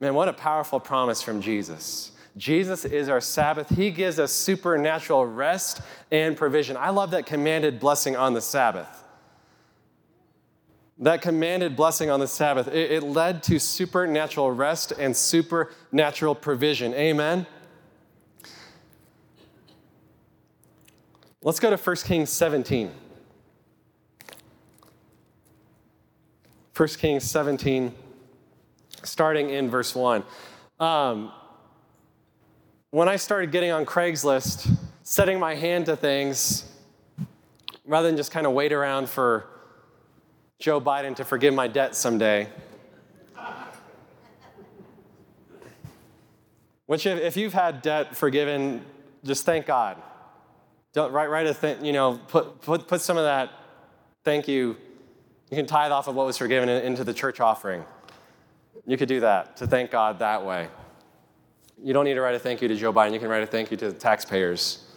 Man, 0.00 0.14
what 0.14 0.28
a 0.28 0.34
powerful 0.34 0.78
promise 0.78 1.22
from 1.22 1.40
Jesus. 1.40 2.12
Jesus 2.36 2.84
is 2.84 3.08
our 3.08 3.20
Sabbath. 3.20 3.68
He 3.70 3.90
gives 3.90 4.18
us 4.18 4.32
supernatural 4.32 5.26
rest 5.26 5.80
and 6.12 6.36
provision. 6.36 6.76
I 6.76 6.90
love 6.90 7.10
that 7.12 7.26
commanded 7.26 7.80
blessing 7.80 8.14
on 8.14 8.34
the 8.34 8.40
Sabbath. 8.40 9.04
That 11.00 11.22
commanded 11.22 11.76
blessing 11.76 12.10
on 12.10 12.18
the 12.18 12.26
Sabbath, 12.26 12.66
it, 12.68 12.90
it 12.90 13.02
led 13.04 13.42
to 13.44 13.60
supernatural 13.60 14.50
rest 14.50 14.92
and 14.92 15.16
supernatural 15.16 16.34
provision. 16.34 16.92
Amen? 16.94 17.46
Let's 21.40 21.60
go 21.60 21.70
to 21.70 21.76
1 21.76 21.96
Kings 21.96 22.30
17. 22.30 22.90
1 26.76 26.88
Kings 26.90 27.24
17, 27.24 27.92
starting 29.02 29.50
in 29.50 29.68
verse 29.70 29.94
1. 29.94 30.24
Um, 30.78 31.32
when 32.90 33.08
I 33.08 33.16
started 33.16 33.52
getting 33.52 33.70
on 33.70 33.84
Craigslist, 33.84 34.76
setting 35.02 35.38
my 35.38 35.54
hand 35.54 35.86
to 35.86 35.96
things, 35.96 36.64
rather 37.84 38.08
than 38.08 38.16
just 38.16 38.30
kind 38.30 38.46
of 38.46 38.52
wait 38.52 38.72
around 38.72 39.08
for 39.08 39.46
Joe 40.58 40.80
Biden 40.80 41.14
to 41.16 41.24
forgive 41.24 41.54
my 41.54 41.68
debt 41.68 41.94
someday. 41.94 42.48
Which, 46.86 47.06
if, 47.06 47.20
if 47.20 47.36
you've 47.36 47.52
had 47.52 47.82
debt 47.82 48.16
forgiven, 48.16 48.84
just 49.24 49.44
thank 49.44 49.66
God. 49.66 50.02
Don't 50.94 51.12
write, 51.12 51.28
write 51.28 51.46
a 51.46 51.54
thing, 51.54 51.84
you 51.84 51.92
know, 51.92 52.18
put, 52.28 52.62
put, 52.62 52.88
put 52.88 53.00
some 53.00 53.16
of 53.16 53.24
that 53.24 53.50
thank 54.24 54.48
you. 54.48 54.76
You 55.50 55.56
can 55.56 55.66
tithe 55.66 55.92
off 55.92 56.08
of 56.08 56.14
what 56.14 56.26
was 56.26 56.36
forgiven 56.36 56.68
into 56.68 57.04
the 57.04 57.14
church 57.14 57.40
offering. 57.40 57.84
You 58.86 58.96
could 58.96 59.08
do 59.08 59.20
that 59.20 59.56
to 59.58 59.66
thank 59.66 59.90
God 59.90 60.18
that 60.18 60.44
way. 60.44 60.68
You 61.82 61.92
don't 61.92 62.04
need 62.04 62.14
to 62.14 62.20
write 62.20 62.34
a 62.34 62.38
thank 62.38 62.60
you 62.60 62.68
to 62.68 62.74
Joe 62.74 62.92
Biden. 62.92 63.12
You 63.12 63.20
can 63.20 63.28
write 63.28 63.42
a 63.42 63.46
thank 63.46 63.70
you 63.70 63.76
to 63.76 63.92
the 63.92 63.98
taxpayers. 63.98 64.87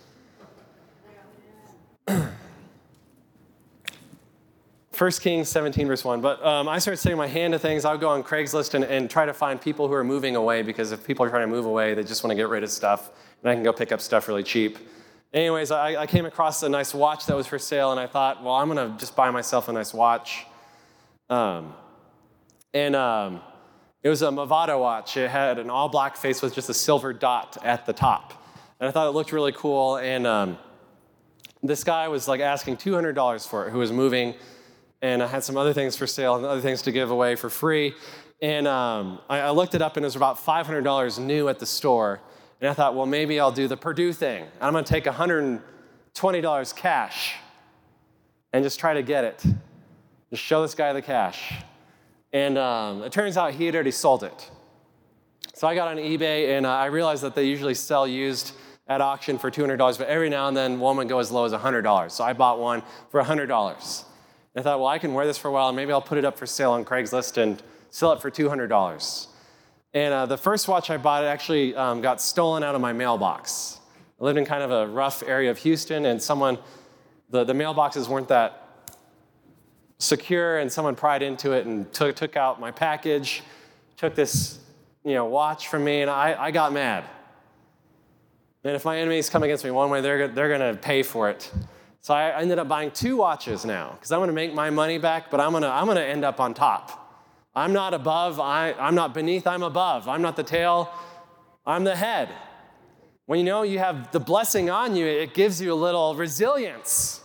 1 5.02 5.12
Kings 5.14 5.50
17, 5.50 5.88
verse 5.88 6.06
1. 6.06 6.22
But 6.22 6.46
um, 6.46 6.70
I 6.70 6.78
started 6.78 6.98
setting 6.98 7.18
my 7.18 7.26
hand 7.26 7.54
to 7.54 7.60
things. 7.60 7.86
I 7.86 7.92
would 7.92 8.02
go 8.02 8.10
on 8.10 8.22
Craigslist 8.22 8.76
and, 8.76 8.84
and 8.84 9.10
try 9.10 9.26
to 9.26 9.34
find 9.34 9.60
people 9.60 9.88
who 9.88 9.96
are 9.96 10.04
moving 10.04 10.36
away 10.36 10.62
because 10.62 10.92
if 10.92 11.04
people 11.04 11.26
are 11.26 11.30
trying 11.30 11.42
to 11.42 11.48
move 11.48 11.66
away, 11.66 11.96
they 11.96 12.04
just 12.04 12.24
want 12.24 12.30
to 12.30 12.36
get 12.36 12.50
rid 12.50 12.62
of 12.64 12.70
stuff, 12.70 13.10
and 13.42 13.50
I 13.50 13.56
can 13.56 13.64
go 13.64 13.74
pick 13.74 13.92
up 13.92 14.00
stuff 14.00 14.28
really 14.28 14.44
cheap. 14.44 14.78
Anyways, 15.34 15.72
I, 15.72 16.02
I 16.02 16.06
came 16.06 16.28
across 16.28 16.62
a 16.62 16.70
nice 16.70 16.94
watch 16.94 17.26
that 17.26 17.36
was 17.36 17.48
for 17.48 17.58
sale, 17.58 17.90
and 17.90 18.00
I 18.00 18.06
thought, 18.06 18.44
well, 18.44 18.54
I'm 18.54 18.70
going 18.72 18.92
to 18.92 18.96
just 19.00 19.16
buy 19.16 19.32
myself 19.32 19.70
a 19.70 19.74
nice 19.74 19.92
watch. 19.92 20.46
Um, 21.32 21.74
and 22.72 22.96
um, 22.96 23.42
it 24.04 24.10
was 24.10 24.22
a 24.22 24.28
Movado 24.28 24.80
watch. 24.80 25.18
It 25.18 25.32
had 25.32 25.58
an 25.58 25.72
all 25.72 25.90
black 25.90 26.16
face 26.16 26.44
with 26.44 26.54
just 26.54 26.70
a 26.70 26.76
silver 26.76 27.12
dot 27.12 27.58
at 27.64 27.88
the 27.88 27.94
top. 27.94 28.34
And 28.80 28.88
I 28.88 28.92
thought 28.92 29.08
it 29.08 29.16
looked 29.16 29.32
really 29.32 29.52
cool. 29.52 29.98
And 29.98 30.28
um, 30.28 30.60
this 31.64 31.84
guy 31.84 32.08
was 32.08 32.28
like 32.28 32.40
asking 32.40 32.78
$200 32.78 33.48
for 33.48 33.66
it, 33.66 33.72
who 33.72 33.80
was 33.80 33.92
moving 33.92 34.36
and 35.02 35.24
I 35.24 35.28
had 35.28 35.44
some 35.44 35.58
other 35.58 35.74
things 35.74 35.96
for 35.96 36.06
sale 36.06 36.36
and 36.36 36.46
other 36.46 36.62
things 36.62 36.82
to 36.84 36.92
give 36.92 37.12
away 37.12 37.36
for 37.36 37.50
free. 37.50 37.96
And 38.42 38.68
um, 38.68 39.20
I, 39.30 39.40
I, 39.40 39.50
looked 39.52 39.76
it 39.76 39.82
up, 39.82 39.98
and 39.98 40.04
it 40.04 40.08
was 40.08 40.16
about 40.16 40.38
$500 40.38 41.20
new 41.20 41.48
at 41.48 41.60
the 41.60 41.66
store. 41.66 42.20
And 42.60 42.70
I 42.70 42.74
thought, 42.74 42.96
well, 42.96 43.06
maybe 43.06 43.40
I'll 43.40 43.52
do 43.52 43.68
the 43.68 43.78
Perdue 43.78 44.14
thing. 44.14 44.46
I'm 44.60 44.74
going 44.74 44.84
to 44.84 44.90
take 44.92 45.06
$120 45.06 46.76
cash 46.76 47.36
and 48.54 48.64
just 48.64 48.80
try 48.80 48.94
to 48.94 49.04
get 49.04 49.24
it. 49.24 49.44
Just 50.30 50.44
show 50.44 50.62
this 50.62 50.76
guy 50.76 50.94
the 50.94 51.02
cash. 51.02 51.54
And 52.34 52.58
um, 52.58 53.04
it 53.04 53.12
turns 53.12 53.38
out 53.38 53.54
he 53.54 53.66
had 53.66 53.76
already 53.76 53.92
sold 53.92 54.24
it. 54.24 54.52
So 55.54 55.68
I 55.68 55.76
got 55.76 55.88
on 55.88 55.98
eBay, 55.98 56.58
and 56.58 56.66
uh, 56.66 56.72
I 56.72 56.86
realized 56.86 57.24
that 57.24 57.36
they 57.36 57.46
usually 57.46 57.76
sell 57.76 58.08
used 58.08 58.54
at 58.88 59.02
auction 59.02 59.38
for 59.38 59.52
$200, 59.52 59.78
but 59.98 60.08
every 60.08 60.30
now 60.30 60.48
and 60.48 60.58
then 60.58 60.80
one 60.80 60.98
would 60.98 61.08
go 61.10 61.20
as 61.20 61.32
low 61.32 61.46
as 61.46 61.54
$100. 61.54 62.12
So 62.12 62.24
I 62.24 62.34
bought 62.34 62.60
one 62.60 62.82
for 63.10 63.22
$100. 63.22 64.06
I 64.56 64.62
thought, 64.62 64.80
well, 64.80 64.88
I 64.88 65.00
can 65.00 65.14
wear 65.14 65.26
this 65.26 65.38
for 65.38 65.48
a 65.48 65.52
while, 65.52 65.70
and 65.70 65.76
maybe 65.76 65.92
I'll 65.94 66.02
put 66.02 66.18
it 66.18 66.26
up 66.26 66.38
for 66.38 66.46
sale 66.46 66.72
on 66.72 66.84
Craigslist 66.84 67.38
and 67.38 67.62
sell 67.90 68.12
it 68.12 68.22
for 68.22 68.30
$200. 68.30 69.28
And 69.94 70.14
uh, 70.14 70.26
the 70.26 70.38
first 70.38 70.68
watch 70.68 70.90
I 70.90 70.98
bought 70.98 71.24
actually 71.24 71.76
um, 71.76 72.02
got 72.02 72.22
stolen 72.22 72.64
out 72.64 72.76
of 72.76 72.82
my 72.82 72.94
mailbox. 72.94 73.80
I 74.20 74.26
lived 74.26 74.38
in 74.38 74.46
kind 74.46 74.64
of 74.64 74.72
a 74.72 74.88
rough 74.88 75.24
area 75.24 75.52
of 75.52 75.58
Houston, 75.60 76.06
and 76.06 76.22
someone, 76.22 76.58
the, 77.30 77.44
the 77.44 77.54
mailboxes 77.54 78.08
weren't 78.08 78.28
that 78.28 78.90
secure, 80.00 80.58
and 80.58 80.72
someone 80.72 80.96
pried 80.96 81.22
into 81.22 81.54
it 81.54 81.66
and 81.66 81.92
took, 81.94 82.16
took 82.16 82.36
out 82.36 82.60
my 82.60 82.72
package, 82.72 83.44
took 83.96 84.16
this 84.16 84.60
you 85.04 85.14
know, 85.14 85.26
watch 85.26 85.68
from 85.68 85.84
me, 85.84 86.02
and 86.02 86.12
I, 86.12 86.36
I 86.38 86.52
got 86.52 86.74
mad. 86.74 87.04
And 88.64 88.76
if 88.76 88.86
my 88.86 89.00
enemies 89.00 89.30
come 89.30 89.44
against 89.44 89.64
me 89.64 89.72
one 89.72 89.90
way, 89.90 90.02
they're, 90.02 90.28
they're 90.28 90.56
going 90.56 90.76
to 90.76 90.80
pay 90.80 91.02
for 91.02 91.30
it. 91.30 91.52
So 92.02 92.16
I 92.16 92.42
ended 92.42 92.58
up 92.58 92.68
buying 92.68 92.90
two 92.92 93.18
watches 93.18 93.64
now 93.64 93.92
because 93.92 94.12
I'm 94.12 94.26
to 94.26 94.34
make 94.34 94.56
my 94.56 94.72
money 94.72 94.98
back, 94.98 95.30
but 95.30 95.40
I'm 95.40 95.52
going 95.52 95.62
to 95.62 95.70
I'm 95.70 95.86
going 95.86 95.98
to 95.98 96.06
end 96.06 96.26
up 96.26 96.40
on 96.40 96.54
top. 96.54 96.98
I'm 97.54 97.74
not 97.74 97.94
above, 97.94 98.40
I, 98.40 98.74
I'm 98.74 98.96
not 98.96 99.14
beneath, 99.14 99.46
I'm 99.46 99.62
above. 99.62 100.08
I'm 100.08 100.22
not 100.22 100.36
the 100.36 100.44
tail, 100.44 100.92
I'm 101.66 101.84
the 101.84 101.96
head. 101.96 102.30
When 103.26 103.40
you 103.40 103.46
know 103.46 103.62
you 103.64 103.80
have 103.80 104.12
the 104.12 104.20
blessing 104.20 104.70
on 104.70 104.96
you, 104.96 105.06
it 105.06 105.34
gives 105.34 105.62
you 105.62 105.74
a 105.74 105.76
little 105.76 106.16
resilience. 106.16 107.22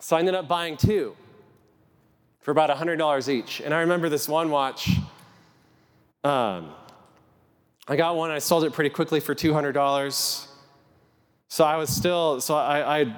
So 0.00 0.16
I 0.16 0.20
ended 0.20 0.34
up 0.34 0.48
buying 0.48 0.76
two 0.76 1.16
for 2.40 2.50
about 2.50 2.70
$100 2.70 3.28
each. 3.28 3.60
And 3.60 3.74
I 3.74 3.80
remember 3.80 4.08
this 4.08 4.28
one 4.28 4.50
watch. 4.50 4.88
Um, 6.22 6.70
I 7.88 7.96
got 7.96 8.16
one, 8.16 8.30
I 8.30 8.38
sold 8.38 8.64
it 8.64 8.72
pretty 8.72 8.90
quickly 8.90 9.20
for 9.20 9.34
$200. 9.34 10.46
So 11.48 11.64
I 11.64 11.76
was 11.76 11.90
still, 11.90 12.40
so 12.40 12.54
I, 12.56 13.00
I, 13.00 13.16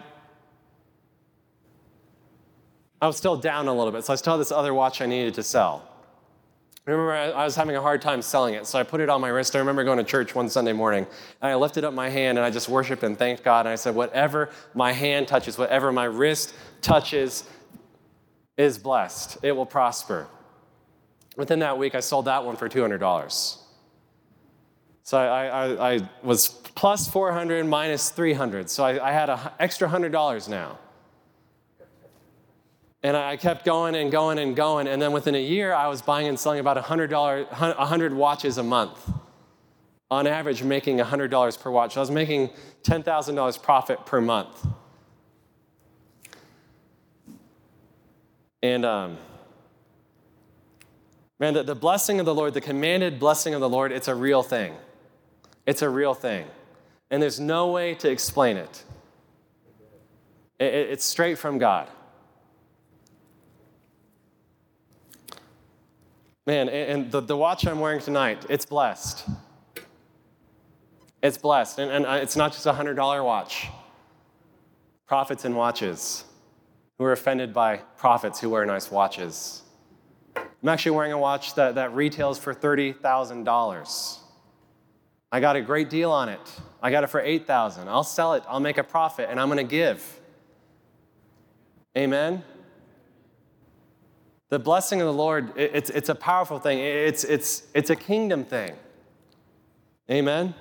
I 3.01 3.07
was 3.07 3.17
still 3.17 3.37
down 3.37 3.69
a 3.69 3.75
little 3.75 3.93
bit. 3.93 4.05
So 4.05 4.13
I 4.13 4.17
still 4.17 4.35
had 4.35 4.41
this 4.41 4.53
other 4.53 4.75
watch 4.75 5.01
I 5.01 5.07
needed 5.07 5.35
to 5.35 5.43
sell. 5.43 5.89
I 6.87 6.91
remember 6.91 7.13
I 7.37 7.45
was 7.45 7.55
having 7.55 7.77
a 7.77 7.83
hard 7.83 8.01
time 8.01 8.23
selling 8.23 8.55
it, 8.55 8.67
so 8.67 8.79
I 8.79 8.83
put 8.83 9.03
it 9.03 9.11
on 9.11 9.21
my 9.21 9.29
wrist. 9.29 9.55
I 9.55 9.59
remember 9.59 9.85
going 9.85 9.99
to 9.99 10.05
church 10.05 10.35
one 10.35 10.49
Sunday 10.49 10.73
morning, 10.73 11.07
and 11.43 11.53
I 11.53 11.55
lifted 11.55 11.85
up 11.85 11.93
my 11.93 12.09
hand 12.09 12.39
and 12.39 12.47
I 12.47 12.51
just 12.51 12.67
worshiped 12.67 13.03
and 13.03 13.19
thanked 13.19 13.45
God. 13.45 13.67
And 13.67 13.69
I 13.69 13.75
said, 13.75 13.95
Whatever 13.95 14.49
my 14.73 14.93
hand 14.93 15.29
touches, 15.29 15.59
whatever 15.59 15.93
my 15.93 16.05
wrist 16.05 16.55
touches, 16.81 17.45
is 18.57 18.79
blessed. 18.79 19.37
It 19.43 19.53
will 19.53 19.67
prosper. 19.67 20.29
Within 21.37 21.59
that 21.59 21.77
week, 21.77 21.95
I 21.95 22.01
sold 22.01 22.25
that 22.25 22.45
one 22.45 22.57
for 22.57 22.71
$200. 22.71 23.59
So 25.03 25.19
I, 25.19 25.47
I, 25.47 25.95
I 25.95 26.09
was 26.23 26.59
plus 26.79 27.09
400 27.09 27.67
minus 27.67 28.11
300. 28.11 28.71
So 28.71 28.85
I, 28.85 29.09
I 29.09 29.11
had 29.11 29.29
an 29.29 29.41
extra 29.59 29.89
$100 29.89 30.49
now. 30.49 30.79
And 33.03 33.17
I 33.17 33.37
kept 33.37 33.65
going 33.65 33.97
and 33.97 34.13
going 34.13 34.39
and 34.39 34.55
going. 34.55 34.87
And 34.87 35.03
then 35.03 35.11
within 35.11 35.35
a 35.35 35.43
year, 35.43 35.75
I 35.75 35.89
was 35.89 36.03
buying 36.03 36.29
and 36.29 36.39
selling 36.39 36.61
about 36.61 36.77
$100, 36.77 37.51
100 37.51 38.15
watches 38.15 38.59
a 38.59 38.63
month. 38.63 39.11
On 40.09 40.25
average, 40.29 40.63
making 40.63 40.99
$100 40.99 41.61
per 41.61 41.69
watch. 41.69 41.97
I 41.97 42.01
was 42.01 42.13
making 42.13 42.51
$10,000 42.85 43.61
profit 43.63 44.07
per 44.07 44.21
month. 44.21 44.65
And 48.63 48.85
um, 48.85 49.17
man, 51.41 51.55
the, 51.55 51.65
the 51.65 51.75
blessing 51.75 52.21
of 52.21 52.27
the 52.27 52.35
Lord, 52.35 52.55
the 52.55 52.61
commanded 52.61 53.19
blessing 53.19 53.53
of 53.53 53.61
the 53.61 53.69
Lord, 53.69 53.91
it's 53.91 54.07
a 54.07 54.15
real 54.15 54.45
thing. 54.45 54.75
It's 55.67 55.83
a 55.83 55.89
real 55.89 56.15
thing. 56.15 56.47
And 57.11 57.23
there's 57.23 57.41
no 57.41 57.71
way 57.71 57.95
to 57.97 58.11
explain 58.11 58.57
it, 58.57 58.85
it 60.59 60.75
it's 60.75 61.05
straight 61.05 61.39
from 61.39 61.59
God. 61.59 61.89
Man, 66.47 66.71
and 66.71 67.13
the, 67.13 67.21
the 67.21 67.37
watch 67.37 67.67
I'm 67.67 67.79
wearing 67.79 68.01
tonight, 68.01 68.47
it's 68.49 68.65
blessed. 68.65 69.29
It's 71.23 71.37
blessed. 71.37 71.79
And, 71.79 71.91
and 71.91 72.07
uh, 72.07 72.13
it's 72.23 72.37
not 72.37 72.53
just 72.53 72.65
a 72.65 72.73
$100 72.73 73.23
watch. 73.23 73.67
Prophets 75.07 75.45
and 75.45 75.55
watches 75.55 76.25
who 76.97 77.05
are 77.05 77.13
offended 77.13 77.53
by 77.53 77.77
prophets 77.99 78.41
who 78.41 78.49
wear 78.49 78.65
nice 78.65 78.91
watches. 78.91 79.63
I'm 80.37 80.69
actually 80.69 80.93
wearing 80.93 81.13
a 81.13 81.19
watch 81.19 81.55
that, 81.55 81.75
that 81.75 81.95
retails 81.95 82.39
for 82.39 82.55
$30,000. 82.55 84.19
I 85.31 85.41
got 85.41 85.57
a 85.57 85.61
great 85.61 85.91
deal 85.91 86.11
on 86.11 86.29
it. 86.29 86.41
I 86.83 86.91
got 86.91 87.05
it 87.05 87.09
for 87.09 87.21
8000 87.21 87.89
I'll 87.89 88.05
sell 88.05 88.35
it, 88.35 88.45
I'll 88.49 88.61
make 88.61 88.79
a 88.79 88.85
profit, 88.85 89.29
and 89.31 89.41
I'm 89.41 89.49
going 89.49 89.59
to 89.59 89.65
give. 89.65 90.21
Amen? 91.97 92.43
The 94.51 94.59
blessing 94.59 95.01
of 95.01 95.07
the 95.07 95.13
Lord, 95.13 95.53
it's, 95.57 95.91
it's 95.91 96.09
a 96.09 96.15
powerful 96.15 96.59
thing. 96.59 96.79
It's, 96.79 97.25
it's, 97.25 97.65
it's 97.75 97.91
a 97.91 97.97
kingdom 97.97 98.45
thing. 98.45 98.75
Amen? 100.11 100.55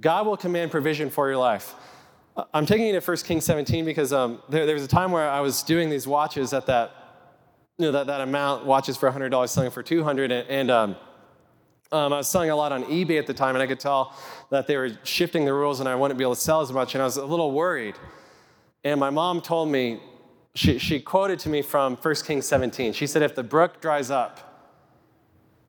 God 0.00 0.26
will 0.26 0.36
command 0.36 0.72
provision 0.72 1.10
for 1.10 1.28
your 1.28 1.36
life. 1.36 1.74
I'm 2.54 2.66
taking 2.66 2.86
you 2.86 2.98
to 2.98 3.00
1 3.00 3.16
Kings 3.18 3.44
17 3.44 3.84
because 3.84 4.12
um, 4.12 4.40
there, 4.48 4.66
there, 4.66 4.74
was 4.74 4.84
a 4.84 4.88
time 4.88 5.12
where 5.12 5.28
I 5.28 5.40
was 5.40 5.62
doing 5.62 5.90
these 5.90 6.06
watches 6.06 6.52
at 6.52 6.66
that, 6.66 6.92
you 7.78 7.86
know, 7.86 7.92
that, 7.92 8.06
that 8.06 8.20
amount, 8.20 8.64
watches 8.64 8.96
for 8.96 9.10
$100, 9.10 9.48
selling 9.48 9.70
for 9.70 9.82
200 9.82 10.32
and, 10.32 10.48
and 10.48 10.70
um, 10.70 10.96
um, 11.92 12.12
I 12.12 12.18
was 12.18 12.28
selling 12.28 12.50
a 12.50 12.56
lot 12.56 12.72
on 12.72 12.84
eBay 12.84 13.18
at 13.18 13.26
the 13.26 13.34
time, 13.34 13.56
and 13.56 13.62
I 13.62 13.66
could 13.66 13.80
tell 13.80 14.14
that 14.50 14.66
they 14.66 14.76
were 14.76 14.90
shifting 15.02 15.44
the 15.44 15.52
rules 15.52 15.80
and 15.80 15.88
I 15.88 15.94
wouldn't 15.94 16.18
be 16.18 16.24
able 16.24 16.34
to 16.34 16.40
sell 16.40 16.60
as 16.60 16.72
much, 16.72 16.94
and 16.94 17.02
I 17.02 17.04
was 17.04 17.16
a 17.16 17.24
little 17.24 17.52
worried. 17.52 17.96
And 18.84 19.00
my 19.00 19.10
mom 19.10 19.40
told 19.40 19.68
me, 19.68 20.00
she, 20.54 20.78
she 20.78 21.00
quoted 21.00 21.38
to 21.40 21.48
me 21.48 21.62
from 21.62 21.96
1 21.96 22.14
Kings 22.26 22.46
17. 22.46 22.92
She 22.92 23.06
said, 23.06 23.22
If 23.22 23.34
the 23.34 23.42
brook 23.42 23.80
dries 23.80 24.10
up, 24.10 24.72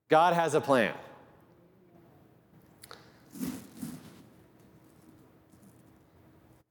God 0.10 0.34
has 0.34 0.54
a 0.54 0.62
plan. 0.62 0.94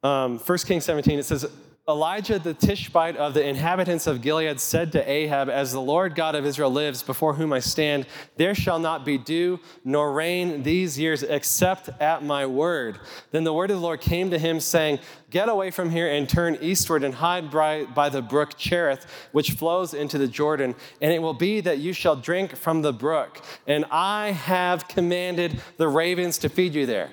Um, 0.03 0.39
1 0.39 0.59
Kings 0.59 0.85
17, 0.85 1.19
it 1.19 1.25
says, 1.25 1.51
Elijah 1.91 2.39
the 2.39 2.55
Tishbite 2.55 3.17
of 3.17 3.35
the 3.35 3.45
inhabitants 3.45 4.07
of 4.07 4.23
Gilead 4.23 4.61
said 4.61 4.93
to 4.93 5.11
Ahab, 5.11 5.49
As 5.49 5.73
the 5.73 5.81
Lord 5.81 6.15
God 6.15 6.37
of 6.37 6.47
Israel 6.47 6.71
lives, 6.71 7.03
before 7.03 7.35
whom 7.35 7.53
I 7.53 7.59
stand, 7.59 8.07
there 8.37 8.55
shall 8.55 8.79
not 8.79 9.05
be 9.05 9.19
dew 9.19 9.59
nor 9.85 10.13
rain 10.13 10.63
these 10.63 10.99
years 11.01 11.25
except 11.25 11.89
at 12.01 12.23
my 12.23 12.47
word. 12.47 13.01
Then 13.33 13.43
the 13.43 13.53
word 13.53 13.73
of 13.73 13.79
the 13.79 13.83
Lord 13.83 14.01
came 14.01 14.31
to 14.31 14.39
him, 14.39 14.61
saying, 14.61 15.01
Get 15.31 15.49
away 15.49 15.73
from 15.73 15.91
here 15.91 16.09
and 16.09 16.29
turn 16.29 16.59
eastward 16.61 17.03
and 17.03 17.15
hide 17.15 17.51
by, 17.51 17.85
by 17.87 18.09
the 18.09 18.23
brook 18.23 18.57
Cherith, 18.57 19.05
which 19.33 19.51
flows 19.51 19.93
into 19.93 20.17
the 20.17 20.29
Jordan. 20.29 20.77
And 21.03 21.13
it 21.13 21.21
will 21.21 21.35
be 21.35 21.61
that 21.61 21.79
you 21.79 21.93
shall 21.93 22.15
drink 22.15 22.55
from 22.55 22.83
the 22.83 22.93
brook. 22.93 23.45
And 23.67 23.85
I 23.91 24.31
have 24.31 24.87
commanded 24.87 25.61
the 25.77 25.89
ravens 25.89 26.39
to 26.39 26.49
feed 26.49 26.75
you 26.75 26.87
there. 26.87 27.11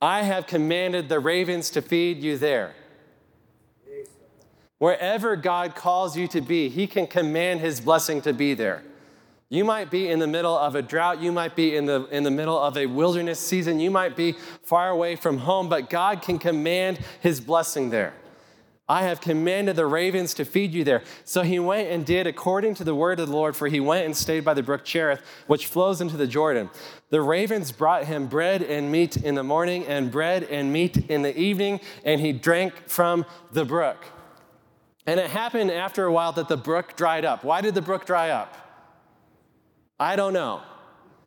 I 0.00 0.22
have 0.22 0.46
commanded 0.46 1.08
the 1.08 1.20
ravens 1.20 1.70
to 1.70 1.80
feed 1.80 2.22
you 2.22 2.36
there. 2.36 2.74
Wherever 4.78 5.36
God 5.36 5.74
calls 5.74 6.16
you 6.16 6.28
to 6.28 6.40
be, 6.40 6.68
He 6.68 6.86
can 6.86 7.06
command 7.06 7.60
His 7.60 7.80
blessing 7.80 8.22
to 8.22 8.32
be 8.32 8.54
there. 8.54 8.82
You 9.50 9.64
might 9.64 9.90
be 9.90 10.08
in 10.08 10.18
the 10.18 10.26
middle 10.26 10.56
of 10.56 10.74
a 10.74 10.82
drought. 10.82 11.22
You 11.22 11.32
might 11.32 11.56
be 11.56 11.74
in 11.74 11.86
the, 11.86 12.04
in 12.06 12.22
the 12.22 12.30
middle 12.30 12.58
of 12.58 12.76
a 12.76 12.86
wilderness 12.86 13.40
season. 13.40 13.80
You 13.80 13.90
might 13.90 14.14
be 14.14 14.32
far 14.62 14.90
away 14.90 15.16
from 15.16 15.38
home, 15.38 15.68
but 15.68 15.88
God 15.88 16.20
can 16.22 16.38
command 16.38 16.98
His 17.20 17.40
blessing 17.40 17.90
there. 17.90 18.12
I 18.90 19.02
have 19.02 19.20
commanded 19.20 19.76
the 19.76 19.84
ravens 19.84 20.32
to 20.34 20.46
feed 20.46 20.72
you 20.72 20.82
there. 20.82 21.02
So 21.24 21.42
he 21.42 21.58
went 21.58 21.90
and 21.90 22.06
did 22.06 22.26
according 22.26 22.74
to 22.76 22.84
the 22.84 22.94
word 22.94 23.20
of 23.20 23.28
the 23.28 23.34
Lord, 23.34 23.54
for 23.54 23.68
he 23.68 23.80
went 23.80 24.06
and 24.06 24.16
stayed 24.16 24.46
by 24.46 24.54
the 24.54 24.62
brook 24.62 24.82
Cherith, 24.82 25.20
which 25.46 25.66
flows 25.66 26.00
into 26.00 26.16
the 26.16 26.26
Jordan. 26.26 26.70
The 27.10 27.20
ravens 27.20 27.70
brought 27.70 28.04
him 28.04 28.28
bread 28.28 28.62
and 28.62 28.90
meat 28.90 29.18
in 29.18 29.34
the 29.34 29.42
morning, 29.42 29.84
and 29.86 30.10
bread 30.10 30.44
and 30.44 30.72
meat 30.72 31.10
in 31.10 31.20
the 31.20 31.38
evening, 31.38 31.80
and 32.02 32.18
he 32.18 32.32
drank 32.32 32.88
from 32.88 33.26
the 33.52 33.66
brook. 33.66 34.06
And 35.08 35.18
it 35.18 35.30
happened 35.30 35.70
after 35.70 36.04
a 36.04 36.12
while 36.12 36.32
that 36.32 36.48
the 36.48 36.56
brook 36.58 36.94
dried 36.94 37.24
up. 37.24 37.42
Why 37.42 37.62
did 37.62 37.74
the 37.74 37.80
brook 37.80 38.04
dry 38.04 38.28
up? 38.28 38.54
I 39.98 40.16
don't 40.16 40.34
know. 40.34 40.60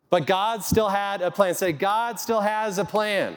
But 0.08 0.24
God 0.24 0.62
still 0.62 0.88
had 0.88 1.20
a 1.20 1.32
plan. 1.32 1.56
Say, 1.56 1.72
God 1.72 2.20
still 2.20 2.42
has 2.42 2.78
a 2.78 2.84
plan. 2.84 3.36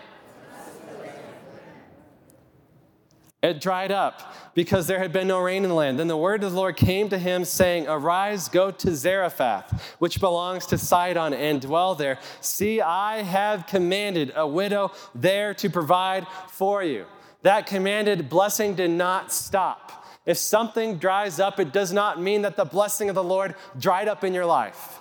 It 3.41 3.59
dried 3.59 3.91
up 3.91 4.35
because 4.53 4.85
there 4.85 4.99
had 4.99 5.11
been 5.11 5.27
no 5.27 5.39
rain 5.39 5.63
in 5.63 5.69
the 5.69 5.75
land. 5.75 5.97
Then 5.97 6.07
the 6.07 6.15
word 6.15 6.43
of 6.43 6.51
the 6.51 6.57
Lord 6.57 6.75
came 6.75 7.09
to 7.09 7.17
him, 7.17 7.43
saying, 7.43 7.87
Arise, 7.87 8.47
go 8.47 8.69
to 8.69 8.95
Zarephath, 8.95 9.95
which 9.97 10.19
belongs 10.19 10.67
to 10.67 10.77
Sidon, 10.77 11.33
and 11.33 11.59
dwell 11.59 11.95
there. 11.95 12.19
See, 12.41 12.81
I 12.81 13.23
have 13.23 13.65
commanded 13.65 14.31
a 14.35 14.45
widow 14.45 14.91
there 15.15 15.55
to 15.55 15.71
provide 15.71 16.27
for 16.49 16.83
you. 16.83 17.07
That 17.41 17.65
commanded 17.65 18.29
blessing 18.29 18.75
did 18.75 18.91
not 18.91 19.33
stop. 19.33 20.05
If 20.26 20.38
something 20.38 20.97
dries 20.97 21.39
up, 21.39 21.59
it 21.59 21.71
does 21.71 21.93
not 21.93 22.19
mean 22.19 22.41
that 22.41 22.55
the 22.55 22.65
blessing 22.65 23.09
of 23.09 23.15
the 23.15 23.23
Lord 23.23 23.55
dried 23.78 24.07
up 24.07 24.23
in 24.23 24.34
your 24.34 24.45
life. 24.45 24.99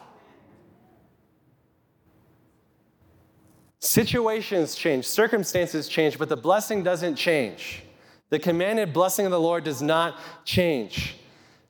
Situations 3.78 4.74
change, 4.74 5.06
circumstances 5.06 5.88
change, 5.88 6.18
but 6.18 6.28
the 6.28 6.36
blessing 6.36 6.82
doesn't 6.82 7.16
change. 7.16 7.82
The 8.30 8.38
commanded 8.38 8.92
blessing 8.92 9.26
of 9.26 9.32
the 9.32 9.40
Lord 9.40 9.64
does 9.64 9.82
not 9.82 10.18
change. 10.44 11.16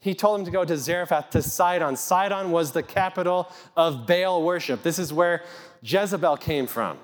He 0.00 0.14
told 0.14 0.40
him 0.40 0.44
to 0.44 0.52
go 0.52 0.64
to 0.64 0.76
Zarephath, 0.76 1.30
to 1.30 1.42
Sidon. 1.42 1.96
Sidon 1.96 2.50
was 2.50 2.72
the 2.72 2.82
capital 2.82 3.50
of 3.76 4.06
Baal 4.06 4.42
worship. 4.42 4.82
This 4.82 4.98
is 4.98 5.12
where 5.12 5.42
Jezebel 5.82 6.36
came 6.36 6.66
from. 6.66 6.98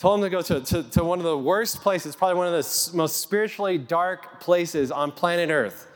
Told 0.00 0.18
him 0.18 0.24
to 0.24 0.30
go 0.30 0.40
to, 0.40 0.60
to, 0.62 0.82
to, 0.82 1.04
one 1.04 1.18
of 1.18 1.26
the 1.26 1.36
worst 1.36 1.82
places, 1.82 2.16
probably 2.16 2.38
one 2.38 2.46
of 2.46 2.52
the 2.54 2.90
most 2.94 3.20
spiritually 3.20 3.76
dark 3.76 4.40
places 4.40 4.90
on 4.90 5.12
planet 5.12 5.50
Earth. 5.50 5.86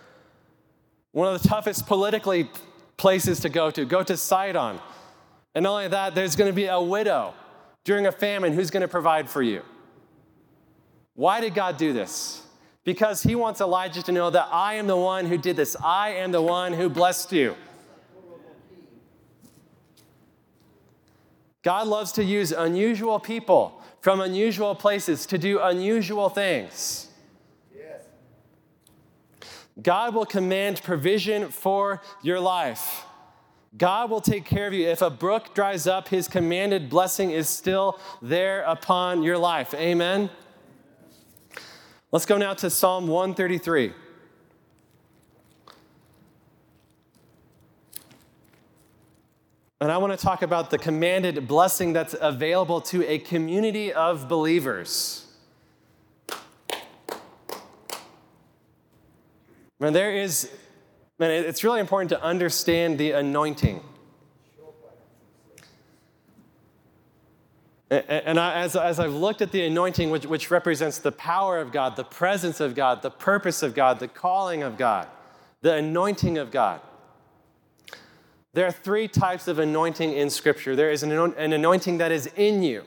One 1.12 1.34
of 1.34 1.42
the 1.42 1.48
toughest 1.48 1.86
politically 1.86 2.50
places 2.98 3.40
to 3.40 3.48
go 3.48 3.70
to. 3.70 3.86
Go 3.86 4.02
to 4.02 4.16
Sidon. 4.18 4.78
And 5.54 5.62
not 5.62 5.70
only 5.70 5.88
that, 5.88 6.14
there's 6.14 6.36
going 6.36 6.50
to 6.50 6.54
be 6.54 6.66
a 6.66 6.80
widow 6.80 7.32
during 7.84 8.06
a 8.06 8.12
famine 8.12 8.52
who's 8.52 8.70
going 8.70 8.82
to 8.82 8.88
provide 8.88 9.30
for 9.30 9.42
you. 9.42 9.62
Why 11.14 11.40
did 11.40 11.54
God 11.54 11.78
do 11.78 11.94
this? 11.94 12.42
Because 12.84 13.22
he 13.22 13.34
wants 13.34 13.62
Elijah 13.62 14.02
to 14.02 14.12
know 14.12 14.28
that 14.28 14.48
I 14.52 14.74
am 14.74 14.86
the 14.86 14.96
one 14.96 15.24
who 15.24 15.38
did 15.38 15.56
this. 15.56 15.76
I 15.82 16.10
am 16.10 16.30
the 16.30 16.42
one 16.42 16.74
who 16.74 16.90
blessed 16.90 17.32
you. 17.32 17.56
God 21.62 21.86
loves 21.86 22.12
to 22.12 22.24
use 22.24 22.52
unusual 22.52 23.18
people 23.18 23.80
from 24.04 24.20
unusual 24.20 24.74
places 24.74 25.24
to 25.24 25.38
do 25.38 25.58
unusual 25.58 26.28
things. 26.28 27.08
God 29.80 30.14
will 30.14 30.26
command 30.26 30.82
provision 30.82 31.48
for 31.48 32.02
your 32.22 32.38
life. 32.38 33.06
God 33.78 34.10
will 34.10 34.20
take 34.20 34.44
care 34.44 34.66
of 34.66 34.74
you. 34.74 34.86
If 34.86 35.00
a 35.00 35.08
brook 35.08 35.54
dries 35.54 35.86
up, 35.86 36.08
his 36.08 36.28
commanded 36.28 36.90
blessing 36.90 37.30
is 37.30 37.48
still 37.48 37.98
there 38.20 38.60
upon 38.64 39.22
your 39.22 39.38
life. 39.38 39.72
Amen. 39.72 40.28
Let's 42.12 42.26
go 42.26 42.36
now 42.36 42.52
to 42.52 42.68
Psalm 42.68 43.08
133. 43.08 43.94
And 49.84 49.92
I 49.92 49.98
want 49.98 50.18
to 50.18 50.24
talk 50.24 50.40
about 50.40 50.70
the 50.70 50.78
commanded 50.78 51.46
blessing 51.46 51.92
that's 51.92 52.16
available 52.18 52.80
to 52.80 53.06
a 53.06 53.18
community 53.18 53.92
of 53.92 54.30
believers. 54.30 55.26
Man, 59.78 59.92
there 59.92 60.10
is, 60.10 60.50
man, 61.18 61.32
it's 61.32 61.62
really 61.62 61.80
important 61.80 62.08
to 62.08 62.22
understand 62.22 62.96
the 62.96 63.10
anointing. 63.10 63.82
And 67.90 68.40
I, 68.40 68.62
as, 68.62 68.76
as 68.76 68.98
I've 68.98 69.12
looked 69.12 69.42
at 69.42 69.52
the 69.52 69.66
anointing, 69.66 70.08
which, 70.08 70.24
which 70.24 70.50
represents 70.50 70.96
the 70.96 71.12
power 71.12 71.58
of 71.58 71.72
God, 71.72 71.96
the 71.96 72.04
presence 72.04 72.58
of 72.58 72.74
God, 72.74 73.02
the 73.02 73.10
purpose 73.10 73.62
of 73.62 73.74
God, 73.74 73.98
the 73.98 74.08
calling 74.08 74.62
of 74.62 74.78
God, 74.78 75.08
the 75.60 75.74
anointing 75.74 76.38
of 76.38 76.50
God, 76.50 76.80
there 78.54 78.66
are 78.66 78.72
three 78.72 79.08
types 79.08 79.48
of 79.48 79.58
anointing 79.58 80.12
in 80.12 80.30
Scripture. 80.30 80.74
There 80.74 80.90
is 80.90 81.02
an, 81.02 81.12
an 81.12 81.52
anointing 81.52 81.98
that 81.98 82.12
is 82.12 82.26
in 82.36 82.62
you. 82.62 82.84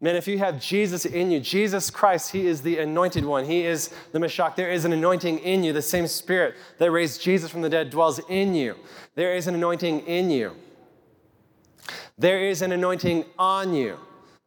Man, 0.00 0.16
if 0.16 0.26
you 0.26 0.38
have 0.38 0.60
Jesus 0.60 1.04
in 1.04 1.30
you, 1.30 1.38
Jesus 1.38 1.88
Christ, 1.88 2.32
He 2.32 2.46
is 2.46 2.62
the 2.62 2.78
anointed 2.78 3.24
one. 3.24 3.44
He 3.44 3.64
is 3.64 3.94
the 4.10 4.18
Mashiach. 4.18 4.56
There 4.56 4.70
is 4.70 4.84
an 4.84 4.92
anointing 4.92 5.38
in 5.38 5.62
you. 5.62 5.72
The 5.72 5.80
same 5.80 6.08
Spirit 6.08 6.56
that 6.78 6.90
raised 6.90 7.22
Jesus 7.22 7.50
from 7.50 7.60
the 7.60 7.68
dead 7.68 7.90
dwells 7.90 8.18
in 8.28 8.54
you. 8.54 8.74
There 9.14 9.34
is 9.34 9.46
an 9.46 9.54
anointing 9.54 10.00
in 10.00 10.30
you. 10.30 10.56
There 12.18 12.40
is 12.40 12.62
an 12.62 12.72
anointing 12.72 13.26
on 13.38 13.74
you. 13.74 13.98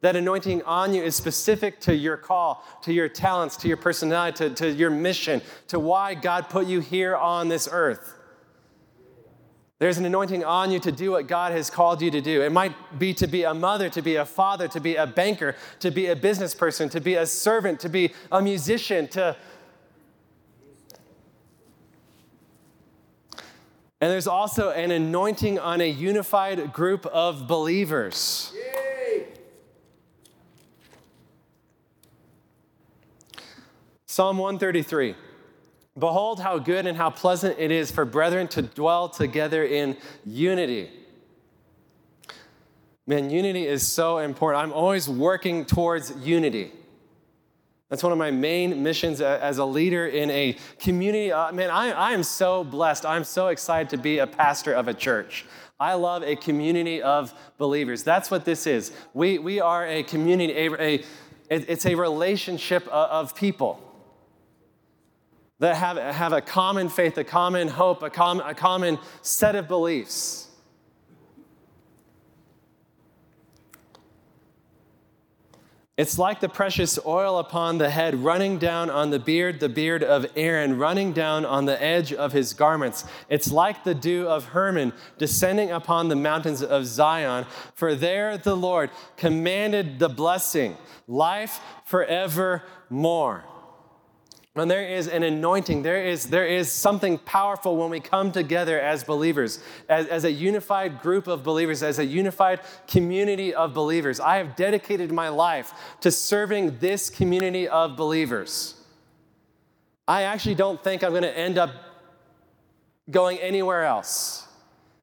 That 0.01 0.15
anointing 0.15 0.61
on 0.63 0.93
you 0.93 1.03
is 1.03 1.15
specific 1.15 1.79
to 1.81 1.95
your 1.95 2.17
call, 2.17 2.65
to 2.81 2.91
your 2.91 3.07
talents, 3.07 3.55
to 3.57 3.67
your 3.67 3.77
personality, 3.77 4.49
to, 4.49 4.55
to 4.55 4.71
your 4.71 4.89
mission, 4.89 5.41
to 5.69 5.79
why 5.79 6.15
God 6.15 6.49
put 6.49 6.67
you 6.67 6.79
here 6.79 7.15
on 7.15 7.47
this 7.47 7.69
earth. 7.71 8.13
There's 9.77 9.97
an 9.97 10.05
anointing 10.05 10.45
on 10.45 10.71
you 10.71 10.79
to 10.79 10.91
do 10.91 11.11
what 11.11 11.27
God 11.27 11.51
has 11.51 11.69
called 11.69 12.01
you 12.01 12.09
to 12.11 12.21
do. 12.21 12.41
It 12.41 12.51
might 12.51 12.73
be 12.97 13.13
to 13.15 13.27
be 13.27 13.43
a 13.43 13.53
mother, 13.53 13.89
to 13.89 14.01
be 14.01 14.15
a 14.15 14.25
father, 14.25 14.69
to 14.69 14.79
be 14.79 14.95
a 14.95 15.05
banker, 15.05 15.55
to 15.79 15.91
be 15.91 16.07
a 16.07 16.15
business 16.15 16.55
person, 16.55 16.87
to 16.89 17.01
be 17.01 17.15
a 17.15 17.25
servant, 17.25 17.81
to 17.81 17.89
be 17.89 18.13
a 18.31 18.41
musician, 18.41 19.07
to 19.09 19.35
And 24.01 24.11
there's 24.11 24.27
also 24.27 24.69
an 24.69 24.91
anointing 24.91 25.57
on 25.57 25.81
a 25.81 25.89
unified 25.89 26.73
group 26.73 27.05
of 27.07 27.47
believers. 27.47 28.53
Yay. 28.53 29.27
Psalm 34.05 34.37
133 34.37 35.15
Behold, 35.97 36.41
how 36.41 36.59
good 36.59 36.85
and 36.85 36.97
how 36.97 37.09
pleasant 37.09 37.55
it 37.57 37.71
is 37.71 37.89
for 37.89 38.03
brethren 38.03 38.49
to 38.49 38.61
dwell 38.61 39.07
together 39.07 39.63
in 39.63 39.95
unity. 40.25 40.89
Man, 43.07 43.29
unity 43.29 43.65
is 43.65 43.87
so 43.87 44.17
important. 44.17 44.63
I'm 44.63 44.73
always 44.73 45.07
working 45.07 45.63
towards 45.63 46.13
unity. 46.17 46.73
That's 47.89 48.03
one 48.03 48.11
of 48.11 48.17
my 48.17 48.31
main 48.31 48.83
missions 48.83 49.21
as 49.21 49.57
a 49.57 49.63
leader 49.63 50.07
in 50.07 50.29
a 50.31 50.57
community. 50.79 51.31
Uh, 51.31 51.51
man, 51.53 51.69
I, 51.69 51.91
I 51.91 52.11
am 52.11 52.23
so 52.23 52.63
blessed. 52.63 53.05
I'm 53.05 53.23
so 53.23 53.47
excited 53.47 53.89
to 53.91 53.97
be 53.97 54.17
a 54.17 54.27
pastor 54.27 54.73
of 54.73 54.89
a 54.89 54.93
church. 54.93 55.45
I 55.79 55.93
love 55.93 56.23
a 56.23 56.35
community 56.35 57.01
of 57.01 57.33
believers. 57.57 58.03
That's 58.03 58.29
what 58.31 58.43
this 58.43 58.67
is. 58.67 58.91
We, 59.13 59.37
we 59.37 59.61
are 59.61 59.85
a 59.85 60.03
community, 60.03 60.53
a, 60.53 60.73
a, 60.81 61.03
it's 61.49 61.85
a 61.85 61.95
relationship 61.95 62.85
of 62.89 63.35
people 63.35 63.84
that 65.59 65.75
have, 65.77 65.97
have 65.97 66.33
a 66.33 66.41
common 66.41 66.89
faith, 66.89 67.17
a 67.17 67.23
common 67.23 67.67
hope, 67.67 68.03
a, 68.03 68.09
com, 68.09 68.41
a 68.41 68.53
common 68.53 68.99
set 69.21 69.55
of 69.55 69.67
beliefs. 69.67 70.45
It's 75.97 76.19
like 76.19 76.41
the 76.41 76.49
precious 76.49 76.99
oil 77.05 77.39
upon 77.39 77.77
the 77.77 77.89
head, 77.89 78.15
running 78.15 78.57
down 78.57 78.89
on 78.89 79.11
the 79.11 79.19
beard, 79.19 79.61
the 79.61 79.69
beard 79.69 80.03
of 80.03 80.25
Aaron, 80.35 80.77
running 80.77 81.13
down 81.13 81.45
on 81.45 81.63
the 81.63 81.81
edge 81.81 82.11
of 82.11 82.33
his 82.33 82.53
garments. 82.53 83.05
It's 83.29 83.49
like 83.49 83.85
the 83.85 83.95
dew 83.95 84.27
of 84.27 84.47
Hermon 84.47 84.91
descending 85.17 85.71
upon 85.71 86.09
the 86.09 86.15
mountains 86.17 86.61
of 86.61 86.85
Zion. 86.85 87.45
For 87.75 87.95
there 87.95 88.37
the 88.37 88.57
Lord 88.57 88.89
commanded 89.15 89.99
the 89.99 90.09
blessing, 90.09 90.75
life 91.07 91.61
forevermore. 91.85 93.45
And 94.57 94.71
there 94.71 94.87
is 94.87 95.09
an 95.09 95.23
anointing, 95.23 95.83
there 95.83 96.01
is, 96.01 96.27
there 96.27 96.47
is 96.47 96.71
something 96.71 97.17
powerful 97.17 97.75
when 97.75 97.89
we 97.89 97.99
come 97.99 98.31
together 98.31 98.79
as 98.79 99.03
believers, 99.03 99.59
as, 99.89 100.07
as 100.07 100.23
a 100.23 100.31
unified 100.31 101.01
group 101.01 101.27
of 101.27 101.43
believers, 101.43 101.83
as 101.83 101.99
a 101.99 102.05
unified 102.05 102.61
community 102.87 103.53
of 103.53 103.73
believers. 103.73 104.21
I 104.21 104.37
have 104.37 104.55
dedicated 104.55 105.11
my 105.11 105.27
life 105.27 105.73
to 106.01 106.09
serving 106.09 106.79
this 106.79 107.09
community 107.09 107.67
of 107.67 107.97
believers. 107.97 108.75
I 110.07 110.21
actually 110.23 110.55
don't 110.55 110.81
think 110.81 111.03
I'm 111.03 111.11
going 111.11 111.23
to 111.23 111.37
end 111.37 111.57
up 111.57 111.71
going 113.11 113.37
anywhere 113.39 113.83
else. 113.83 114.47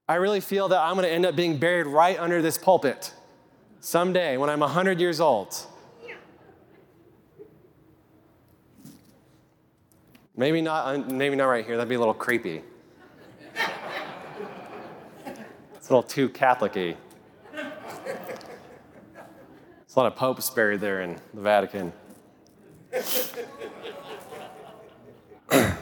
I 0.08 0.14
really 0.14 0.40
feel 0.40 0.68
that 0.68 0.80
I'm 0.80 0.94
going 0.94 1.06
to 1.06 1.12
end 1.12 1.26
up 1.26 1.36
being 1.36 1.58
buried 1.58 1.86
right 1.86 2.18
under 2.18 2.40
this 2.40 2.56
pulpit 2.56 3.12
someday 3.80 4.38
when 4.38 4.48
I'm 4.48 4.60
100 4.60 4.98
years 4.98 5.20
old. 5.20 5.54
Maybe 10.36 10.62
not, 10.62 11.10
maybe 11.10 11.36
not 11.36 11.46
right 11.46 11.64
here. 11.64 11.76
That'd 11.76 11.88
be 11.88 11.94
a 11.94 11.98
little 11.98 12.14
creepy. 12.14 12.62
It's 15.74 15.88
a 15.88 15.94
little 15.94 16.02
too 16.02 16.28
Catholic-y. 16.28 16.96
There's 17.52 17.66
a 19.94 19.98
lot 19.98 20.06
of 20.06 20.16
popes 20.16 20.48
buried 20.48 20.80
there 20.80 21.02
in 21.02 21.18
the 21.34 21.40
Vatican. 21.42 21.92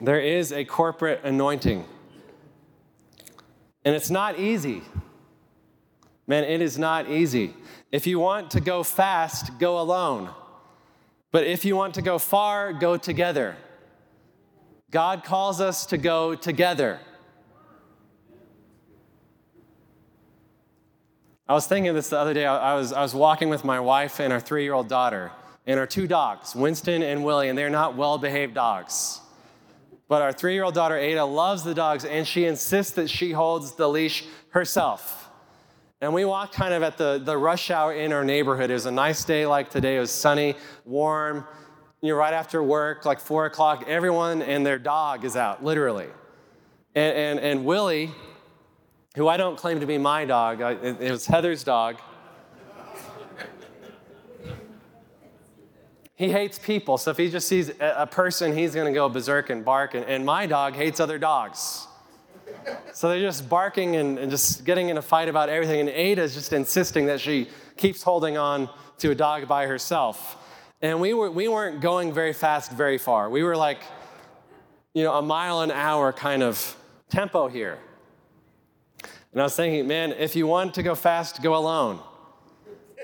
there 0.00 0.20
is 0.20 0.52
a 0.52 0.64
corporate 0.64 1.20
anointing. 1.24 1.84
And 3.84 3.96
it's 3.96 4.10
not 4.10 4.38
easy. 4.38 4.82
Man, 6.28 6.44
it 6.44 6.60
is 6.60 6.78
not 6.78 7.08
easy. 7.08 7.54
If 7.90 8.06
you 8.06 8.20
want 8.20 8.50
to 8.52 8.60
go 8.60 8.82
fast, 8.82 9.58
go 9.58 9.80
alone. 9.80 10.30
But 11.36 11.46
if 11.46 11.66
you 11.66 11.76
want 11.76 11.92
to 11.96 12.00
go 12.00 12.18
far, 12.18 12.72
go 12.72 12.96
together. 12.96 13.56
God 14.90 15.22
calls 15.22 15.60
us 15.60 15.84
to 15.84 15.98
go 15.98 16.34
together. 16.34 16.98
I 21.46 21.52
was 21.52 21.66
thinking 21.66 21.92
this 21.92 22.08
the 22.08 22.16
other 22.18 22.32
day. 22.32 22.46
I 22.46 22.72
was, 22.72 22.90
I 22.90 23.02
was 23.02 23.14
walking 23.14 23.50
with 23.50 23.66
my 23.66 23.78
wife 23.80 24.18
and 24.18 24.32
our 24.32 24.40
three 24.40 24.62
year 24.62 24.72
old 24.72 24.88
daughter 24.88 25.30
and 25.66 25.78
our 25.78 25.86
two 25.86 26.06
dogs, 26.06 26.54
Winston 26.56 27.02
and 27.02 27.22
Willie, 27.22 27.50
and 27.50 27.58
they're 27.58 27.68
not 27.68 27.96
well 27.96 28.16
behaved 28.16 28.54
dogs. 28.54 29.20
But 30.08 30.22
our 30.22 30.32
three 30.32 30.54
year 30.54 30.64
old 30.64 30.72
daughter, 30.72 30.96
Ada, 30.96 31.26
loves 31.26 31.64
the 31.64 31.74
dogs 31.74 32.06
and 32.06 32.26
she 32.26 32.46
insists 32.46 32.94
that 32.94 33.10
she 33.10 33.32
holds 33.32 33.72
the 33.72 33.90
leash 33.90 34.24
herself. 34.52 35.25
And 36.00 36.12
we 36.12 36.24
walked 36.24 36.54
kind 36.54 36.74
of 36.74 36.82
at 36.82 36.98
the, 36.98 37.20
the 37.22 37.36
rush 37.36 37.70
hour 37.70 37.92
in 37.92 38.12
our 38.12 38.24
neighborhood. 38.24 38.70
It 38.70 38.74
was 38.74 38.86
a 38.86 38.90
nice 38.90 39.24
day 39.24 39.46
like 39.46 39.70
today. 39.70 39.96
It 39.96 40.00
was 40.00 40.10
sunny, 40.10 40.54
warm 40.84 41.46
you 42.06 42.10
know, 42.10 42.18
right 42.18 42.34
after 42.34 42.62
work, 42.62 43.04
like 43.04 43.20
four 43.20 43.46
o'clock, 43.46 43.84
everyone 43.86 44.42
and 44.42 44.64
their 44.64 44.78
dog 44.78 45.24
is 45.24 45.36
out, 45.36 45.64
literally. 45.64 46.08
And, 46.94 47.16
and, 47.16 47.40
and 47.40 47.64
Willie, 47.64 48.10
who 49.16 49.28
I 49.28 49.36
don't 49.36 49.56
claim 49.56 49.80
to 49.80 49.86
be 49.86 49.98
my 49.98 50.24
dog, 50.24 50.60
it, 50.60 51.00
it 51.00 51.10
was 51.10 51.26
Heather's 51.26 51.64
dog. 51.64 51.98
he 56.14 56.30
hates 56.30 56.58
people, 56.58 56.98
so 56.98 57.10
if 57.10 57.16
he 57.16 57.30
just 57.30 57.48
sees 57.48 57.72
a 57.80 58.06
person, 58.06 58.56
he's 58.56 58.74
gonna 58.74 58.92
go 58.92 59.08
berserk 59.08 59.50
and 59.50 59.64
bark. 59.64 59.94
And, 59.94 60.04
and 60.04 60.24
my 60.24 60.46
dog 60.46 60.74
hates 60.74 61.00
other 61.00 61.18
dogs. 61.18 61.85
So 62.92 63.08
they're 63.08 63.20
just 63.20 63.48
barking 63.48 63.96
and, 63.96 64.18
and 64.18 64.30
just 64.30 64.64
getting 64.64 64.88
in 64.88 64.96
a 64.96 65.02
fight 65.02 65.28
about 65.28 65.48
everything. 65.48 65.80
And 65.80 65.88
Ada's 65.88 66.34
just 66.34 66.52
insisting 66.52 67.06
that 67.06 67.20
she 67.20 67.48
keeps 67.76 68.02
holding 68.02 68.36
on 68.38 68.70
to 68.98 69.10
a 69.10 69.14
dog 69.14 69.46
by 69.46 69.66
herself. 69.66 70.36
And 70.80 71.00
we, 71.00 71.12
were, 71.14 71.30
we 71.30 71.48
weren't 71.48 71.80
going 71.80 72.12
very 72.12 72.32
fast 72.32 72.72
very 72.72 72.98
far. 72.98 73.28
We 73.30 73.42
were 73.42 73.56
like, 73.56 73.78
you 74.94 75.02
know, 75.02 75.14
a 75.14 75.22
mile 75.22 75.60
an 75.60 75.70
hour 75.70 76.12
kind 76.12 76.42
of 76.42 76.76
tempo 77.10 77.48
here. 77.48 77.78
And 79.32 79.42
I 79.42 79.44
was 79.44 79.54
thinking, 79.54 79.86
man, 79.86 80.12
if 80.12 80.34
you 80.34 80.46
want 80.46 80.74
to 80.74 80.82
go 80.82 80.94
fast, 80.94 81.42
go 81.42 81.54
alone. 81.54 82.00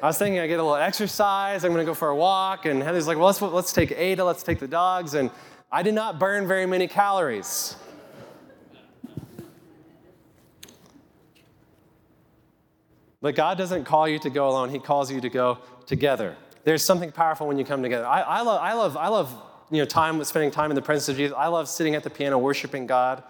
I 0.02 0.06
was 0.06 0.18
thinking 0.18 0.40
I 0.40 0.46
get 0.46 0.58
a 0.58 0.62
little 0.62 0.74
exercise, 0.74 1.64
I'm 1.64 1.70
gonna 1.70 1.84
go 1.84 1.94
for 1.94 2.08
a 2.08 2.16
walk, 2.16 2.66
and 2.66 2.82
Heather's 2.82 3.06
like, 3.06 3.18
well, 3.18 3.26
let's, 3.26 3.40
let's 3.40 3.72
take 3.72 3.92
Ada, 3.92 4.24
let's 4.24 4.42
take 4.42 4.58
the 4.58 4.66
dogs, 4.66 5.14
and 5.14 5.30
I 5.70 5.82
did 5.82 5.94
not 5.94 6.18
burn 6.18 6.48
very 6.48 6.66
many 6.66 6.88
calories. 6.88 7.76
But 13.22 13.36
God 13.36 13.56
doesn't 13.56 13.84
call 13.84 14.06
you 14.06 14.18
to 14.18 14.28
go 14.28 14.48
alone, 14.48 14.68
He 14.68 14.78
calls 14.78 15.10
you 15.10 15.22
to 15.22 15.30
go 15.30 15.58
together. 15.86 16.36
There's 16.64 16.82
something 16.82 17.10
powerful 17.10 17.46
when 17.46 17.58
you 17.58 17.64
come 17.64 17.82
together. 17.82 18.06
I, 18.06 18.20
I 18.20 18.42
love, 18.42 18.60
I 18.60 18.72
love, 18.74 18.96
I 18.96 19.08
love 19.08 19.42
you 19.70 19.78
know, 19.78 19.84
time, 19.84 20.22
spending 20.24 20.50
time 20.50 20.70
in 20.70 20.74
the 20.74 20.82
presence 20.82 21.08
of 21.08 21.16
Jesus. 21.16 21.34
I 21.36 21.46
love 21.46 21.68
sitting 21.68 21.94
at 21.94 22.02
the 22.02 22.10
piano, 22.10 22.36
worshiping 22.38 22.86
God. 22.86 23.22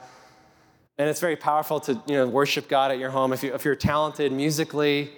And 0.98 1.08
it's 1.08 1.20
very 1.20 1.36
powerful 1.36 1.80
to 1.80 1.92
you 2.06 2.16
know, 2.16 2.26
worship 2.26 2.68
God 2.68 2.90
at 2.90 2.98
your 2.98 3.10
home. 3.10 3.32
If, 3.32 3.42
you, 3.42 3.54
if 3.54 3.64
you're 3.64 3.76
talented 3.76 4.32
musically, 4.32 5.12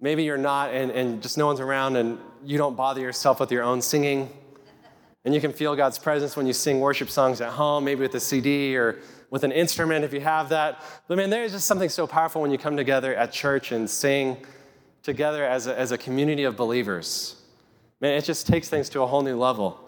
maybe 0.00 0.22
you're 0.22 0.38
not, 0.38 0.72
and, 0.72 0.90
and 0.90 1.22
just 1.22 1.38
no 1.38 1.46
one's 1.46 1.60
around, 1.60 1.96
and 1.96 2.18
you 2.44 2.58
don't 2.58 2.76
bother 2.76 3.00
yourself 3.00 3.40
with 3.40 3.50
your 3.50 3.62
own 3.62 3.80
singing. 3.82 4.30
And 5.24 5.34
you 5.34 5.40
can 5.40 5.52
feel 5.52 5.74
God's 5.74 5.98
presence 5.98 6.36
when 6.36 6.46
you 6.46 6.52
sing 6.52 6.78
worship 6.78 7.10
songs 7.10 7.40
at 7.40 7.52
home, 7.52 7.84
maybe 7.84 8.02
with 8.02 8.14
a 8.14 8.20
CD 8.20 8.76
or 8.76 8.98
with 9.30 9.44
an 9.44 9.52
instrument 9.52 10.04
if 10.04 10.12
you 10.12 10.20
have 10.20 10.48
that. 10.48 10.82
But 11.06 11.16
man, 11.16 11.30
there 11.30 11.44
is 11.44 11.52
just 11.52 11.66
something 11.66 11.88
so 11.88 12.06
powerful 12.06 12.40
when 12.40 12.50
you 12.50 12.58
come 12.58 12.76
together 12.76 13.14
at 13.14 13.32
church 13.32 13.72
and 13.72 13.88
sing 13.88 14.38
together 15.02 15.44
as 15.44 15.66
a, 15.66 15.78
as 15.78 15.92
a 15.92 15.98
community 15.98 16.44
of 16.44 16.56
believers. 16.56 17.36
Man, 18.00 18.14
it 18.14 18.24
just 18.24 18.46
takes 18.46 18.68
things 18.68 18.88
to 18.90 19.02
a 19.02 19.06
whole 19.06 19.22
new 19.22 19.36
level. 19.36 19.84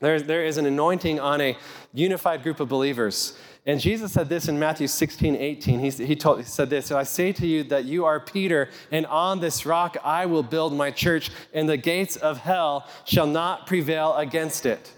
There, 0.00 0.20
there 0.20 0.44
is 0.44 0.58
an 0.58 0.66
anointing 0.66 1.20
on 1.20 1.40
a 1.40 1.56
unified 1.94 2.42
group 2.42 2.60
of 2.60 2.68
believers. 2.68 3.38
And 3.64 3.80
Jesus 3.80 4.12
said 4.12 4.28
this 4.28 4.46
in 4.46 4.58
Matthew 4.58 4.86
16, 4.86 5.34
18. 5.34 5.80
He, 5.80 5.90
he, 5.90 6.14
told, 6.14 6.38
he 6.38 6.44
said 6.44 6.70
this 6.70 6.92
I 6.92 7.02
say 7.02 7.32
to 7.32 7.46
you 7.46 7.64
that 7.64 7.84
you 7.84 8.04
are 8.04 8.20
Peter, 8.20 8.70
and 8.92 9.06
on 9.06 9.40
this 9.40 9.66
rock 9.66 9.96
I 10.04 10.26
will 10.26 10.42
build 10.42 10.72
my 10.72 10.90
church, 10.90 11.30
and 11.52 11.68
the 11.68 11.76
gates 11.76 12.16
of 12.16 12.38
hell 12.38 12.86
shall 13.04 13.26
not 13.26 13.66
prevail 13.66 14.14
against 14.14 14.66
it. 14.66 14.92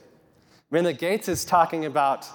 I 0.71 0.75
mean, 0.75 0.85
the 0.85 0.93
gates 0.93 1.29
is 1.29 1.47
talking 1.47 1.87
about 1.87 2.27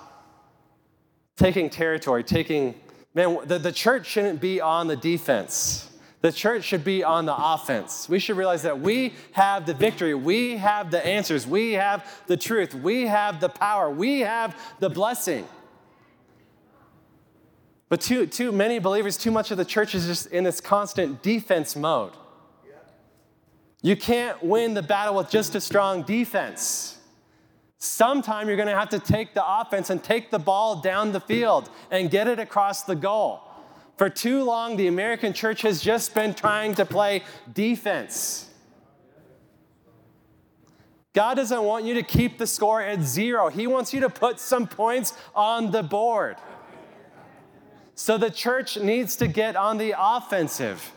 taking 1.36 1.70
territory, 1.70 2.24
taking, 2.24 2.76
man, 3.14 3.38
the, 3.46 3.60
the 3.60 3.72
church 3.72 4.06
shouldn't 4.06 4.40
be 4.40 4.62
on 4.62 4.88
the 4.88 4.96
defense. 4.96 5.90
The 6.22 6.32
church 6.32 6.64
should 6.64 6.86
be 6.86 7.04
on 7.04 7.26
the 7.26 7.36
offense. 7.36 8.08
We 8.08 8.18
should 8.18 8.38
realize 8.38 8.62
that 8.62 8.80
we 8.80 9.14
have 9.34 9.66
the 9.66 9.74
victory. 9.74 10.14
We 10.14 10.56
have 10.56 10.90
the 10.90 11.06
answers. 11.06 11.46
We 11.46 11.74
have 11.74 12.10
the 12.28 12.38
truth. 12.38 12.74
We 12.74 13.08
have 13.08 13.42
the 13.42 13.50
power. 13.50 13.90
We 13.90 14.22
have 14.22 14.58
the 14.80 14.90
blessing. 14.90 15.46
But 17.90 18.00
too, 18.00 18.26
too 18.26 18.54
many 18.54 18.80
believers, 18.80 19.18
too 19.18 19.32
much 19.32 19.52
of 19.52 19.58
the 19.58 19.66
church 19.66 19.94
is 19.94 20.08
just 20.08 20.28
in 20.28 20.46
this 20.46 20.62
constant 20.62 21.22
defense 21.22 21.76
mode. 21.76 22.14
You 23.82 23.98
can't 23.98 24.42
win 24.42 24.74
the 24.74 24.82
battle 24.82 25.16
with 25.16 25.30
just 25.30 25.56
a 25.56 25.62
strong 25.62 26.04
defense. 26.04 26.93
Sometime 27.84 28.48
you're 28.48 28.56
going 28.56 28.70
to 28.70 28.80
have 28.80 28.92
to 28.92 29.00
take 29.00 29.34
the 29.34 29.46
offense 29.46 29.90
and 29.90 30.02
take 30.02 30.32
the 30.32 30.40
ball 30.40 30.78
down 30.78 31.12
the 31.12 31.20
field 31.20 31.70
and 31.92 32.10
get 32.10 32.30
it 32.30 32.40
across 32.40 32.84
the 32.84 32.96
goal. 32.96 33.42
For 33.98 34.10
too 34.10 34.46
long, 34.46 34.78
the 34.78 34.88
American 34.88 35.34
church 35.34 35.64
has 35.64 35.82
just 35.82 36.16
been 36.16 36.34
trying 36.34 36.76
to 36.76 36.86
play 36.86 37.24
defense. 37.52 38.50
God 41.12 41.34
doesn't 41.34 41.62
want 41.62 41.84
you 41.84 41.96
to 41.96 42.04
keep 42.04 42.38
the 42.38 42.48
score 42.48 42.82
at 42.82 43.02
zero. 43.02 43.50
He 43.50 43.68
wants 43.68 43.94
you 43.94 44.00
to 44.00 44.10
put 44.10 44.40
some 44.40 44.66
points 44.66 45.14
on 45.36 45.72
the 45.72 45.84
board. 45.84 46.38
So 47.96 48.18
the 48.18 48.32
church 48.32 48.78
needs 48.78 49.18
to 49.18 49.28
get 49.28 49.58
on 49.58 49.78
the 49.78 49.94
offensive 49.98 50.94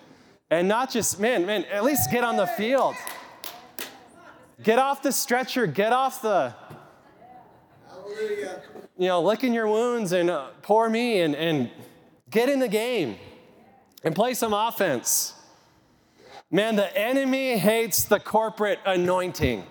and 0.51 0.69
not 0.69 0.93
just, 0.93 1.19
man, 1.19 1.47
man, 1.47 1.65
at 1.65 1.83
least 1.83 2.13
get 2.13 2.23
on 2.23 2.37
the 2.37 2.47
field. 2.47 2.95
Get 4.63 4.79
off 4.79 5.03
the 5.03 5.11
stretcher, 5.13 5.67
get 5.67 5.93
off 5.93 6.23
the, 6.23 6.55
you 8.99 9.09
know, 9.09 9.23
licking 9.23 9.53
your 9.53 9.69
wounds 9.69 10.13
and 10.13 10.31
uh, 10.31 10.49
poor 10.63 10.89
me 10.89 11.21
and, 11.21 11.35
and 11.35 11.71
Get 12.31 12.49
in 12.49 12.59
the 12.59 12.69
game 12.69 13.17
and 14.03 14.15
play 14.15 14.35
some 14.35 14.53
offense. 14.53 15.35
Man, 16.51 16.77
the 16.77 16.97
enemy 16.97 17.57
hates 17.57 18.05
the 18.05 18.19
corporate 18.19 18.81
anointing. 18.85 19.65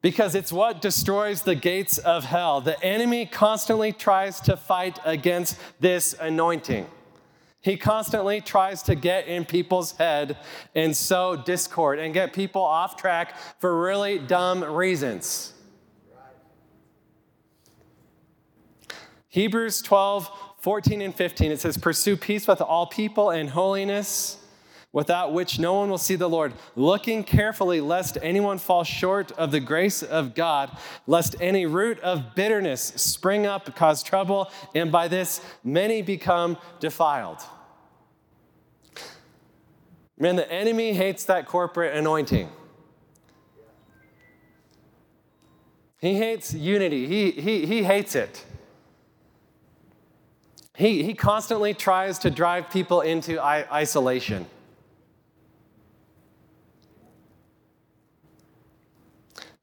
Because 0.00 0.34
it's 0.34 0.52
what 0.52 0.80
destroys 0.80 1.42
the 1.42 1.54
gates 1.54 1.98
of 1.98 2.24
hell. 2.24 2.60
The 2.60 2.82
enemy 2.84 3.26
constantly 3.26 3.92
tries 3.92 4.40
to 4.42 4.56
fight 4.56 4.98
against 5.04 5.58
this 5.80 6.14
anointing. 6.18 6.86
He 7.62 7.76
constantly 7.76 8.40
tries 8.40 8.82
to 8.84 8.96
get 8.96 9.28
in 9.28 9.44
people's 9.44 9.92
head 9.92 10.36
and 10.74 10.96
sow 10.96 11.36
discord 11.36 12.00
and 12.00 12.12
get 12.12 12.32
people 12.32 12.62
off 12.62 12.96
track 12.96 13.38
for 13.60 13.80
really 13.80 14.18
dumb 14.18 14.64
reasons. 14.64 15.54
Hebrews 19.28 19.80
12, 19.80 20.30
14 20.58 21.00
and 21.00 21.14
15, 21.14 21.52
it 21.52 21.60
says, 21.60 21.78
Pursue 21.78 22.16
peace 22.16 22.46
with 22.46 22.60
all 22.60 22.86
people 22.86 23.30
and 23.30 23.48
holiness, 23.48 24.38
without 24.92 25.32
which 25.32 25.58
no 25.58 25.72
one 25.72 25.88
will 25.88 25.96
see 25.96 26.16
the 26.16 26.28
Lord, 26.28 26.52
looking 26.76 27.24
carefully 27.24 27.80
lest 27.80 28.18
anyone 28.20 28.58
fall 28.58 28.84
short 28.84 29.32
of 29.32 29.50
the 29.50 29.60
grace 29.60 30.02
of 30.02 30.34
God, 30.34 30.76
lest 31.06 31.34
any 31.40 31.64
root 31.64 31.98
of 32.00 32.34
bitterness 32.34 32.82
spring 32.96 33.46
up, 33.46 33.74
cause 33.74 34.02
trouble, 34.02 34.50
and 34.74 34.92
by 34.92 35.08
this 35.08 35.40
many 35.64 36.02
become 36.02 36.58
defiled. 36.78 37.38
Man, 40.18 40.36
the 40.36 40.50
enemy 40.50 40.92
hates 40.92 41.24
that 41.24 41.46
corporate 41.46 41.96
anointing. 41.96 42.48
He 45.98 46.16
hates 46.16 46.52
unity, 46.52 47.06
he, 47.06 47.30
he, 47.30 47.66
he 47.66 47.84
hates 47.84 48.14
it. 48.14 48.44
He, 50.74 51.04
he 51.04 51.14
constantly 51.14 51.74
tries 51.74 52.18
to 52.20 52.30
drive 52.30 52.70
people 52.70 53.02
into 53.02 53.40
isolation. 53.40 54.46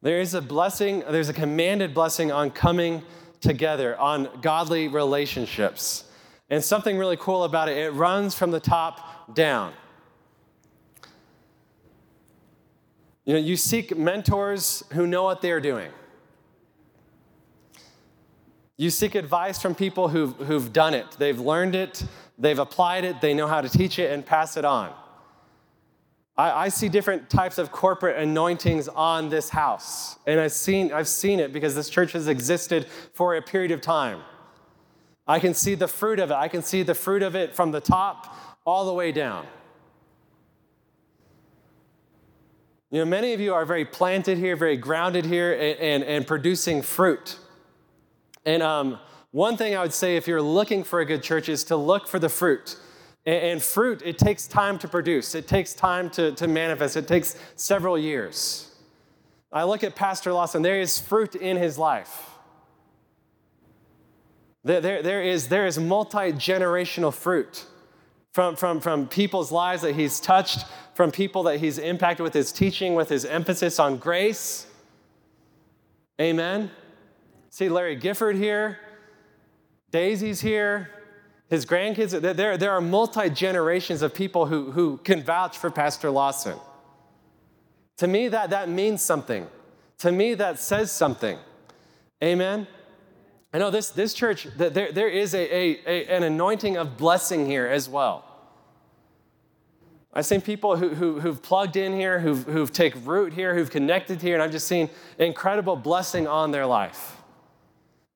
There 0.02 0.22
is 0.22 0.34
a 0.34 0.42
blessing, 0.42 1.04
there's 1.10 1.28
a 1.28 1.34
commanded 1.34 1.94
blessing 1.94 2.32
on 2.32 2.52
coming 2.52 3.04
together, 3.42 4.00
on 4.00 4.30
godly 4.42 4.88
relationships. 4.88 6.06
And 6.50 6.64
something 6.64 6.98
really 6.98 7.18
cool 7.18 7.44
about 7.44 7.68
it, 7.68 7.78
it 7.78 7.92
runs 7.92 8.34
from 8.34 8.52
the 8.52 8.62
top 8.62 9.36
down. 9.36 9.74
You 13.30 13.36
know, 13.36 13.42
you 13.42 13.58
seek 13.58 13.96
mentors 13.96 14.84
who 14.94 15.06
know 15.06 15.22
what 15.22 15.44
they're 15.44 15.62
doing. 15.62 15.92
You 18.76 18.90
seek 18.90 19.14
advice 19.14 19.62
from 19.62 19.76
people 19.76 20.08
who've, 20.08 20.36
who've 20.38 20.74
done 20.74 20.96
it. 20.96 21.06
They've 21.20 21.40
learned 21.40 21.76
it, 21.76 22.04
they've 22.40 22.58
applied 22.58 23.04
it, 23.04 23.22
they 23.22 23.36
know 23.36 23.46
how 23.46 23.62
to 23.62 23.70
teach 23.70 24.00
it 24.00 24.12
and 24.12 24.26
pass 24.26 24.58
it 24.58 24.66
on. 24.66 24.92
I, 26.40 26.66
I 26.66 26.70
see 26.70 26.90
different 26.90 27.30
types 27.30 27.60
of 27.60 27.72
corporate 27.72 28.18
anointings 28.18 28.88
on 28.88 29.30
this 29.30 29.50
house. 29.50 30.18
And 30.26 30.40
I've 30.40 30.52
seen, 30.52 30.92
I've 30.92 31.08
seen 31.08 31.40
it 31.40 31.54
because 31.54 31.76
this 31.76 31.92
church 31.92 32.14
has 32.14 32.28
existed 32.28 32.88
for 33.14 33.36
a 33.36 33.44
period 33.44 33.70
of 33.70 33.80
time. 33.80 34.22
I 35.28 35.38
can 35.38 35.54
see 35.54 35.76
the 35.76 35.88
fruit 35.88 36.18
of 36.20 36.32
it. 36.32 36.34
I 36.34 36.48
can 36.48 36.64
see 36.64 36.82
the 36.82 36.96
fruit 36.96 37.22
of 37.22 37.36
it 37.36 37.56
from 37.56 37.70
the 37.70 37.80
top 37.80 38.36
all 38.66 38.88
the 38.88 38.94
way 38.94 39.12
down. 39.12 39.46
You 42.92 43.00
know, 43.00 43.06
many 43.06 43.34
of 43.34 43.40
you 43.40 43.54
are 43.54 43.66
very 43.66 43.86
planted 43.86 44.40
here, 44.40 44.56
very 44.56 44.76
grounded 44.76 45.26
here, 45.26 45.54
and, 45.54 45.80
and, 45.80 46.04
and 46.04 46.28
producing 46.28 46.82
fruit. 46.82 47.38
And 48.46 48.64
um, 48.64 49.00
one 49.32 49.58
thing 49.58 49.76
I 49.76 49.82
would 49.82 49.94
say 49.94 50.16
if 50.16 50.28
you're 50.28 50.42
looking 50.42 50.84
for 50.84 51.00
a 51.00 51.06
good 51.06 51.22
church 51.22 51.50
is 51.50 51.64
to 51.66 51.76
look 51.76 52.08
for 52.08 52.18
the 52.18 52.30
fruit. 52.30 52.78
And, 53.28 53.44
and 53.44 53.62
fruit, 53.62 54.02
it 54.04 54.18
takes 54.18 54.48
time 54.48 54.80
to 54.80 54.88
produce, 54.88 55.36
it 55.36 55.48
takes 55.48 55.74
time 55.74 56.10
to, 56.12 56.32
to 56.32 56.48
manifest, 56.48 56.98
it 56.98 57.08
takes 57.08 57.38
several 57.56 57.98
years. 57.98 58.76
I 59.52 59.64
look 59.64 59.84
at 59.84 59.96
Pastor 59.96 60.34
Lawson, 60.34 60.64
there 60.64 60.82
is 60.82 61.00
fruit 61.00 61.36
in 61.36 61.58
his 61.58 61.78
life. 61.78 62.26
There, 64.64 64.82
there, 64.82 65.04
there 65.04 65.22
is, 65.22 65.48
there 65.48 65.68
is 65.68 65.78
multi 65.78 66.34
generational 66.34 67.14
fruit 67.14 67.66
from, 68.32 68.56
from, 68.56 68.80
from 68.80 69.08
people's 69.08 69.52
lives 69.52 69.84
that 69.84 69.96
he's 69.96 70.20
touched, 70.20 70.66
from 71.00 71.12
people 71.12 71.44
that 71.44 71.62
he's 71.62 71.78
impacted 71.78 72.26
with 72.26 72.34
his 72.34 72.52
teaching, 72.52 72.94
with 72.94 73.08
his 73.08 73.24
emphasis 73.24 73.80
on 73.80 73.96
grace. 73.96 74.68
Amen. 76.20 76.72
See 77.50 77.70
Larry 77.70 77.96
Gifford 77.96 78.36
here, 78.36 78.80
Daisy's 79.92 80.42
here, 80.42 80.90
his 81.50 81.66
grandkids. 81.66 82.20
There, 82.20 82.58
there 82.58 82.72
are 82.72 82.82
multi 82.82 83.30
generations 83.30 84.02
of 84.02 84.14
people 84.14 84.48
who, 84.48 84.72
who 84.72 84.98
can 84.98 85.24
vouch 85.24 85.58
for 85.58 85.72
Pastor 85.72 86.12
Lawson. 86.12 86.58
To 88.00 88.08
me, 88.08 88.28
that, 88.28 88.50
that 88.50 88.68
means 88.68 89.02
something. 89.02 89.48
To 90.00 90.12
me, 90.12 90.34
that 90.34 90.60
says 90.60 90.92
something. 90.92 91.38
Amen. 92.22 92.68
I 93.54 93.58
know 93.58 93.72
this, 93.72 93.90
this 93.92 94.14
church, 94.14 94.50
there, 94.58 94.92
there 94.92 95.08
is 95.08 95.34
a, 95.34 95.40
a, 95.40 95.82
a, 95.88 96.06
an 96.08 96.24
anointing 96.24 96.76
of 96.76 96.98
blessing 96.98 97.46
here 97.46 97.68
as 97.68 97.88
well. 97.88 98.26
I've 100.12 100.26
seen 100.26 100.42
people 100.42 100.76
who, 100.76 100.90
who, 100.90 101.20
who've 101.20 101.42
plugged 101.42 101.76
in 101.76 101.94
here, 101.94 102.20
who've, 102.20 102.44
who've 102.46 102.74
taken 102.74 103.06
root 103.06 103.32
here, 103.32 103.54
who've 103.54 103.70
connected 103.70 104.22
here, 104.22 104.34
and 104.34 104.42
I've 104.42 104.52
just 104.52 104.68
seen 104.68 104.90
incredible 105.20 105.76
blessing 105.76 106.28
on 106.28 106.52
their 106.52 106.66
life. 106.66 107.18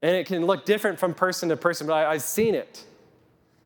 And 0.02 0.16
it 0.16 0.26
can 0.26 0.46
look 0.46 0.66
different 0.66 1.00
from 1.00 1.14
person 1.14 1.50
to 1.50 1.58
person, 1.58 1.86
but 1.86 1.94
I, 1.94 2.14
I've 2.14 2.24
seen 2.24 2.56
it. 2.56 2.84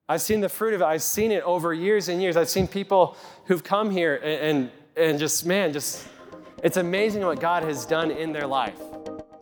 I've 0.10 0.22
seen 0.22 0.42
the 0.42 0.50
fruit 0.50 0.74
of 0.74 0.82
it. 0.82 0.86
I've 0.86 1.04
seen 1.04 1.32
it 1.32 1.44
over 1.44 1.74
years 1.74 2.10
and 2.10 2.22
years. 2.22 2.38
I've 2.38 2.50
seen 2.50 2.68
people 2.68 3.18
who've 3.46 3.64
come 3.64 3.90
here 3.90 4.16
and, 4.18 4.58
and, 4.58 4.72
and 4.96 5.20
just, 5.20 5.46
man, 5.46 5.72
just, 5.72 6.08
it's 6.64 6.78
amazing 6.78 7.26
what 7.26 7.40
God 7.40 7.64
has 7.64 7.86
done 7.86 8.12
in 8.12 8.34
their 8.34 8.48
life. 8.48 8.80